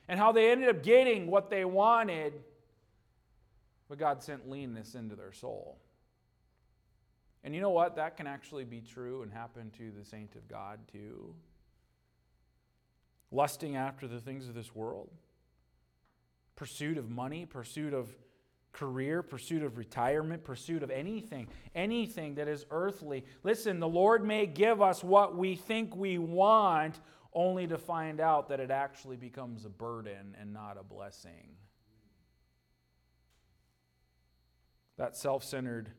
and 0.08 0.18
how 0.18 0.32
they 0.32 0.50
ended 0.50 0.68
up 0.68 0.82
getting 0.82 1.28
what 1.28 1.48
they 1.48 1.64
wanted, 1.64 2.32
but 3.88 3.98
God 3.98 4.22
sent 4.22 4.48
leanness 4.48 4.94
into 4.94 5.14
their 5.14 5.32
soul. 5.32 5.78
And 7.44 7.54
you 7.54 7.60
know 7.60 7.70
what? 7.70 7.96
That 7.96 8.16
can 8.16 8.26
actually 8.26 8.64
be 8.64 8.80
true 8.80 9.22
and 9.22 9.32
happen 9.32 9.70
to 9.78 9.90
the 9.90 10.04
saint 10.04 10.36
of 10.36 10.48
God 10.48 10.78
too. 10.90 11.34
Lusting 13.30 13.76
after 13.76 14.06
the 14.06 14.20
things 14.20 14.48
of 14.48 14.54
this 14.54 14.74
world, 14.74 15.10
pursuit 16.54 16.98
of 16.98 17.10
money, 17.10 17.46
pursuit 17.46 17.94
of 17.94 18.14
career, 18.72 19.22
pursuit 19.22 19.62
of 19.62 19.76
retirement, 19.76 20.44
pursuit 20.44 20.82
of 20.82 20.90
anything, 20.90 21.48
anything 21.74 22.34
that 22.36 22.48
is 22.48 22.64
earthly. 22.70 23.24
Listen, 23.42 23.80
the 23.80 23.88
Lord 23.88 24.24
may 24.24 24.46
give 24.46 24.80
us 24.80 25.02
what 25.02 25.36
we 25.36 25.56
think 25.56 25.96
we 25.96 26.18
want, 26.18 27.00
only 27.34 27.66
to 27.66 27.78
find 27.78 28.20
out 28.20 28.48
that 28.48 28.60
it 28.60 28.70
actually 28.70 29.16
becomes 29.16 29.64
a 29.64 29.70
burden 29.70 30.36
and 30.38 30.52
not 30.52 30.76
a 30.78 30.82
blessing. 30.82 31.56
That 34.98 35.16
self 35.16 35.42
centered 35.42 35.90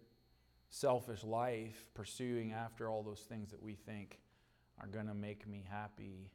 selfish 0.74 1.24
life, 1.24 1.86
pursuing 1.94 2.52
after 2.52 2.90
all 2.90 3.04
those 3.04 3.20
things 3.20 3.52
that 3.52 3.62
we 3.62 3.76
think 3.76 4.18
are 4.82 4.88
going 4.88 5.06
to 5.06 5.14
make 5.14 5.48
me 5.48 5.64
happy, 5.70 6.32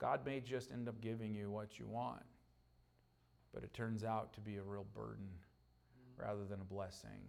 God 0.00 0.26
may 0.26 0.40
just 0.40 0.72
end 0.72 0.88
up 0.88 1.00
giving 1.00 1.32
you 1.32 1.48
what 1.48 1.78
you 1.78 1.86
want, 1.86 2.24
but 3.54 3.62
it 3.62 3.72
turns 3.72 4.02
out 4.02 4.32
to 4.32 4.40
be 4.40 4.56
a 4.56 4.62
real 4.62 4.84
burden 4.96 5.28
rather 6.16 6.44
than 6.44 6.60
a 6.60 6.64
blessing. 6.64 7.28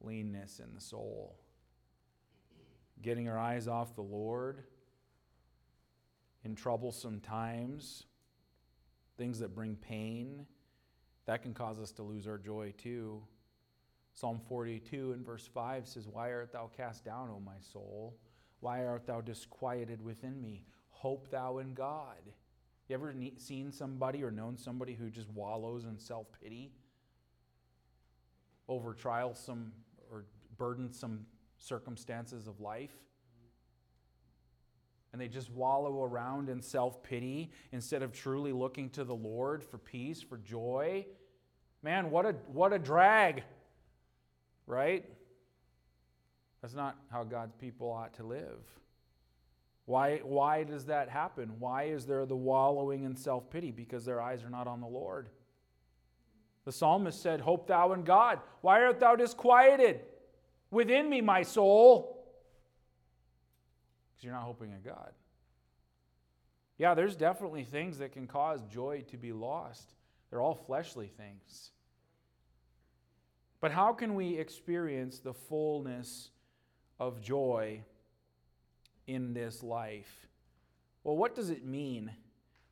Leanness 0.00 0.60
in 0.60 0.74
the 0.74 0.80
soul. 0.80 1.36
Getting 3.02 3.28
our 3.28 3.38
eyes 3.38 3.68
off 3.68 3.94
the 3.94 4.00
Lord 4.00 4.62
in 6.42 6.54
troublesome 6.54 7.20
times, 7.20 8.04
things 9.18 9.40
that 9.40 9.54
bring 9.54 9.76
pain, 9.76 10.46
that 11.26 11.42
can 11.42 11.52
cause 11.52 11.78
us 11.78 11.92
to 11.92 12.02
lose 12.02 12.26
our 12.26 12.38
joy 12.38 12.72
too. 12.78 13.20
Psalm 14.18 14.40
42 14.48 15.12
and 15.12 15.24
verse 15.24 15.48
5 15.54 15.86
says, 15.86 16.08
Why 16.08 16.32
art 16.32 16.52
thou 16.52 16.68
cast 16.76 17.04
down, 17.04 17.30
O 17.30 17.38
my 17.38 17.60
soul? 17.72 18.16
Why 18.58 18.84
art 18.84 19.06
thou 19.06 19.20
disquieted 19.20 20.02
within 20.02 20.42
me? 20.42 20.64
Hope 20.88 21.30
thou 21.30 21.58
in 21.58 21.72
God. 21.72 22.18
You 22.88 22.94
ever 22.94 23.14
seen 23.36 23.70
somebody 23.70 24.24
or 24.24 24.32
known 24.32 24.56
somebody 24.56 24.94
who 24.94 25.08
just 25.08 25.30
wallows 25.30 25.84
in 25.84 25.98
self 26.00 26.26
pity 26.42 26.72
over 28.66 28.92
trialsome 28.92 29.70
or 30.10 30.24
burdensome 30.56 31.24
circumstances 31.58 32.48
of 32.48 32.58
life? 32.58 32.96
And 35.12 35.22
they 35.22 35.28
just 35.28 35.48
wallow 35.52 36.02
around 36.02 36.48
in 36.48 36.60
self 36.60 37.04
pity 37.04 37.52
instead 37.70 38.02
of 38.02 38.12
truly 38.12 38.52
looking 38.52 38.90
to 38.90 39.04
the 39.04 39.14
Lord 39.14 39.62
for 39.62 39.78
peace, 39.78 40.20
for 40.20 40.38
joy. 40.38 41.06
Man, 41.84 42.10
what 42.10 42.26
a, 42.26 42.32
what 42.48 42.72
a 42.72 42.78
drag, 42.80 43.44
right? 44.68 45.04
That's 46.62 46.74
not 46.74 46.96
how 47.10 47.24
God's 47.24 47.54
people 47.54 47.90
ought 47.90 48.14
to 48.14 48.24
live. 48.24 48.60
Why, 49.86 50.18
why 50.18 50.64
does 50.64 50.84
that 50.86 51.08
happen? 51.08 51.52
Why 51.58 51.84
is 51.84 52.04
there 52.04 52.26
the 52.26 52.36
wallowing 52.36 53.04
in 53.04 53.16
self 53.16 53.50
pity? 53.50 53.70
Because 53.70 54.04
their 54.04 54.20
eyes 54.20 54.44
are 54.44 54.50
not 54.50 54.66
on 54.66 54.80
the 54.80 54.86
Lord. 54.86 55.30
The 56.66 56.72
psalmist 56.72 57.22
said, 57.22 57.40
Hope 57.40 57.66
thou 57.66 57.94
in 57.94 58.04
God. 58.04 58.40
Why 58.60 58.82
art 58.82 59.00
thou 59.00 59.16
disquieted 59.16 60.00
within 60.70 61.08
me, 61.08 61.22
my 61.22 61.42
soul? 61.42 62.26
Because 64.10 64.24
you're 64.24 64.34
not 64.34 64.42
hoping 64.42 64.72
in 64.72 64.82
God. 64.82 65.12
Yeah, 66.76 66.94
there's 66.94 67.16
definitely 67.16 67.64
things 67.64 67.98
that 67.98 68.12
can 68.12 68.26
cause 68.26 68.60
joy 68.70 69.04
to 69.10 69.16
be 69.16 69.32
lost. 69.32 69.94
They're 70.28 70.42
all 70.42 70.54
fleshly 70.54 71.10
things. 71.16 71.70
But 73.60 73.72
how 73.72 73.92
can 73.92 74.14
we 74.14 74.38
experience 74.38 75.18
the 75.18 75.34
fullness 75.34 76.30
of 76.98 77.20
joy 77.20 77.82
in 79.06 79.32
this 79.32 79.62
life. 79.62 80.28
Well, 81.04 81.16
what 81.16 81.34
does 81.34 81.50
it 81.50 81.64
mean 81.64 82.12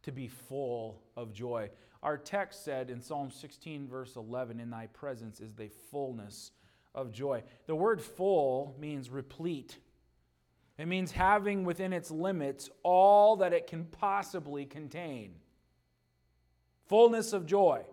to 0.02 0.12
be 0.12 0.28
full 0.28 1.02
of 1.16 1.32
joy? 1.32 1.70
Our 2.02 2.18
text 2.18 2.64
said 2.64 2.90
in 2.90 3.00
Psalm 3.00 3.30
16, 3.30 3.88
verse 3.88 4.16
11, 4.16 4.60
In 4.60 4.70
thy 4.70 4.86
presence 4.88 5.40
is 5.40 5.54
the 5.54 5.70
fullness 5.90 6.52
of 6.94 7.12
joy. 7.12 7.42
The 7.66 7.74
word 7.74 8.00
full 8.00 8.76
means 8.78 9.10
replete. 9.10 9.78
It 10.78 10.86
means 10.86 11.12
having 11.12 11.64
within 11.64 11.92
its 11.92 12.10
limits 12.10 12.68
all 12.82 13.36
that 13.36 13.54
it 13.54 13.66
can 13.66 13.86
possibly 13.86 14.66
contain. 14.66 15.36
Fullness 16.86 17.32
of 17.32 17.46
joy. 17.46 17.84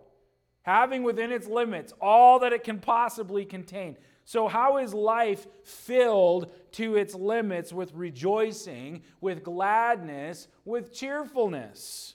Having 0.64 1.02
within 1.02 1.30
its 1.30 1.46
limits 1.46 1.92
all 2.00 2.40
that 2.40 2.52
it 2.52 2.64
can 2.64 2.80
possibly 2.80 3.44
contain. 3.44 3.96
So, 4.24 4.48
how 4.48 4.78
is 4.78 4.94
life 4.94 5.46
filled 5.62 6.50
to 6.72 6.96
its 6.96 7.14
limits 7.14 7.72
with 7.72 7.92
rejoicing, 7.92 9.02
with 9.20 9.44
gladness, 9.44 10.48
with 10.64 10.92
cheerfulness? 10.92 12.14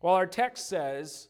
Well, 0.00 0.14
our 0.14 0.26
text 0.26 0.68
says 0.68 1.28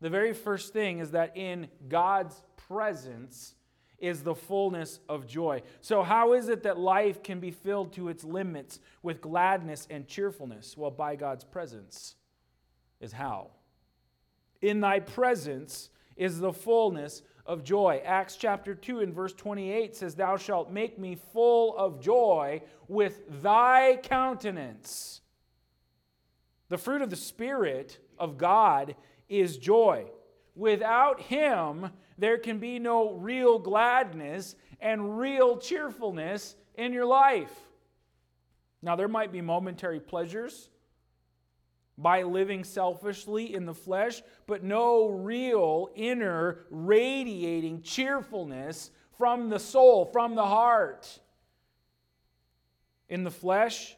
the 0.00 0.10
very 0.10 0.32
first 0.32 0.72
thing 0.72 0.98
is 0.98 1.12
that 1.12 1.36
in 1.36 1.68
God's 1.88 2.42
presence 2.56 3.54
is 3.98 4.22
the 4.22 4.34
fullness 4.34 5.00
of 5.08 5.26
joy. 5.26 5.62
So, 5.80 6.02
how 6.02 6.32
is 6.32 6.48
it 6.48 6.64
that 6.64 6.78
life 6.78 7.22
can 7.22 7.38
be 7.38 7.52
filled 7.52 7.92
to 7.94 8.08
its 8.08 8.24
limits 8.24 8.80
with 9.02 9.20
gladness 9.20 9.86
and 9.88 10.08
cheerfulness? 10.08 10.76
Well, 10.76 10.90
by 10.90 11.14
God's 11.14 11.44
presence 11.44 12.16
is 13.00 13.12
how. 13.12 13.50
In 14.62 14.80
thy 14.80 15.00
presence 15.00 15.90
is 16.16 16.38
the 16.38 16.52
fullness 16.52 17.22
of 17.44 17.62
joy. 17.62 18.02
Acts 18.04 18.36
chapter 18.36 18.74
2 18.74 19.00
and 19.00 19.14
verse 19.14 19.32
28 19.32 19.94
says, 19.94 20.14
Thou 20.14 20.36
shalt 20.36 20.72
make 20.72 20.98
me 20.98 21.16
full 21.32 21.76
of 21.76 22.00
joy 22.00 22.62
with 22.88 23.42
thy 23.42 23.98
countenance. 24.02 25.20
The 26.68 26.78
fruit 26.78 27.02
of 27.02 27.10
the 27.10 27.16
Spirit 27.16 27.98
of 28.18 28.38
God 28.38 28.96
is 29.28 29.56
joy. 29.56 30.06
Without 30.54 31.20
Him, 31.20 31.90
there 32.18 32.38
can 32.38 32.58
be 32.58 32.78
no 32.78 33.12
real 33.12 33.58
gladness 33.58 34.56
and 34.80 35.18
real 35.18 35.58
cheerfulness 35.58 36.56
in 36.74 36.92
your 36.92 37.06
life. 37.06 37.54
Now, 38.82 38.96
there 38.96 39.08
might 39.08 39.32
be 39.32 39.40
momentary 39.40 40.00
pleasures 40.00 40.70
by 41.98 42.22
living 42.22 42.62
selfishly 42.62 43.54
in 43.54 43.64
the 43.64 43.74
flesh, 43.74 44.22
but 44.46 44.62
no 44.62 45.08
real 45.08 45.90
inner 45.94 46.60
radiating 46.70 47.82
cheerfulness 47.82 48.90
from 49.16 49.48
the 49.48 49.58
soul, 49.58 50.04
from 50.04 50.34
the 50.34 50.44
heart. 50.44 51.20
In 53.08 53.24
the 53.24 53.30
flesh, 53.30 53.96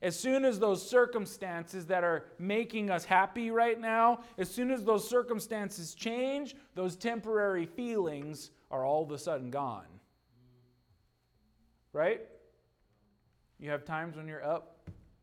as 0.00 0.18
soon 0.18 0.44
as 0.44 0.58
those 0.58 0.88
circumstances 0.88 1.86
that 1.86 2.04
are 2.04 2.26
making 2.38 2.90
us 2.90 3.04
happy 3.04 3.50
right 3.50 3.78
now, 3.78 4.20
as 4.38 4.50
soon 4.50 4.70
as 4.70 4.84
those 4.84 5.08
circumstances 5.08 5.94
change, 5.94 6.54
those 6.74 6.96
temporary 6.96 7.66
feelings 7.66 8.50
are 8.70 8.84
all 8.84 9.02
of 9.02 9.10
a 9.10 9.18
sudden 9.18 9.50
gone. 9.50 9.86
Right? 11.92 12.22
You 13.58 13.70
have 13.70 13.84
times 13.84 14.16
when 14.16 14.26
you're 14.26 14.44
up, 14.44 14.78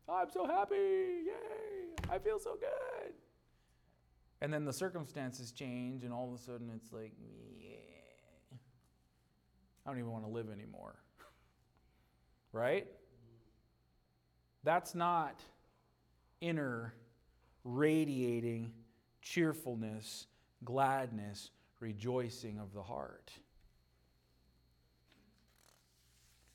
oh, 0.08 0.14
I'm 0.14 0.30
so 0.30 0.46
happy, 0.46 0.74
yay! 0.74 1.71
I 2.12 2.18
feel 2.18 2.38
so 2.38 2.56
good. 2.60 3.14
And 4.42 4.52
then 4.52 4.66
the 4.66 4.72
circumstances 4.72 5.50
change, 5.50 6.04
and 6.04 6.12
all 6.12 6.28
of 6.28 6.38
a 6.38 6.42
sudden 6.42 6.70
it's 6.76 6.92
like, 6.92 7.12
yeah, 7.58 8.58
I 9.86 9.90
don't 9.90 9.98
even 9.98 10.10
want 10.10 10.24
to 10.24 10.30
live 10.30 10.50
anymore. 10.50 10.96
right? 12.52 12.86
That's 14.62 14.94
not 14.94 15.40
inner, 16.42 16.92
radiating 17.64 18.72
cheerfulness, 19.22 20.26
gladness, 20.64 21.50
rejoicing 21.80 22.58
of 22.58 22.74
the 22.74 22.82
heart. 22.82 23.32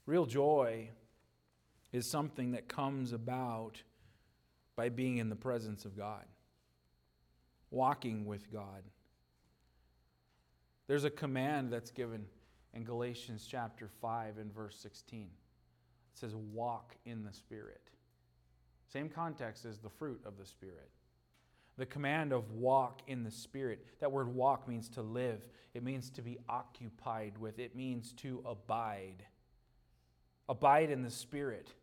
Real 0.06 0.28
joy 0.28 0.90
is 1.92 2.08
something 2.08 2.52
that 2.52 2.68
comes 2.68 3.12
about 3.12 3.82
by 4.78 4.88
being 4.90 5.18
in 5.18 5.28
the 5.28 5.36
presence 5.36 5.84
of 5.84 5.98
God, 5.98 6.24
walking 7.72 8.26
with 8.26 8.50
God. 8.54 8.84
There's 10.88 11.04
a 11.04 11.10
command 11.10 11.74
that's 11.74 11.92
given 11.92 12.26
in 12.74 12.84
Galatians 12.84 13.46
chapter 13.50 13.90
5 14.02 14.38
and 14.38 14.54
verse 14.54 14.78
16. 14.80 15.24
It 15.24 15.30
says, 16.14 16.36
Walk 16.36 16.96
in 17.06 17.26
the 17.26 17.34
Spirit. 17.34 17.82
Same 18.88 19.10
context 19.10 19.66
as 19.66 19.80
the 19.80 19.90
fruit 19.90 20.22
of 20.26 20.38
the 20.38 20.46
Spirit. 20.46 20.92
The 21.78 21.86
command 21.86 22.32
of 22.32 22.52
walk 22.52 23.02
in 23.08 23.24
the 23.24 23.32
Spirit. 23.32 23.86
That 24.00 24.12
word 24.12 24.34
walk 24.34 24.68
means 24.68 24.88
to 24.90 25.02
live, 25.02 25.42
it 25.74 25.84
means 25.84 26.12
to 26.12 26.22
be 26.22 26.38
occupied 26.48 27.38
with, 27.40 27.60
it 27.60 27.76
means 27.76 28.14
to 28.18 28.44
abide. 28.46 29.24
Abide 30.48 30.92
in 30.92 31.02
the 31.02 31.12
Spirit 31.12 31.74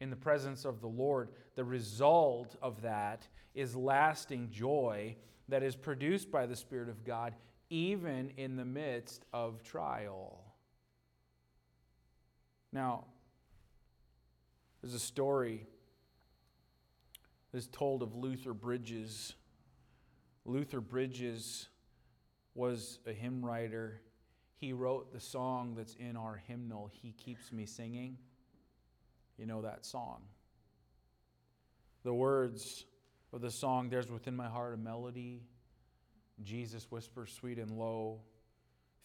in 0.00 0.10
the 0.10 0.16
presence 0.16 0.64
of 0.64 0.80
the 0.80 0.88
Lord, 0.88 1.30
the 1.56 1.64
result 1.64 2.56
of 2.62 2.82
that 2.82 3.26
is 3.54 3.74
lasting 3.74 4.50
joy 4.50 5.16
that 5.48 5.62
is 5.62 5.74
produced 5.74 6.30
by 6.30 6.46
the 6.46 6.56
Spirit 6.56 6.88
of 6.88 7.04
God, 7.04 7.34
even 7.70 8.30
in 8.36 8.56
the 8.56 8.64
midst 8.64 9.24
of 9.32 9.62
trial. 9.62 10.44
Now, 12.72 13.04
there's 14.80 14.94
a 14.94 15.00
story 15.00 15.66
that's 17.52 17.66
told 17.66 18.02
of 18.02 18.14
Luther 18.14 18.52
Bridges. 18.52 19.34
Luther 20.44 20.80
Bridges 20.80 21.68
was 22.54 23.00
a 23.06 23.12
hymn 23.12 23.44
writer. 23.44 24.00
He 24.56 24.72
wrote 24.72 25.12
the 25.12 25.20
song 25.20 25.74
that's 25.76 25.94
in 25.94 26.16
our 26.16 26.36
hymnal, 26.46 26.90
He 26.92 27.12
Keeps 27.12 27.52
Me 27.52 27.64
Singing. 27.64 28.18
You 29.38 29.46
know 29.46 29.62
that 29.62 29.86
song. 29.86 30.22
The 32.04 32.12
words 32.12 32.84
of 33.32 33.40
the 33.40 33.50
song, 33.50 33.88
There's 33.88 34.10
Within 34.10 34.36
My 34.36 34.48
Heart 34.48 34.74
a 34.74 34.76
Melody. 34.76 35.42
Jesus 36.42 36.90
whispers 36.90 37.32
sweet 37.32 37.58
and 37.58 37.70
low, 37.70 38.20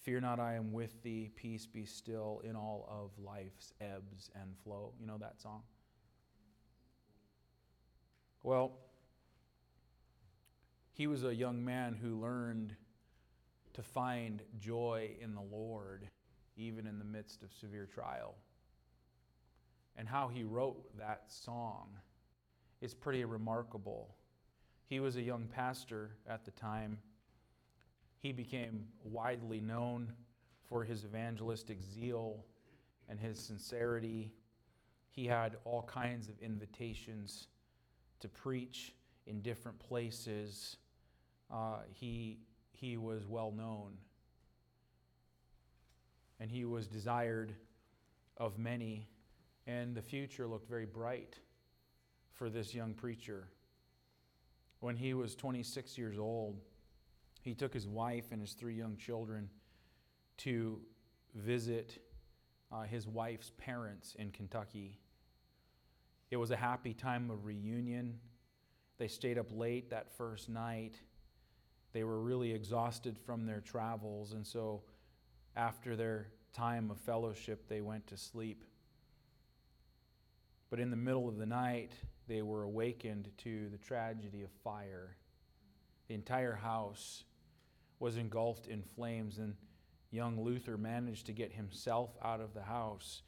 Fear 0.04 0.20
not, 0.20 0.40
I 0.40 0.56
am 0.56 0.74
with 0.74 1.02
thee. 1.02 1.32
Peace 1.34 1.66
be 1.66 1.86
still 1.86 2.42
in 2.44 2.58
all 2.58 2.86
of 2.90 3.24
life's 3.24 3.72
ebbs 3.80 4.30
and 4.36 4.54
flow. 4.64 4.94
You 5.00 5.08
know 5.08 5.18
that 5.18 5.40
song? 5.40 5.64
Well, 8.44 8.74
he 10.92 11.08
was 11.08 11.24
a 11.24 11.34
young 11.34 11.64
man 11.64 11.94
who 11.94 12.20
learned 12.20 12.76
to 13.76 13.82
find 13.82 14.42
joy 14.60 15.12
in 15.22 15.36
the 15.36 15.42
Lord, 15.42 16.10
even 16.58 16.86
in 16.86 17.00
the 17.00 17.06
midst 17.06 17.42
of 17.42 17.54
severe 17.54 17.88
trial. 17.92 18.36
And 19.96 20.08
how 20.08 20.28
he 20.28 20.44
wrote 20.44 20.98
that 20.98 21.24
song 21.28 21.90
is 22.82 22.94
pretty 22.94 23.24
remarkable. 23.26 24.16
He 24.86 25.00
was 25.00 25.16
a 25.16 25.22
young 25.22 25.48
pastor 25.48 26.18
at 26.28 26.46
the 26.46 26.52
time. 26.52 26.98
He 28.20 28.32
became 28.32 28.86
widely 29.04 29.60
known 29.60 30.14
for 30.68 30.84
his 30.84 31.06
evangelistic 31.06 31.82
zeal 31.82 32.46
and 33.08 33.20
his 33.20 33.40
sincerity. 33.40 34.34
He 35.12 35.28
had 35.28 35.58
all 35.66 35.84
kinds 35.84 36.28
of 36.28 36.40
invitations 36.42 37.48
to 38.20 38.28
preach 38.28 38.94
in 39.28 39.42
different 39.42 39.78
places. 39.80 40.78
Uh, 41.52 41.80
he, 41.92 42.40
he 42.72 42.98
was 42.98 43.28
well 43.28 43.52
known. 43.52 43.94
And 46.40 46.50
he 46.50 46.66
was 46.66 46.88
desired 46.88 47.54
of 48.38 48.58
many, 48.58 49.08
and 49.68 49.96
the 49.96 50.02
future 50.02 50.48
looked 50.48 50.70
very 50.70 50.86
bright 50.86 51.36
for 52.34 52.50
this 52.50 52.74
young 52.74 52.94
preacher. 52.94 53.48
When 54.80 54.96
he 54.96 55.14
was 55.14 55.36
26 55.36 55.98
years 55.98 56.18
old, 56.18 56.60
he 57.42 57.54
took 57.54 57.74
his 57.74 57.88
wife 57.88 58.26
and 58.32 58.42
his 58.42 58.54
three 58.54 58.76
young 58.76 58.98
children 58.98 59.50
to 60.38 60.80
visit 61.36 62.00
uh, 62.72 62.84
his 62.84 63.08
wife's 63.08 63.52
parents 63.58 64.16
in 64.18 64.32
Kentucky. 64.32 65.00
It 66.32 66.38
was 66.38 66.52
a 66.52 66.56
happy 66.56 66.94
time 66.94 67.30
of 67.30 67.46
reunion. 67.46 68.20
They 68.98 69.08
stayed 69.08 69.38
up 69.38 69.48
late 69.52 69.90
that 69.92 70.12
first 70.18 70.50
night. 70.50 70.96
They 71.94 72.04
were 72.04 72.20
really 72.20 72.52
exhausted 72.52 73.18
from 73.26 73.46
their 73.46 73.62
travels, 73.62 74.34
and 74.34 74.46
so 74.46 74.82
after 75.56 75.96
their 75.96 76.30
time 76.54 76.90
of 76.90 77.00
fellowship, 77.00 77.68
they 77.68 77.82
went 77.82 78.08
to 78.08 78.18
sleep. 78.18 78.64
But 80.74 80.80
in 80.80 80.90
the 80.90 80.98
middle 80.98 81.30
of 81.30 81.38
the 81.38 81.46
night, 81.46 81.92
they 82.28 82.42
were 82.42 82.64
awakened 82.64 83.30
to 83.44 83.70
the 83.70 83.78
tragedy 83.78 84.42
of 84.42 84.50
fire. 84.64 85.18
The 86.08 86.16
entire 86.16 86.56
house 86.56 87.26
was 88.00 88.18
engulfed 88.18 88.66
in 88.66 88.82
flames, 88.82 89.38
and 89.38 89.54
young 90.10 90.44
Luther 90.44 90.76
managed 90.76 91.28
to 91.28 91.32
get 91.32 91.54
himself 91.54 92.18
out 92.24 92.42
of 92.42 92.56
the 92.56 92.64
house, 92.64 93.22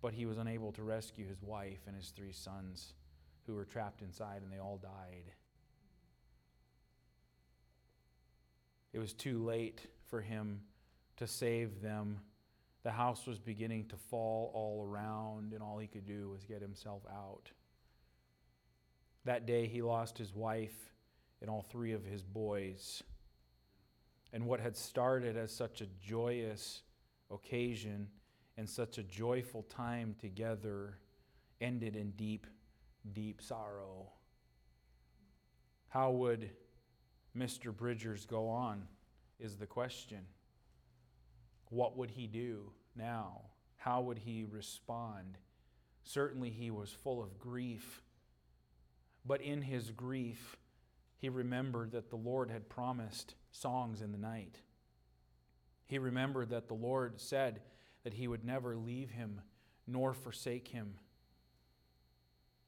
but 0.00 0.14
he 0.14 0.24
was 0.24 0.38
unable 0.38 0.72
to 0.72 0.82
rescue 0.82 1.28
his 1.28 1.42
wife 1.42 1.80
and 1.86 1.94
his 1.94 2.12
three 2.16 2.32
sons 2.32 2.94
who 3.46 3.54
were 3.54 3.66
trapped 3.66 4.00
inside, 4.00 4.40
and 4.40 4.50
they 4.50 4.58
all 4.58 4.78
died. 4.78 5.34
It 8.94 9.00
was 9.00 9.12
too 9.12 9.44
late 9.44 9.82
for 10.06 10.22
him 10.22 10.62
to 11.18 11.26
save 11.26 11.82
them. 11.82 12.20
The 12.86 12.92
house 12.92 13.26
was 13.26 13.40
beginning 13.40 13.88
to 13.88 13.96
fall 13.96 14.52
all 14.54 14.86
around, 14.88 15.52
and 15.52 15.60
all 15.60 15.76
he 15.76 15.88
could 15.88 16.06
do 16.06 16.28
was 16.28 16.44
get 16.44 16.62
himself 16.62 17.02
out. 17.12 17.50
That 19.24 19.44
day, 19.44 19.66
he 19.66 19.82
lost 19.82 20.16
his 20.16 20.32
wife 20.32 20.92
and 21.40 21.50
all 21.50 21.62
three 21.62 21.94
of 21.94 22.04
his 22.04 22.22
boys. 22.22 23.02
And 24.32 24.46
what 24.46 24.60
had 24.60 24.76
started 24.76 25.36
as 25.36 25.50
such 25.50 25.80
a 25.80 25.86
joyous 26.00 26.82
occasion 27.28 28.06
and 28.56 28.70
such 28.70 28.98
a 28.98 29.02
joyful 29.02 29.64
time 29.64 30.14
together 30.20 30.98
ended 31.60 31.96
in 31.96 32.12
deep, 32.12 32.46
deep 33.12 33.42
sorrow. 33.42 34.12
How 35.88 36.12
would 36.12 36.50
Mr. 37.36 37.76
Bridgers 37.76 38.26
go 38.26 38.48
on? 38.48 38.86
Is 39.40 39.56
the 39.56 39.66
question. 39.66 40.20
What 41.70 41.96
would 41.96 42.10
he 42.10 42.26
do 42.26 42.72
now? 42.96 43.42
How 43.76 44.00
would 44.02 44.18
he 44.18 44.44
respond? 44.44 45.38
Certainly, 46.04 46.50
he 46.50 46.70
was 46.70 46.90
full 46.90 47.22
of 47.22 47.38
grief 47.38 48.02
but 49.26 49.40
in 49.40 49.62
his 49.62 49.90
grief, 49.90 50.56
he 51.18 51.28
remembered 51.28 51.92
that 51.92 52.10
the 52.10 52.16
Lord 52.16 52.50
had 52.50 52.68
promised 52.68 53.34
songs 53.50 54.00
in 54.00 54.12
the 54.12 54.18
night. 54.18 54.60
He 55.86 55.98
remembered 55.98 56.50
that 56.50 56.68
the 56.68 56.74
Lord 56.74 57.20
said 57.20 57.60
that 58.04 58.14
he 58.14 58.28
would 58.28 58.44
never 58.44 58.76
leave 58.76 59.10
him 59.10 59.40
nor 59.86 60.14
forsake 60.14 60.68
him. 60.68 60.94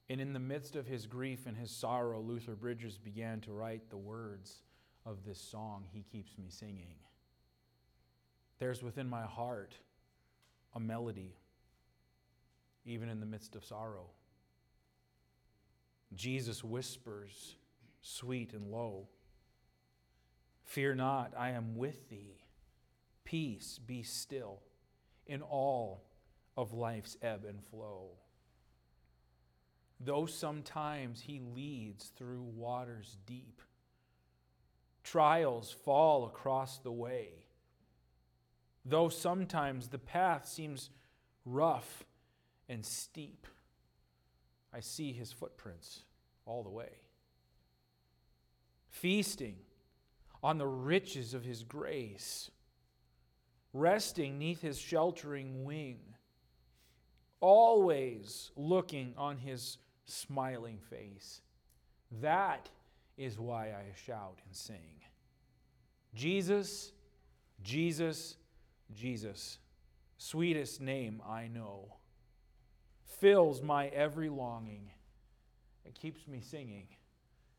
And 0.08 0.20
in 0.20 0.32
the 0.32 0.40
midst 0.40 0.74
of 0.74 0.86
his 0.86 1.06
grief 1.06 1.46
and 1.46 1.56
his 1.56 1.70
sorrow, 1.70 2.20
Luther 2.20 2.54
Bridgers 2.56 2.98
began 2.98 3.40
to 3.42 3.52
write 3.52 3.90
the 3.90 3.96
words 3.96 4.62
of 5.04 5.24
this 5.24 5.40
song, 5.40 5.84
He 5.92 6.02
Keeps 6.02 6.38
Me 6.38 6.48
Singing. 6.48 6.96
There's 8.58 8.82
within 8.82 9.08
my 9.08 9.24
heart 9.24 9.74
a 10.74 10.80
melody, 10.80 11.36
even 12.84 13.08
in 13.08 13.20
the 13.20 13.26
midst 13.26 13.54
of 13.54 13.64
sorrow. 13.64 14.10
Jesus 16.14 16.64
whispers, 16.64 17.56
sweet 18.00 18.52
and 18.52 18.70
low, 18.70 19.08
Fear 20.68 20.96
not, 20.96 21.32
I 21.34 21.52
am 21.52 21.76
with 21.76 22.10
thee. 22.10 22.44
Peace, 23.24 23.78
be 23.78 24.02
still 24.02 24.60
in 25.26 25.40
all 25.40 26.04
of 26.58 26.74
life's 26.74 27.16
ebb 27.22 27.46
and 27.48 27.64
flow. 27.64 28.10
Though 29.98 30.26
sometimes 30.26 31.22
he 31.22 31.40
leads 31.40 32.08
through 32.08 32.42
waters 32.42 33.16
deep, 33.24 33.62
trials 35.02 35.74
fall 35.86 36.26
across 36.26 36.78
the 36.78 36.92
way. 36.92 37.46
Though 38.88 39.10
sometimes 39.10 39.88
the 39.88 39.98
path 39.98 40.46
seems 40.46 40.88
rough 41.44 42.04
and 42.68 42.84
steep, 42.84 43.46
I 44.72 44.80
see 44.80 45.12
his 45.12 45.30
footprints 45.30 46.04
all 46.46 46.62
the 46.62 46.70
way. 46.70 46.90
Feasting 48.88 49.56
on 50.42 50.56
the 50.56 50.66
riches 50.66 51.34
of 51.34 51.44
his 51.44 51.64
grace, 51.64 52.50
resting 53.74 54.38
neath 54.38 54.62
his 54.62 54.78
sheltering 54.78 55.64
wing, 55.64 55.98
always 57.40 58.50
looking 58.56 59.12
on 59.18 59.36
his 59.36 59.76
smiling 60.06 60.78
face. 60.88 61.42
That 62.22 62.70
is 63.18 63.38
why 63.38 63.66
I 63.66 63.92
shout 64.06 64.38
and 64.46 64.54
sing. 64.54 65.02
Jesus, 66.14 66.92
Jesus, 67.62 68.36
Jesus, 68.94 69.58
sweetest 70.16 70.80
name 70.80 71.22
I 71.28 71.48
know 71.48 71.94
fills 73.20 73.62
my 73.62 73.88
every 73.88 74.28
longing. 74.28 74.90
It 75.84 75.94
keeps 75.94 76.26
me 76.26 76.40
singing 76.40 76.88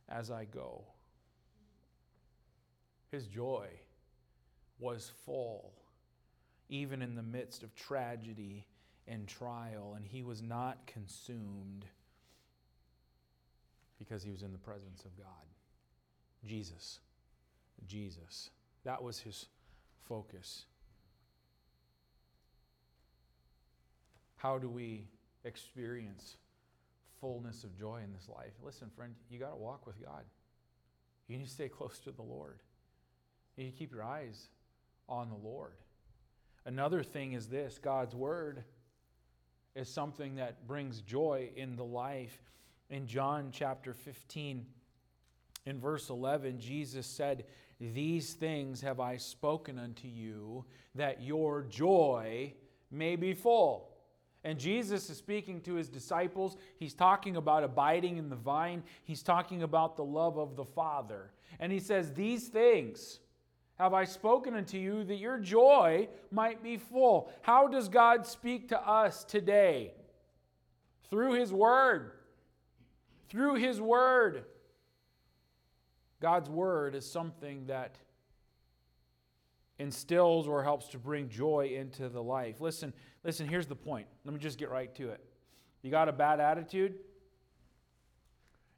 as 0.07 0.31
I 0.31 0.45
go. 0.45 0.83
His 3.11 3.27
joy 3.27 3.67
was 4.79 5.11
full, 5.25 5.73
even 6.69 7.01
in 7.01 7.15
the 7.15 7.23
midst 7.23 7.63
of 7.63 7.75
tragedy 7.75 8.67
and 9.07 9.27
trial, 9.27 9.93
and 9.95 10.05
he 10.05 10.21
was 10.21 10.41
not 10.41 10.85
consumed 10.85 11.85
because 13.97 14.23
he 14.23 14.31
was 14.31 14.43
in 14.43 14.51
the 14.51 14.59
presence 14.59 15.03
of 15.03 15.17
God. 15.17 15.25
Jesus. 16.45 16.99
Jesus. 17.87 18.51
That 18.85 19.03
was 19.03 19.19
his 19.19 19.47
focus. 20.07 20.65
How 24.39 24.57
do 24.57 24.69
we 24.69 25.07
experience 25.43 26.37
fullness 27.19 27.63
of 27.63 27.77
joy 27.77 28.01
in 28.03 28.13
this 28.13 28.29
life. 28.29 28.53
Listen, 28.63 28.89
friend, 28.95 29.13
you 29.29 29.39
got 29.39 29.51
to 29.51 29.55
walk 29.57 29.85
with 29.85 30.01
God. 30.03 30.23
You 31.27 31.37
need 31.37 31.45
to 31.45 31.51
stay 31.51 31.69
close 31.69 31.99
to 31.99 32.11
the 32.11 32.21
Lord. 32.21 32.59
You 33.55 33.65
need 33.65 33.71
to 33.71 33.77
keep 33.77 33.91
your 33.91 34.03
eyes 34.03 34.47
on 35.07 35.29
the 35.29 35.35
Lord. 35.35 35.73
Another 36.65 37.03
thing 37.03 37.33
is 37.33 37.47
this 37.47 37.77
God's 37.77 38.15
Word 38.15 38.63
is 39.75 39.89
something 39.89 40.35
that 40.35 40.67
brings 40.67 41.01
joy 41.01 41.49
in 41.55 41.75
the 41.75 41.83
life. 41.83 42.41
In 42.89 43.05
John 43.05 43.49
chapter 43.51 43.93
15, 43.93 44.65
in 45.67 45.79
verse 45.79 46.09
11, 46.09 46.59
Jesus 46.59 47.05
said, 47.05 47.45
These 47.79 48.33
things 48.33 48.81
have 48.81 48.99
I 48.99 49.17
spoken 49.17 49.77
unto 49.77 50.07
you, 50.07 50.65
that 50.95 51.21
your 51.21 51.61
joy 51.61 52.53
may 52.89 53.15
be 53.15 53.35
full. 53.35 53.88
And 54.43 54.57
Jesus 54.57 55.09
is 55.09 55.17
speaking 55.17 55.61
to 55.61 55.73
his 55.73 55.89
disciples. 55.89 56.57
He's 56.77 56.93
talking 56.93 57.35
about 57.35 57.63
abiding 57.63 58.17
in 58.17 58.29
the 58.29 58.35
vine. 58.35 58.83
He's 59.03 59.21
talking 59.21 59.63
about 59.63 59.97
the 59.97 60.05
love 60.05 60.37
of 60.37 60.55
the 60.55 60.65
Father. 60.65 61.31
And 61.59 61.71
he 61.71 61.79
says, 61.79 62.13
These 62.13 62.47
things 62.47 63.19
have 63.77 63.93
I 63.93 64.05
spoken 64.05 64.55
unto 64.55 64.77
you 64.77 65.03
that 65.05 65.17
your 65.17 65.39
joy 65.39 66.07
might 66.31 66.63
be 66.63 66.77
full. 66.77 67.31
How 67.41 67.67
does 67.67 67.89
God 67.89 68.25
speak 68.25 68.69
to 68.69 68.79
us 68.79 69.23
today? 69.23 69.93
Through 71.09 71.33
his 71.33 71.51
word, 71.51 72.11
through 73.29 73.55
His 73.55 73.79
Word. 73.79 74.43
God's 76.19 76.49
Word 76.49 76.95
is 76.95 77.09
something 77.09 77.67
that 77.67 77.95
instills 79.79 80.47
or 80.47 80.61
helps 80.63 80.89
to 80.89 80.99
bring 80.99 81.29
joy 81.29 81.71
into 81.75 82.09
the 82.09 82.21
life. 82.21 82.59
Listen, 82.59 82.93
listen, 83.23 83.47
here's 83.47 83.65
the 83.65 83.75
point. 83.75 84.07
Let 84.25 84.33
me 84.33 84.39
just 84.39 84.59
get 84.59 84.69
right 84.69 84.93
to 84.95 85.09
it. 85.09 85.23
You 85.81 85.89
got 85.89 86.09
a 86.09 86.11
bad 86.11 86.41
attitude? 86.41 86.95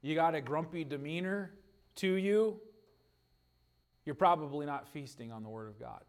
You 0.00 0.14
got 0.14 0.34
a 0.34 0.40
grumpy 0.40 0.84
demeanor 0.84 1.52
to 1.96 2.14
you? 2.14 2.60
You're 4.04 4.14
probably 4.14 4.64
not 4.64 4.88
feasting 4.88 5.32
on 5.32 5.42
the 5.42 5.48
Word 5.48 5.68
of 5.68 5.78
God. 5.78 6.02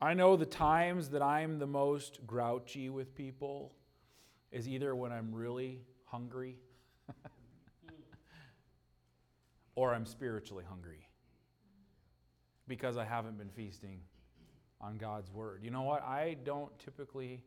I 0.00 0.14
know 0.14 0.36
the 0.36 0.46
times 0.46 1.10
that 1.10 1.22
I'm 1.22 1.58
the 1.58 1.66
most 1.66 2.26
grouchy 2.26 2.88
with 2.88 3.14
people 3.14 3.72
is 4.50 4.66
either 4.66 4.96
when 4.96 5.12
I'm 5.12 5.32
really 5.32 5.80
hungry 6.06 6.58
or 9.76 9.94
I'm 9.94 10.04
spiritually 10.04 10.64
hungry 10.68 11.06
because 12.72 12.96
I 12.96 13.04
haven't 13.04 13.36
been 13.36 13.50
feasting 13.50 14.00
on 14.80 14.96
God's 14.96 15.30
word. 15.30 15.60
You 15.62 15.70
know 15.70 15.82
what? 15.82 16.02
I 16.04 16.38
don't 16.42 16.70
typically 16.78 17.42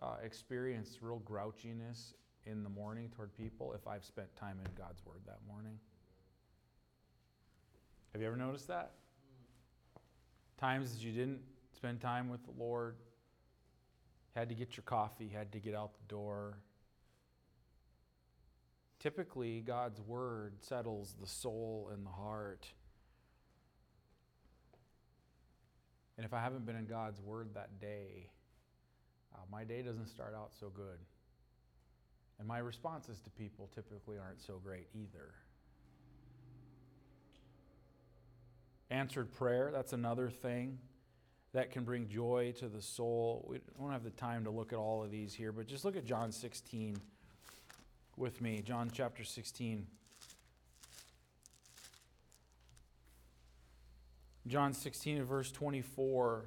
uh, 0.00 0.14
experience 0.24 0.96
real 1.02 1.20
grouchiness 1.30 2.14
in 2.46 2.62
the 2.62 2.70
morning 2.70 3.10
toward 3.14 3.36
people 3.36 3.74
if 3.74 3.86
I've 3.86 4.06
spent 4.06 4.34
time 4.36 4.56
in 4.64 4.70
God's 4.74 5.04
word 5.04 5.20
that 5.26 5.40
morning. 5.46 5.78
Have 8.14 8.22
you 8.22 8.26
ever 8.26 8.38
noticed 8.38 8.68
that? 8.68 8.92
Times 10.58 10.94
that 10.94 11.04
you 11.04 11.12
didn't 11.12 11.42
spend 11.76 12.00
time 12.00 12.30
with 12.30 12.42
the 12.46 12.52
Lord, 12.58 12.96
had 14.34 14.48
to 14.48 14.54
get 14.54 14.78
your 14.78 14.84
coffee, 14.84 15.28
had 15.28 15.52
to 15.52 15.58
get 15.58 15.74
out 15.74 15.90
the 15.92 16.08
door. 16.08 16.56
Typically, 18.98 19.60
God's 19.60 20.00
word 20.00 20.54
settles 20.62 21.14
the 21.20 21.26
soul 21.26 21.90
and 21.92 22.06
the 22.06 22.10
heart. 22.10 22.66
And 26.18 26.26
if 26.26 26.34
I 26.34 26.40
haven't 26.40 26.66
been 26.66 26.74
in 26.74 26.86
God's 26.86 27.20
word 27.20 27.54
that 27.54 27.80
day, 27.80 28.28
uh, 29.32 29.38
my 29.50 29.62
day 29.62 29.82
doesn't 29.82 30.08
start 30.08 30.34
out 30.36 30.50
so 30.58 30.68
good. 30.68 30.98
And 32.40 32.48
my 32.48 32.58
responses 32.58 33.20
to 33.20 33.30
people 33.30 33.70
typically 33.72 34.16
aren't 34.18 34.42
so 34.42 34.60
great 34.62 34.88
either. 34.94 35.32
Answered 38.90 39.32
prayer, 39.32 39.70
that's 39.72 39.92
another 39.92 40.28
thing 40.28 40.78
that 41.52 41.70
can 41.70 41.84
bring 41.84 42.08
joy 42.08 42.52
to 42.58 42.68
the 42.68 42.82
soul. 42.82 43.46
We 43.48 43.60
don't 43.78 43.92
have 43.92 44.02
the 44.02 44.10
time 44.10 44.42
to 44.44 44.50
look 44.50 44.72
at 44.72 44.78
all 44.78 45.04
of 45.04 45.12
these 45.12 45.32
here, 45.32 45.52
but 45.52 45.68
just 45.68 45.84
look 45.84 45.96
at 45.96 46.04
John 46.04 46.32
16 46.32 46.96
with 48.16 48.40
me. 48.40 48.60
John 48.60 48.90
chapter 48.92 49.22
16. 49.22 49.86
John 54.48 54.72
16 54.72 55.18
and 55.18 55.26
verse 55.26 55.52
24. 55.52 56.46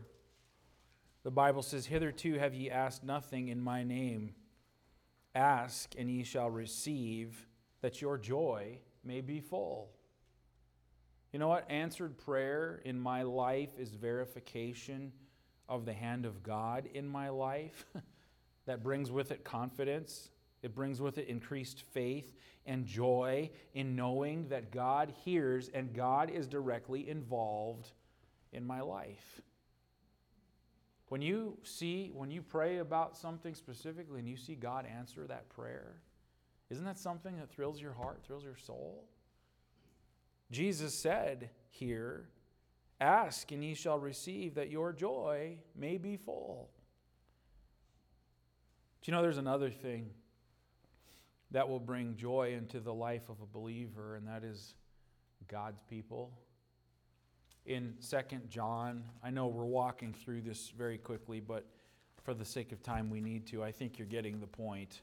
The 1.23 1.31
Bible 1.31 1.61
says, 1.61 1.85
Hitherto 1.85 2.39
have 2.39 2.55
ye 2.55 2.69
asked 2.71 3.03
nothing 3.03 3.49
in 3.49 3.61
my 3.61 3.83
name. 3.83 4.33
Ask, 5.35 5.93
and 5.97 6.09
ye 6.09 6.23
shall 6.23 6.49
receive, 6.49 7.47
that 7.81 8.01
your 8.01 8.17
joy 8.17 8.79
may 9.03 9.21
be 9.21 9.39
full. 9.39 9.91
You 11.31 11.39
know 11.39 11.47
what? 11.47 11.69
Answered 11.69 12.17
prayer 12.17 12.81
in 12.83 12.99
my 12.99 13.21
life 13.21 13.69
is 13.77 13.93
verification 13.93 15.11
of 15.69 15.85
the 15.85 15.93
hand 15.93 16.25
of 16.25 16.41
God 16.41 16.89
in 16.93 17.07
my 17.07 17.29
life. 17.29 17.85
that 18.65 18.83
brings 18.83 19.11
with 19.11 19.31
it 19.31 19.43
confidence. 19.43 20.30
It 20.61 20.75
brings 20.75 21.01
with 21.01 21.17
it 21.17 21.27
increased 21.27 21.83
faith 21.91 22.35
and 22.65 22.85
joy 22.85 23.49
in 23.73 23.95
knowing 23.95 24.47
that 24.49 24.71
God 24.71 25.13
hears 25.23 25.69
and 25.69 25.93
God 25.93 26.29
is 26.29 26.47
directly 26.47 27.09
involved 27.09 27.91
in 28.53 28.65
my 28.65 28.81
life. 28.81 29.41
When 31.07 31.21
you 31.21 31.57
see, 31.63 32.11
when 32.13 32.31
you 32.31 32.41
pray 32.41 32.77
about 32.77 33.17
something 33.17 33.55
specifically 33.55 34.19
and 34.19 34.29
you 34.29 34.37
see 34.37 34.55
God 34.55 34.85
answer 34.85 35.25
that 35.27 35.49
prayer, 35.49 35.95
isn't 36.69 36.85
that 36.85 36.97
something 36.97 37.37
that 37.37 37.49
thrills 37.49 37.81
your 37.81 37.93
heart, 37.93 38.21
thrills 38.25 38.43
your 38.43 38.55
soul? 38.55 39.03
Jesus 40.51 40.93
said 40.93 41.49
here, 41.69 42.29
Ask 43.01 43.51
and 43.51 43.63
ye 43.63 43.73
shall 43.73 43.99
receive, 43.99 44.53
that 44.55 44.69
your 44.69 44.93
joy 44.93 45.57
may 45.75 45.97
be 45.97 46.17
full. 46.17 46.69
Do 49.01 49.11
you 49.11 49.15
know 49.15 49.23
there's 49.23 49.39
another 49.39 49.71
thing 49.71 50.11
that 51.51 51.67
will 51.67 51.79
bring 51.79 52.15
joy 52.15 52.53
into 52.57 52.79
the 52.79 52.93
life 52.93 53.29
of 53.29 53.41
a 53.41 53.45
believer, 53.45 54.15
and 54.15 54.27
that 54.27 54.43
is 54.43 54.75
God's 55.47 55.81
people? 55.89 56.31
In 57.65 57.93
Second 57.99 58.49
John, 58.49 59.03
I 59.23 59.29
know 59.29 59.47
we're 59.47 59.65
walking 59.65 60.13
through 60.13 60.41
this 60.41 60.71
very 60.75 60.97
quickly, 60.97 61.39
but 61.39 61.65
for 62.23 62.33
the 62.33 62.45
sake 62.45 62.71
of 62.71 62.81
time, 62.81 63.09
we 63.09 63.21
need 63.21 63.47
to. 63.47 63.63
I 63.63 63.71
think 63.71 63.97
you're 63.99 64.07
getting 64.07 64.39
the 64.39 64.47
point. 64.47 65.01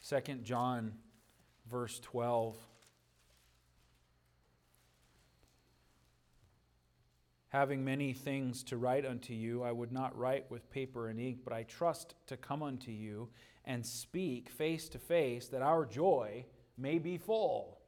Second 0.00 0.44
John, 0.44 0.92
verse 1.70 2.00
12. 2.00 2.56
Having 7.52 7.84
many 7.84 8.14
things 8.14 8.62
to 8.64 8.78
write 8.78 9.04
unto 9.04 9.34
you, 9.34 9.62
I 9.62 9.72
would 9.72 9.92
not 9.92 10.16
write 10.16 10.50
with 10.50 10.70
paper 10.70 11.08
and 11.08 11.20
ink, 11.20 11.40
but 11.44 11.52
I 11.52 11.64
trust 11.64 12.14
to 12.28 12.38
come 12.38 12.62
unto 12.62 12.90
you 12.90 13.28
and 13.66 13.84
speak 13.84 14.48
face 14.48 14.88
to 14.88 14.98
face, 14.98 15.48
that 15.48 15.60
our 15.60 15.84
joy 15.84 16.46
may 16.78 16.98
be 16.98 17.18
full. 17.18 17.78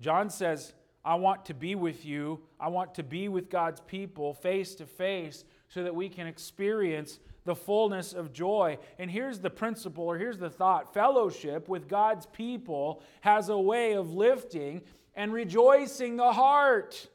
John 0.00 0.30
says, 0.30 0.72
I 1.04 1.16
want 1.16 1.46
to 1.46 1.54
be 1.54 1.74
with 1.74 2.04
you. 2.04 2.42
I 2.60 2.68
want 2.68 2.94
to 2.94 3.02
be 3.02 3.28
with 3.28 3.50
God's 3.50 3.80
people 3.80 4.34
face 4.34 4.76
to 4.76 4.86
face 4.86 5.42
so 5.68 5.82
that 5.82 5.94
we 5.96 6.08
can 6.08 6.28
experience 6.28 7.18
the 7.44 7.56
fullness 7.56 8.12
of 8.12 8.32
joy. 8.32 8.78
And 9.00 9.10
here's 9.10 9.40
the 9.40 9.50
principle, 9.50 10.04
or 10.04 10.16
here's 10.16 10.38
the 10.38 10.48
thought 10.48 10.94
fellowship 10.94 11.68
with 11.68 11.88
God's 11.88 12.26
people 12.26 13.02
has 13.22 13.48
a 13.48 13.58
way 13.58 13.94
of 13.94 14.12
lifting 14.12 14.82
and 15.16 15.32
rejoicing 15.32 16.16
the 16.16 16.32
heart. 16.32 17.08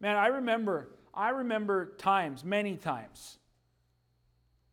Man, 0.00 0.16
I 0.16 0.28
remember, 0.28 0.88
I 1.12 1.30
remember 1.30 1.92
times, 1.98 2.44
many 2.44 2.76
times. 2.76 3.38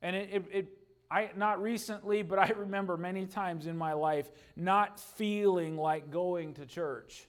And 0.02 0.16
it, 0.16 0.30
it, 0.32 0.46
it, 0.52 0.68
I, 1.12 1.30
not 1.36 1.62
recently, 1.62 2.22
but 2.22 2.40
I 2.40 2.50
remember 2.56 2.98
many 2.98 3.26
times 3.26 3.68
in 3.68 3.78
my 3.78 3.94
life 3.94 4.30
not 4.56 5.00
feeling 5.00 5.78
like 5.78 6.12
going 6.12 6.54
to 6.56 6.66
church. 6.66 7.28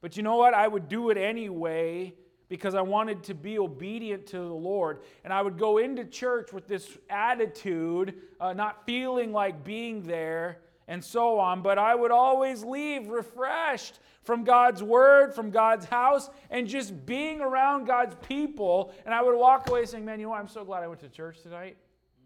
But 0.00 0.16
you 0.16 0.22
know 0.22 0.36
what? 0.36 0.52
I 0.52 0.66
would 0.68 0.88
do 0.88 1.10
it 1.10 1.16
anyway 1.16 2.14
because 2.48 2.74
I 2.74 2.82
wanted 2.82 3.22
to 3.24 3.34
be 3.34 3.58
obedient 3.58 4.26
to 4.28 4.36
the 4.36 4.42
Lord. 4.42 5.00
And 5.24 5.32
I 5.32 5.40
would 5.40 5.56
go 5.56 5.78
into 5.78 6.04
church 6.04 6.52
with 6.52 6.66
this 6.66 6.86
attitude, 7.08 8.14
uh, 8.38 8.52
not 8.52 8.84
feeling 8.84 9.32
like 9.32 9.64
being 9.64 10.02
there, 10.02 10.58
and 10.88 11.04
so 11.04 11.38
on. 11.38 11.62
But 11.62 11.78
I 11.78 11.94
would 11.94 12.10
always 12.10 12.64
leave 12.64 13.08
refreshed 13.08 13.98
from 14.22 14.44
God's 14.44 14.82
word, 14.82 15.34
from 15.34 15.50
God's 15.50 15.86
house, 15.86 16.30
and 16.50 16.66
just 16.66 17.06
being 17.06 17.40
around 17.40 17.86
God's 17.86 18.14
people. 18.26 18.92
And 19.04 19.14
I 19.14 19.22
would 19.22 19.36
walk 19.36 19.68
away 19.68 19.84
saying, 19.84 20.04
Man, 20.04 20.20
you 20.20 20.26
know 20.26 20.30
what? 20.30 20.40
I'm 20.40 20.48
so 20.48 20.64
glad 20.64 20.82
I 20.82 20.88
went 20.88 21.00
to 21.00 21.08
church 21.08 21.40
tonight, 21.42 21.76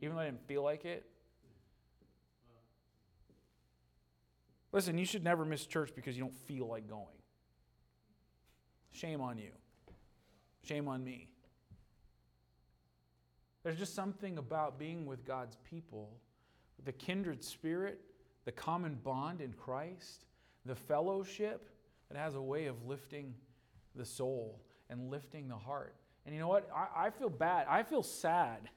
even 0.00 0.16
though 0.16 0.22
I 0.22 0.26
didn't 0.26 0.46
feel 0.46 0.62
like 0.62 0.84
it. 0.84 1.06
Listen, 4.72 4.98
you 4.98 5.06
should 5.06 5.24
never 5.24 5.44
miss 5.44 5.64
church 5.64 5.92
because 5.94 6.16
you 6.16 6.22
don't 6.22 6.34
feel 6.34 6.66
like 6.66 6.86
going. 6.86 7.06
Shame 8.92 9.20
on 9.20 9.38
you. 9.38 9.52
Shame 10.64 10.88
on 10.88 11.02
me. 11.02 11.28
There's 13.62 13.78
just 13.78 13.94
something 13.94 14.38
about 14.38 14.78
being 14.78 15.06
with 15.06 15.24
God's 15.24 15.56
people, 15.68 16.10
the 16.84 16.92
kindred 16.92 17.42
spirit, 17.42 18.00
the 18.46 18.52
common 18.52 18.94
bond 18.94 19.42
in 19.42 19.52
Christ, 19.52 20.24
the 20.64 20.74
fellowship 20.74 21.68
that 22.08 22.16
has 22.16 22.36
a 22.36 22.40
way 22.40 22.66
of 22.66 22.86
lifting 22.86 23.34
the 23.94 24.04
soul 24.04 24.62
and 24.88 25.10
lifting 25.10 25.48
the 25.48 25.56
heart. 25.56 25.96
And 26.24 26.34
you 26.34 26.40
know 26.40 26.48
what? 26.48 26.70
I, 26.74 27.06
I 27.06 27.10
feel 27.10 27.28
bad. 27.28 27.66
I 27.68 27.82
feel 27.82 28.02
sad 28.02 28.70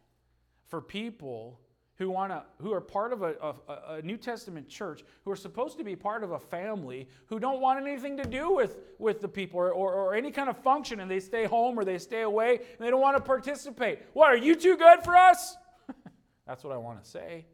for 0.67 0.81
people 0.81 1.59
who 1.99 2.09
want 2.09 2.31
to 2.31 2.43
who 2.61 2.73
are 2.73 2.81
part 2.81 3.13
of 3.13 3.21
a, 3.21 3.35
a, 3.41 3.95
a, 3.95 4.01
New 4.01 4.17
Testament 4.17 4.69
church, 4.69 5.03
who 5.23 5.31
are 5.31 5.35
supposed 5.35 5.77
to 5.77 5.83
be 5.83 5.95
part 5.95 6.23
of 6.23 6.31
a 6.31 6.39
family, 6.39 7.07
who 7.27 7.39
don't 7.39 7.59
want 7.59 7.85
anything 7.85 8.17
to 8.17 8.23
do 8.23 8.51
with, 8.51 8.77
with 8.97 9.19
the 9.19 9.27
people 9.27 9.59
or, 9.59 9.71
or, 9.71 9.93
or 9.93 10.15
any 10.15 10.31
kind 10.31 10.49
of 10.49 10.57
function, 10.57 11.01
and 11.01 11.11
they 11.11 11.19
stay 11.19 11.45
home 11.45 11.77
or 11.77 11.83
they 11.83 11.97
stay 11.97 12.21
away 12.21 12.57
and 12.57 12.79
they 12.79 12.89
don't 12.89 13.01
want 13.01 13.17
to 13.17 13.23
participate. 13.23 13.99
What, 14.13 14.29
are 14.29 14.37
you 14.37 14.55
too 14.55 14.77
good 14.77 15.03
for 15.03 15.15
us? 15.15 15.57
that's 16.47 16.63
what 16.63 16.73
I 16.73 16.77
want 16.77 17.03
to 17.03 17.09
say. 17.09 17.45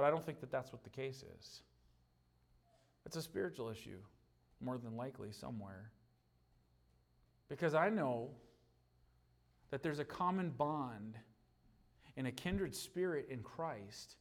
But 0.00 0.06
I 0.06 0.10
don't 0.10 0.24
think 0.24 0.40
that 0.40 0.50
that's 0.50 0.72
what 0.72 0.82
the 0.82 0.88
case 0.88 1.22
is. 1.38 1.60
It's 3.04 3.16
a 3.16 3.22
spiritual 3.22 3.68
issue, 3.68 3.98
more 4.58 4.78
than 4.78 4.96
likely, 4.96 5.30
somewhere. 5.30 5.90
Because 7.50 7.74
I 7.74 7.90
know 7.90 8.30
that 9.70 9.82
there's 9.82 9.98
a 9.98 10.04
common 10.06 10.52
bond 10.56 11.18
and 12.16 12.26
a 12.26 12.32
kindred 12.32 12.74
spirit 12.74 13.26
in 13.28 13.42
Christ. 13.42 14.16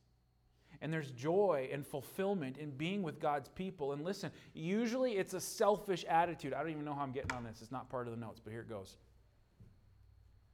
And 0.82 0.92
there's 0.92 1.12
joy 1.12 1.70
and 1.72 1.88
fulfillment 1.88 2.58
in 2.58 2.72
being 2.72 3.02
with 3.02 3.22
God's 3.22 3.48
people. 3.48 3.94
And 3.94 4.04
listen, 4.04 4.32
usually 4.54 5.14
it's 5.14 5.34
a 5.34 5.40
selfish 5.40 6.04
attitude. 6.10 6.54
I 6.54 6.60
don't 6.60 6.72
even 6.72 6.84
know 6.84 6.94
how 6.94 7.04
I'm 7.04 7.14
getting 7.14 7.32
on 7.32 7.46
this. 7.46 7.62
It's 7.62 7.72
not 7.72 7.90
part 7.90 8.06
of 8.06 8.14
the 8.14 8.20
notes, 8.20 8.42
but 8.44 8.52
here 8.52 8.64
it 8.64 8.70
goes. 8.70 8.98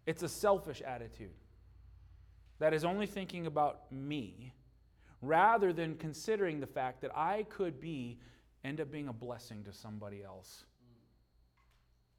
It's 0.05 0.21
a 0.21 0.29
selfish 0.29 0.83
attitude 0.83 1.33
that 2.59 2.75
is 2.75 2.85
only 2.85 3.07
thinking 3.07 3.47
about 3.47 3.91
me 3.91 4.53
rather 5.27 5.73
than 5.73 5.95
considering 5.95 6.59
the 6.59 6.67
fact 6.67 7.01
that 7.01 7.15
I 7.15 7.43
could 7.49 7.79
be 7.79 8.19
end 8.63 8.81
up 8.81 8.91
being 8.91 9.07
a 9.07 9.13
blessing 9.13 9.63
to 9.63 9.73
somebody 9.73 10.23
else. 10.23 10.65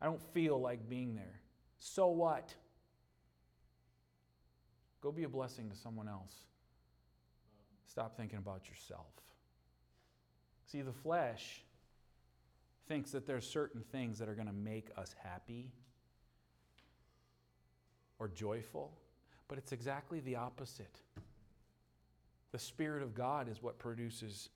I 0.00 0.06
don't 0.06 0.22
feel 0.32 0.60
like 0.60 0.88
being 0.88 1.14
there. 1.14 1.40
So 1.78 2.08
what? 2.08 2.54
Go 5.00 5.12
be 5.12 5.24
a 5.24 5.28
blessing 5.28 5.70
to 5.70 5.76
someone 5.76 6.08
else. 6.08 6.34
Stop 7.86 8.16
thinking 8.16 8.38
about 8.38 8.68
yourself. 8.68 9.06
See, 10.66 10.82
the 10.82 10.92
flesh 10.92 11.62
thinks 12.88 13.10
that 13.12 13.26
there's 13.26 13.48
certain 13.48 13.82
things 13.92 14.18
that 14.18 14.28
are 14.28 14.34
going 14.34 14.46
to 14.46 14.52
make 14.52 14.88
us 14.96 15.14
happy 15.22 15.70
or 18.18 18.28
joyful, 18.28 18.92
but 19.48 19.58
it's 19.58 19.72
exactly 19.72 20.20
the 20.20 20.36
opposite. 20.36 21.00
The 22.56 22.62
Spirit 22.62 23.02
of 23.02 23.14
God 23.14 23.50
is 23.50 23.62
what 23.62 23.78
produces 23.78 24.48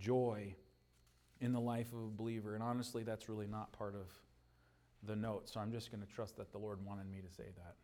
joy 0.00 0.52
in 1.40 1.52
the 1.52 1.60
life 1.60 1.92
of 1.92 2.00
a 2.00 2.10
believer. 2.10 2.54
And 2.54 2.62
honestly, 2.62 3.04
that's 3.04 3.28
really 3.28 3.46
not 3.46 3.70
part 3.70 3.94
of 3.94 4.10
the 5.04 5.14
note, 5.14 5.48
so 5.48 5.60
I'm 5.60 5.70
just 5.70 5.92
going 5.92 6.04
to 6.04 6.12
trust 6.12 6.36
that 6.38 6.50
the 6.50 6.58
Lord 6.58 6.84
wanted 6.84 7.08
me 7.08 7.18
to 7.20 7.32
say 7.32 7.44
that. 7.54 7.76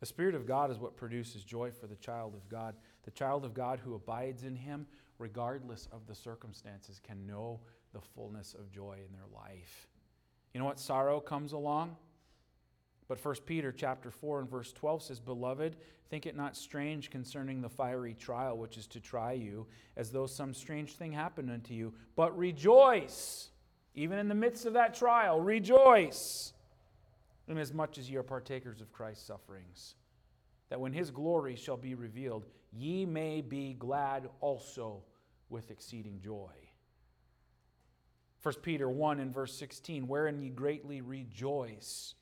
The 0.00 0.06
Spirit 0.06 0.34
of 0.34 0.44
God 0.44 0.72
is 0.72 0.80
what 0.80 0.96
produces 0.96 1.44
joy 1.44 1.70
for 1.70 1.86
the 1.86 1.94
child 1.94 2.34
of 2.34 2.48
God. 2.48 2.74
The 3.04 3.12
child 3.12 3.44
of 3.44 3.54
God 3.54 3.78
who 3.78 3.94
abides 3.94 4.42
in 4.42 4.56
Him, 4.56 4.84
regardless 5.18 5.86
of 5.92 6.08
the 6.08 6.16
circumstances, 6.16 7.00
can 7.00 7.24
know 7.28 7.60
the 7.92 8.00
fullness 8.00 8.54
of 8.58 8.72
joy 8.72 8.94
in 8.94 9.12
their 9.12 9.28
life. 9.32 9.86
You 10.52 10.58
know 10.58 10.66
what? 10.66 10.80
Sorrow 10.80 11.20
comes 11.20 11.52
along. 11.52 11.96
But 13.12 13.22
1 13.22 13.34
Peter 13.44 13.72
chapter 13.72 14.10
4 14.10 14.40
and 14.40 14.48
verse 14.48 14.72
12 14.72 15.02
says, 15.02 15.20
Beloved, 15.20 15.76
think 16.08 16.24
it 16.24 16.34
not 16.34 16.56
strange 16.56 17.10
concerning 17.10 17.60
the 17.60 17.68
fiery 17.68 18.14
trial 18.14 18.56
which 18.56 18.78
is 18.78 18.86
to 18.86 19.00
try 19.00 19.32
you, 19.32 19.66
as 19.98 20.10
though 20.10 20.24
some 20.24 20.54
strange 20.54 20.94
thing 20.94 21.12
happened 21.12 21.50
unto 21.50 21.74
you. 21.74 21.92
But 22.16 22.34
rejoice, 22.38 23.50
even 23.94 24.18
in 24.18 24.28
the 24.28 24.34
midst 24.34 24.64
of 24.64 24.72
that 24.72 24.94
trial, 24.94 25.42
rejoice, 25.42 26.54
inasmuch 27.48 27.98
as 27.98 28.08
ye 28.08 28.16
are 28.16 28.22
partakers 28.22 28.80
of 28.80 28.94
Christ's 28.94 29.26
sufferings, 29.26 29.94
that 30.70 30.80
when 30.80 30.94
his 30.94 31.10
glory 31.10 31.54
shall 31.54 31.76
be 31.76 31.94
revealed, 31.94 32.46
ye 32.72 33.04
may 33.04 33.42
be 33.42 33.74
glad 33.74 34.30
also 34.40 35.02
with 35.50 35.70
exceeding 35.70 36.18
joy. 36.18 36.48
1 38.42 38.54
Peter 38.62 38.88
1 38.88 39.20
and 39.20 39.34
verse 39.34 39.52
16, 39.52 40.08
wherein 40.08 40.40
ye 40.40 40.48
greatly 40.48 41.02
rejoice 41.02 42.14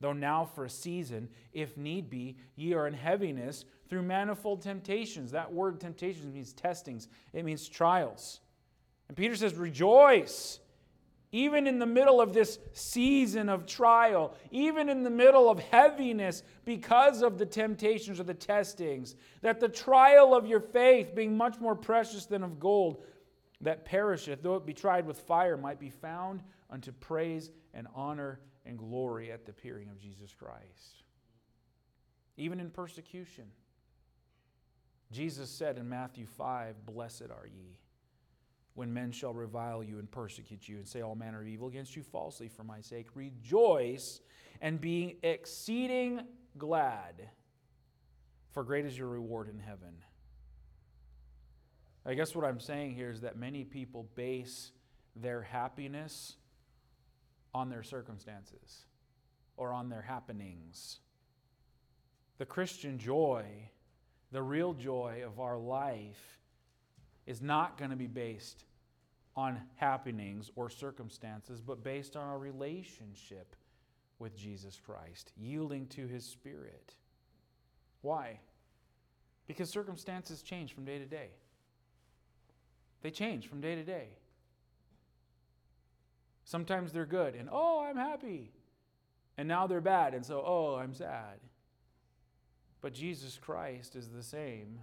Though 0.00 0.12
now 0.14 0.46
for 0.46 0.64
a 0.64 0.70
season, 0.70 1.28
if 1.52 1.76
need 1.76 2.08
be, 2.08 2.36
ye 2.56 2.72
are 2.72 2.86
in 2.86 2.94
heaviness 2.94 3.66
through 3.88 4.02
manifold 4.02 4.62
temptations. 4.62 5.32
That 5.32 5.52
word 5.52 5.78
temptations 5.78 6.32
means 6.32 6.52
testings, 6.52 7.08
it 7.32 7.44
means 7.44 7.68
trials. 7.68 8.40
And 9.08 9.16
Peter 9.16 9.36
says, 9.36 9.54
Rejoice, 9.54 10.60
even 11.32 11.66
in 11.66 11.78
the 11.78 11.86
middle 11.86 12.20
of 12.20 12.32
this 12.32 12.58
season 12.72 13.50
of 13.50 13.66
trial, 13.66 14.34
even 14.50 14.88
in 14.88 15.02
the 15.02 15.10
middle 15.10 15.50
of 15.50 15.58
heaviness 15.58 16.42
because 16.64 17.22
of 17.22 17.36
the 17.36 17.46
temptations 17.46 18.18
or 18.18 18.24
the 18.24 18.32
testings, 18.32 19.16
that 19.42 19.60
the 19.60 19.68
trial 19.68 20.34
of 20.34 20.46
your 20.46 20.60
faith, 20.60 21.14
being 21.14 21.36
much 21.36 21.60
more 21.60 21.74
precious 21.74 22.24
than 22.24 22.42
of 22.42 22.58
gold 22.58 23.02
that 23.60 23.84
perisheth, 23.84 24.42
though 24.42 24.56
it 24.56 24.64
be 24.64 24.72
tried 24.72 25.06
with 25.06 25.18
fire, 25.18 25.58
might 25.58 25.78
be 25.78 25.90
found 25.90 26.42
unto 26.70 26.90
praise 26.92 27.50
and 27.74 27.86
honor 27.94 28.40
and 28.70 28.78
glory 28.78 29.32
at 29.32 29.44
the 29.44 29.50
appearing 29.50 29.90
of 29.90 29.98
Jesus 29.98 30.32
Christ. 30.32 31.02
Even 32.36 32.60
in 32.60 32.70
persecution, 32.70 33.44
Jesus 35.10 35.50
said 35.50 35.76
in 35.76 35.88
Matthew 35.88 36.24
5 36.24 36.86
Blessed 36.86 37.26
are 37.30 37.46
ye 37.46 37.78
when 38.74 38.94
men 38.94 39.10
shall 39.10 39.34
revile 39.34 39.82
you 39.82 39.98
and 39.98 40.10
persecute 40.10 40.68
you 40.68 40.76
and 40.76 40.86
say 40.86 41.02
all 41.02 41.16
manner 41.16 41.40
of 41.40 41.48
evil 41.48 41.66
against 41.66 41.96
you 41.96 42.02
falsely 42.02 42.48
for 42.48 42.62
my 42.62 42.80
sake. 42.80 43.08
Rejoice 43.14 44.20
and 44.62 44.80
be 44.80 45.18
exceeding 45.24 46.20
glad, 46.56 47.28
for 48.52 48.62
great 48.62 48.86
is 48.86 48.96
your 48.96 49.08
reward 49.08 49.48
in 49.48 49.58
heaven. 49.58 49.96
I 52.06 52.14
guess 52.14 52.34
what 52.34 52.44
I'm 52.44 52.60
saying 52.60 52.94
here 52.94 53.10
is 53.10 53.22
that 53.22 53.36
many 53.36 53.64
people 53.64 54.08
base 54.14 54.70
their 55.16 55.42
happiness 55.42 56.36
on 57.54 57.68
their 57.68 57.82
circumstances 57.82 58.86
or 59.56 59.72
on 59.72 59.88
their 59.88 60.02
happenings. 60.02 60.98
The 62.38 62.46
Christian 62.46 62.98
joy, 62.98 63.44
the 64.32 64.42
real 64.42 64.72
joy 64.72 65.22
of 65.26 65.40
our 65.40 65.58
life, 65.58 66.38
is 67.26 67.42
not 67.42 67.76
going 67.76 67.90
to 67.90 67.96
be 67.96 68.06
based 68.06 68.64
on 69.36 69.60
happenings 69.76 70.50
or 70.56 70.70
circumstances, 70.70 71.60
but 71.60 71.84
based 71.84 72.16
on 72.16 72.26
our 72.26 72.38
relationship 72.38 73.54
with 74.18 74.36
Jesus 74.36 74.80
Christ, 74.84 75.32
yielding 75.36 75.86
to 75.88 76.06
his 76.06 76.24
Spirit. 76.24 76.94
Why? 78.02 78.38
Because 79.46 79.70
circumstances 79.70 80.42
change 80.42 80.72
from 80.72 80.84
day 80.84 80.98
to 80.98 81.06
day. 81.06 81.30
They 83.02 83.10
change 83.10 83.48
from 83.48 83.60
day 83.60 83.74
to 83.74 83.82
day. 83.82 84.08
Sometimes 86.50 86.90
they're 86.92 87.06
good 87.06 87.36
and, 87.36 87.48
oh, 87.52 87.80
I'm 87.88 87.94
happy. 87.94 88.50
And 89.38 89.46
now 89.46 89.68
they're 89.68 89.80
bad 89.80 90.14
and 90.14 90.26
so, 90.26 90.42
oh, 90.44 90.74
I'm 90.74 90.92
sad. 90.92 91.38
But 92.80 92.92
Jesus 92.92 93.38
Christ 93.40 93.94
is 93.94 94.08
the 94.08 94.24
same 94.24 94.80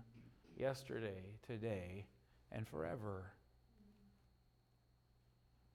yesterday, 0.58 1.36
today, 1.46 2.06
and 2.54 2.66
forever. 2.66 3.34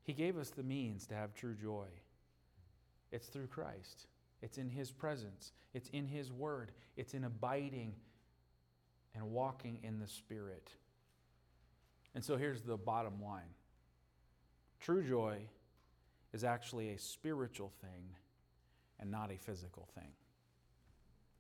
He 0.03 0.15
gave 0.15 0.39
us 0.39 0.49
the 0.49 0.63
means 0.63 1.07
to 1.09 1.15
have 1.15 1.35
true 1.35 1.55
joy. 1.55 1.89
It's 3.11 3.27
through 3.27 3.49
Christ, 3.49 4.07
it's 4.41 4.57
in 4.57 4.71
His 4.71 4.91
presence, 4.91 5.53
it's 5.75 5.91
in 5.91 6.07
His 6.07 6.33
Word, 6.33 6.73
it's 6.97 7.13
in 7.13 7.25
abiding 7.25 7.93
and 9.15 9.31
walking 9.31 9.79
in 9.83 9.99
the 9.99 10.09
Spirit. 10.09 10.71
And 12.15 12.25
so 12.25 12.39
here's 12.39 12.63
the 12.63 12.79
bottom 12.79 13.23
line 13.23 13.53
true 14.81 15.07
joy 15.07 15.43
is 16.33 16.45
actually 16.45 16.91
a 16.91 16.99
spiritual 16.99 17.73
thing 17.81 18.05
and 19.01 19.11
not 19.11 19.31
a 19.31 19.37
physical 19.37 19.89
thing. 19.95 20.13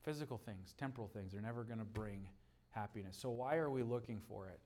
Physical 0.02 0.38
things, 0.38 0.74
temporal 0.76 1.08
things, 1.08 1.34
are 1.34 1.40
never 1.40 1.64
going 1.64 1.78
to 1.78 1.84
bring 1.84 2.26
happiness. 2.70 3.16
So, 3.20 3.30
why 3.30 3.56
are 3.56 3.70
we 3.70 3.82
looking 3.82 4.20
for 4.28 4.48
it 4.48 4.60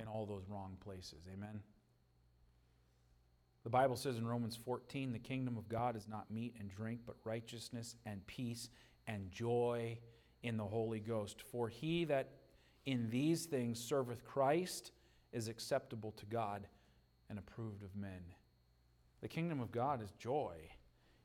in 0.00 0.08
all 0.08 0.24
those 0.24 0.48
wrong 0.48 0.76
places? 0.82 1.26
Amen? 1.32 1.60
The 3.64 3.70
Bible 3.70 3.96
says 3.96 4.16
in 4.16 4.26
Romans 4.26 4.56
14, 4.56 5.12
the 5.12 5.18
kingdom 5.18 5.58
of 5.58 5.68
God 5.68 5.94
is 5.94 6.08
not 6.08 6.30
meat 6.30 6.54
and 6.58 6.70
drink, 6.70 7.00
but 7.04 7.16
righteousness 7.24 7.96
and 8.06 8.26
peace 8.26 8.70
and 9.06 9.30
joy 9.30 9.98
in 10.42 10.56
the 10.56 10.64
Holy 10.64 11.00
Ghost. 11.00 11.42
For 11.42 11.68
he 11.68 12.04
that 12.06 12.30
in 12.86 13.10
these 13.10 13.44
things 13.44 13.78
serveth 13.78 14.24
Christ 14.24 14.92
is 15.32 15.48
acceptable 15.48 16.12
to 16.12 16.24
God 16.26 16.66
and 17.28 17.38
approved 17.38 17.82
of 17.82 17.94
men. 17.94 18.22
The 19.20 19.28
kingdom 19.28 19.60
of 19.60 19.72
God 19.72 20.02
is 20.02 20.12
joy 20.12 20.54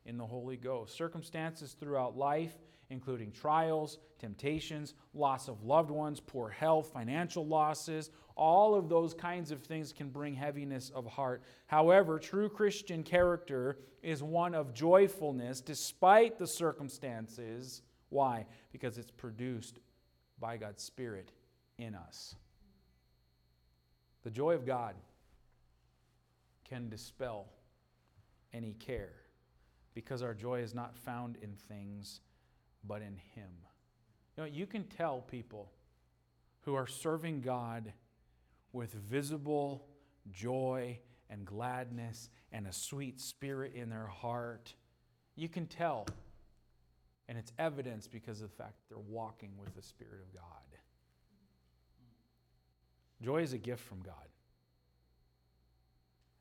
in 0.06 0.18
the 0.18 0.26
Holy 0.26 0.58
Ghost. 0.58 0.96
Circumstances 0.96 1.74
throughout 1.80 2.18
life, 2.18 2.58
including 2.90 3.32
trials, 3.32 4.00
temptations, 4.20 4.96
loss 5.14 5.48
of 5.48 5.64
loved 5.64 5.92
ones, 5.92 6.20
poor 6.20 6.50
health, 6.50 6.92
financial 6.94 7.46
losses, 7.46 8.10
all 8.36 8.76
of 8.76 8.90
those 8.90 9.14
kinds 9.14 9.52
of 9.52 9.62
things 9.62 9.94
can 9.94 10.10
bring 10.10 10.34
heaviness 10.34 10.92
of 10.94 11.06
heart. 11.06 11.44
However, 11.68 12.20
true 12.20 12.50
Christian 12.50 13.04
character 13.04 13.78
is 14.02 14.24
one 14.24 14.56
of 14.56 14.74
joyfulness 14.74 15.62
despite 15.62 16.40
the 16.40 16.48
circumstances. 16.48 17.84
Why? 18.10 18.46
Because 18.72 18.98
it's 18.98 19.12
produced 19.12 19.80
by 20.40 20.58
God's 20.58 20.84
Spirit 20.84 21.32
in 21.78 21.96
us. 21.96 22.36
The 24.24 24.32
joy 24.32 24.54
of 24.56 24.66
God 24.66 24.96
can 26.66 26.90
dispel 26.90 27.48
any 28.54 28.74
care 28.74 29.14
because 29.94 30.22
our 30.22 30.34
joy 30.34 30.62
is 30.62 30.74
not 30.74 30.96
found 30.98 31.38
in 31.42 31.56
things 31.56 32.22
but 32.86 33.02
in 33.02 33.18
Him. 33.36 33.50
You 34.36 34.44
know, 34.44 34.50
you 34.50 34.66
can 34.66 34.84
tell 34.84 35.22
people 35.22 35.72
who 36.62 36.76
are 36.76 36.88
serving 36.88 37.42
God 37.42 37.94
with 38.72 38.94
visible 38.94 39.86
joy 40.32 41.00
and 41.30 41.46
gladness 41.46 42.30
and 42.52 42.68
a 42.68 42.74
sweet 42.74 43.20
spirit 43.20 43.74
in 43.76 43.90
their 43.90 44.08
heart. 44.08 44.74
You 45.36 45.50
can 45.50 45.68
tell 45.68 46.08
And 47.28 47.38
it's 47.38 47.54
evidence 47.58 48.08
because 48.08 48.42
of 48.42 48.50
the 48.50 48.56
fact 48.56 48.76
they're 48.90 48.98
walking 48.98 49.52
with 49.58 49.76
the 49.76 49.82
Spirit 49.82 50.20
of 50.22 50.34
God. 50.34 50.44
Joy 53.22 53.42
is 53.42 53.54
a 53.54 53.58
gift 53.58 53.84
from 53.84 54.02
God. 54.02 54.28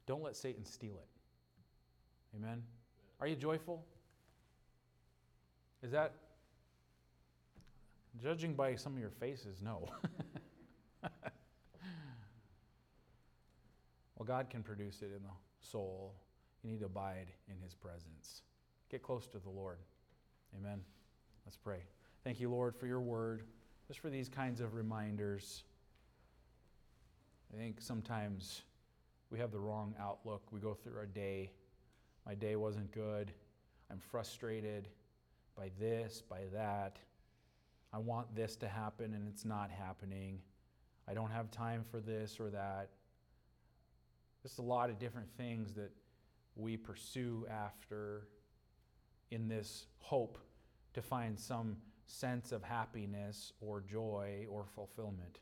Don't 0.07 0.23
let 0.23 0.35
Satan 0.37 0.65
steal 0.65 0.99
it. 1.01 1.12
Amen. 2.37 2.63
Are 3.21 3.27
you 3.27 3.37
joyful? 3.37 3.85
Is 5.83 5.91
that 5.93 6.15
judging 8.21 8.55
by 8.55 8.75
some 8.75 8.95
of 8.95 8.99
your 8.99 9.11
faces? 9.11 9.61
No. 9.63 9.89
well, 11.03 11.11
God 14.25 14.49
can 14.49 14.63
produce 14.63 15.03
it 15.03 15.07
in 15.17 15.23
the 15.23 15.31
soul. 15.61 16.15
You 16.63 16.71
need 16.71 16.81
to 16.81 16.87
abide 16.87 17.27
in 17.49 17.61
his 17.63 17.75
presence. 17.75 18.43
Get 18.91 19.03
close 19.03 19.27
to 19.29 19.39
the 19.39 19.51
Lord. 19.51 19.79
Amen. 20.57 20.81
Let's 21.45 21.57
pray. 21.57 21.79
Thank 22.25 22.41
you, 22.41 22.49
Lord, 22.49 22.77
for 22.77 22.87
your 22.87 23.01
word, 23.01 23.43
just 23.89 23.99
for 24.01 24.11
these 24.11 24.29
kinds 24.29 24.61
of 24.61 24.75
reminders. 24.75 25.65
I 27.53 27.57
think 27.57 27.81
sometimes 27.81 28.63
we 29.31 29.39
have 29.39 29.51
the 29.51 29.59
wrong 29.59 29.95
outlook. 30.01 30.43
We 30.53 30.61
go 30.61 30.75
through 30.75 30.97
our 30.97 31.07
day. 31.07 31.51
My 32.27 32.35
day 32.35 32.57
wasn't 32.57 32.91
good. 32.93 33.33
I'm 33.91 33.99
frustrated 33.99 34.89
by 35.57 35.71
this, 35.79 36.23
by 36.29 36.43
that. 36.53 36.99
I 37.93 37.99
want 37.99 38.35
this 38.35 38.57
to 38.57 38.69
happen 38.69 39.15
and 39.15 39.29
it's 39.29 39.45
not 39.45 39.71
happening. 39.71 40.39
I 41.09 41.15
don't 41.15 41.31
have 41.31 41.51
time 41.51 41.85
for 41.91 42.01
this 42.01 42.39
or 42.41 42.51
that. 42.51 42.91
There's 44.43 44.59
a 44.59 44.63
lot 44.63 44.89
of 44.89 44.99
different 44.99 45.29
things 45.37 45.75
that 45.75 45.91
we 46.57 46.77
pursue 46.77 47.47
after 47.51 48.29
in 49.31 49.49
this 49.49 49.87
hope 49.99 50.39
to 50.95 51.03
find 51.03 51.39
some 51.39 51.77
sense 52.07 52.53
of 52.53 52.63
happiness 52.63 53.53
or 53.61 53.81
joy 53.81 54.47
or 54.51 54.65
fulfillment. 54.75 55.39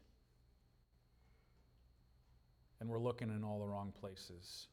And 2.81 2.89
we're 2.89 3.01
looking 3.01 3.29
in 3.29 3.45
all 3.45 3.59
the 3.59 3.67
wrong 3.67 3.93
places. 4.01 4.69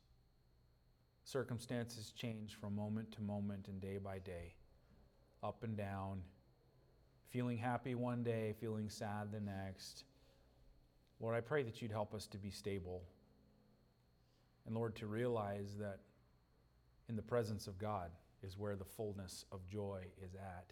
Circumstances 1.27 2.13
change 2.15 2.55
from 2.55 2.73
moment 2.73 3.11
to 3.11 3.21
moment 3.21 3.67
and 3.67 3.81
day 3.81 3.97
by 3.97 4.19
day, 4.19 4.53
up 5.43 5.61
and 5.65 5.75
down, 5.75 6.21
feeling 7.31 7.57
happy 7.57 7.95
one 7.95 8.23
day, 8.23 8.55
feeling 8.61 8.89
sad 8.89 9.33
the 9.33 9.41
next. 9.41 10.05
Lord, 11.19 11.35
I 11.35 11.41
pray 11.41 11.63
that 11.63 11.81
you'd 11.81 11.91
help 11.91 12.13
us 12.13 12.27
to 12.27 12.37
be 12.37 12.49
stable. 12.49 13.03
And 14.65 14.73
Lord, 14.73 14.95
to 14.95 15.05
realize 15.05 15.75
that 15.81 15.99
in 17.09 17.17
the 17.17 17.21
presence 17.21 17.67
of 17.67 17.77
God 17.77 18.09
is 18.41 18.57
where 18.57 18.77
the 18.77 18.85
fullness 18.85 19.43
of 19.51 19.67
joy 19.67 20.03
is 20.23 20.33
at. 20.33 20.71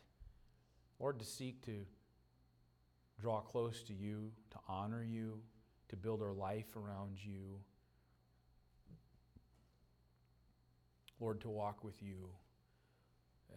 Lord, 1.01 1.19
to 1.19 1.25
seek 1.25 1.65
to 1.65 1.85
draw 3.19 3.41
close 3.41 3.83
to 3.83 3.93
you, 3.93 4.31
to 4.51 4.57
honor 4.69 5.03
you, 5.03 5.41
to 5.89 5.97
build 5.97 6.21
our 6.21 6.33
life 6.33 6.77
around 6.77 7.17
you. 7.21 7.59
Lord, 11.19 11.41
to 11.41 11.49
walk 11.49 11.83
with 11.83 12.01
you 12.01 12.29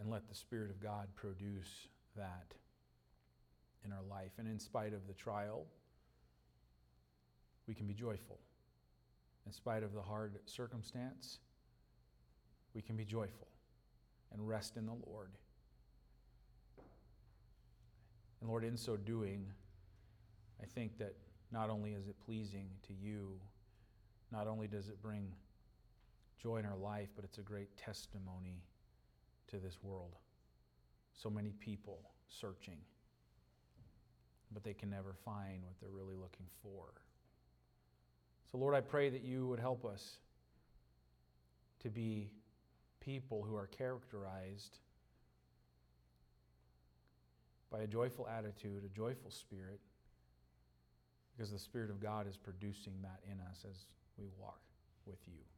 and 0.01 0.11
let 0.11 0.29
the 0.29 0.35
Spirit 0.35 0.71
of 0.71 0.81
God 0.81 1.09
produce 1.15 1.89
that 2.17 2.55
in 3.85 3.93
our 3.93 4.03
life. 4.09 4.33
And 4.39 4.47
in 4.47 4.59
spite 4.59 4.93
of 4.93 5.07
the 5.07 5.15
trial, 5.15 5.67
we 7.67 7.75
can 7.75 7.87
be 7.87 7.95
joyful. 7.95 8.39
In 9.47 9.53
spite 9.53 9.83
of 9.83 9.93
the 9.93 10.03
hard 10.03 10.39
circumstance, 10.47 11.39
we 12.75 12.83
can 12.83 12.97
be 12.97 13.05
joyful 13.05 13.49
and 14.33 14.47
rest 14.47 14.77
in 14.77 14.87
the 14.87 14.97
Lord. 15.07 15.31
And 18.41 18.49
Lord, 18.49 18.65
in 18.65 18.77
so 18.77 18.97
doing, 18.97 19.47
I 20.63 20.67
think 20.67 20.99
that 20.99 21.15
not 21.51 21.71
only 21.71 21.93
is 21.93 22.09
it 22.09 22.17
pleasing 22.25 22.69
to 22.87 22.93
you, 22.93 23.41
not 24.31 24.47
only 24.47 24.69
does 24.69 24.89
it 24.89 25.03
bring 25.03 25.33
joy 26.43 26.57
in 26.57 26.67
our 26.67 26.77
life, 26.77 27.09
but 27.17 27.25
it's 27.25 27.39
a 27.39 27.43
great 27.43 27.77
testimony 27.77 28.63
to 29.49 29.57
this 29.57 29.79
world. 29.83 30.15
So 31.13 31.29
many 31.29 31.53
people 31.59 32.01
searching, 32.29 32.79
but 34.53 34.63
they 34.63 34.75
can 34.75 34.91
never 34.91 35.15
find 35.25 35.65
what 35.65 35.75
they're 35.81 35.91
really 35.91 36.15
looking 36.15 36.47
for. 36.63 36.93
So, 38.51 38.59
Lord, 38.59 38.75
I 38.75 38.81
pray 38.81 39.11
that 39.11 39.23
you 39.23 39.47
would 39.47 39.61
help 39.61 39.85
us 39.85 40.19
to 41.81 41.91
be 41.91 42.31
people 43.01 43.45
who 43.49 43.57
are 43.57 43.67
characterized 43.67 44.79
by 47.71 47.81
a 47.81 47.87
joyful 47.87 48.27
attitude, 48.27 48.85
a 48.85 48.97
joyful 48.97 49.31
spirit, 49.31 49.81
because 51.37 51.53
the 51.53 51.59
Spirit 51.59 51.91
of 51.91 52.01
God 52.01 52.27
is 52.27 52.37
producing 52.37 52.95
that 53.03 53.21
in 53.31 53.39
us 53.41 53.65
as 53.69 53.85
we 54.17 54.27
walk 54.39 54.61
with 55.07 55.19
you. 55.27 55.58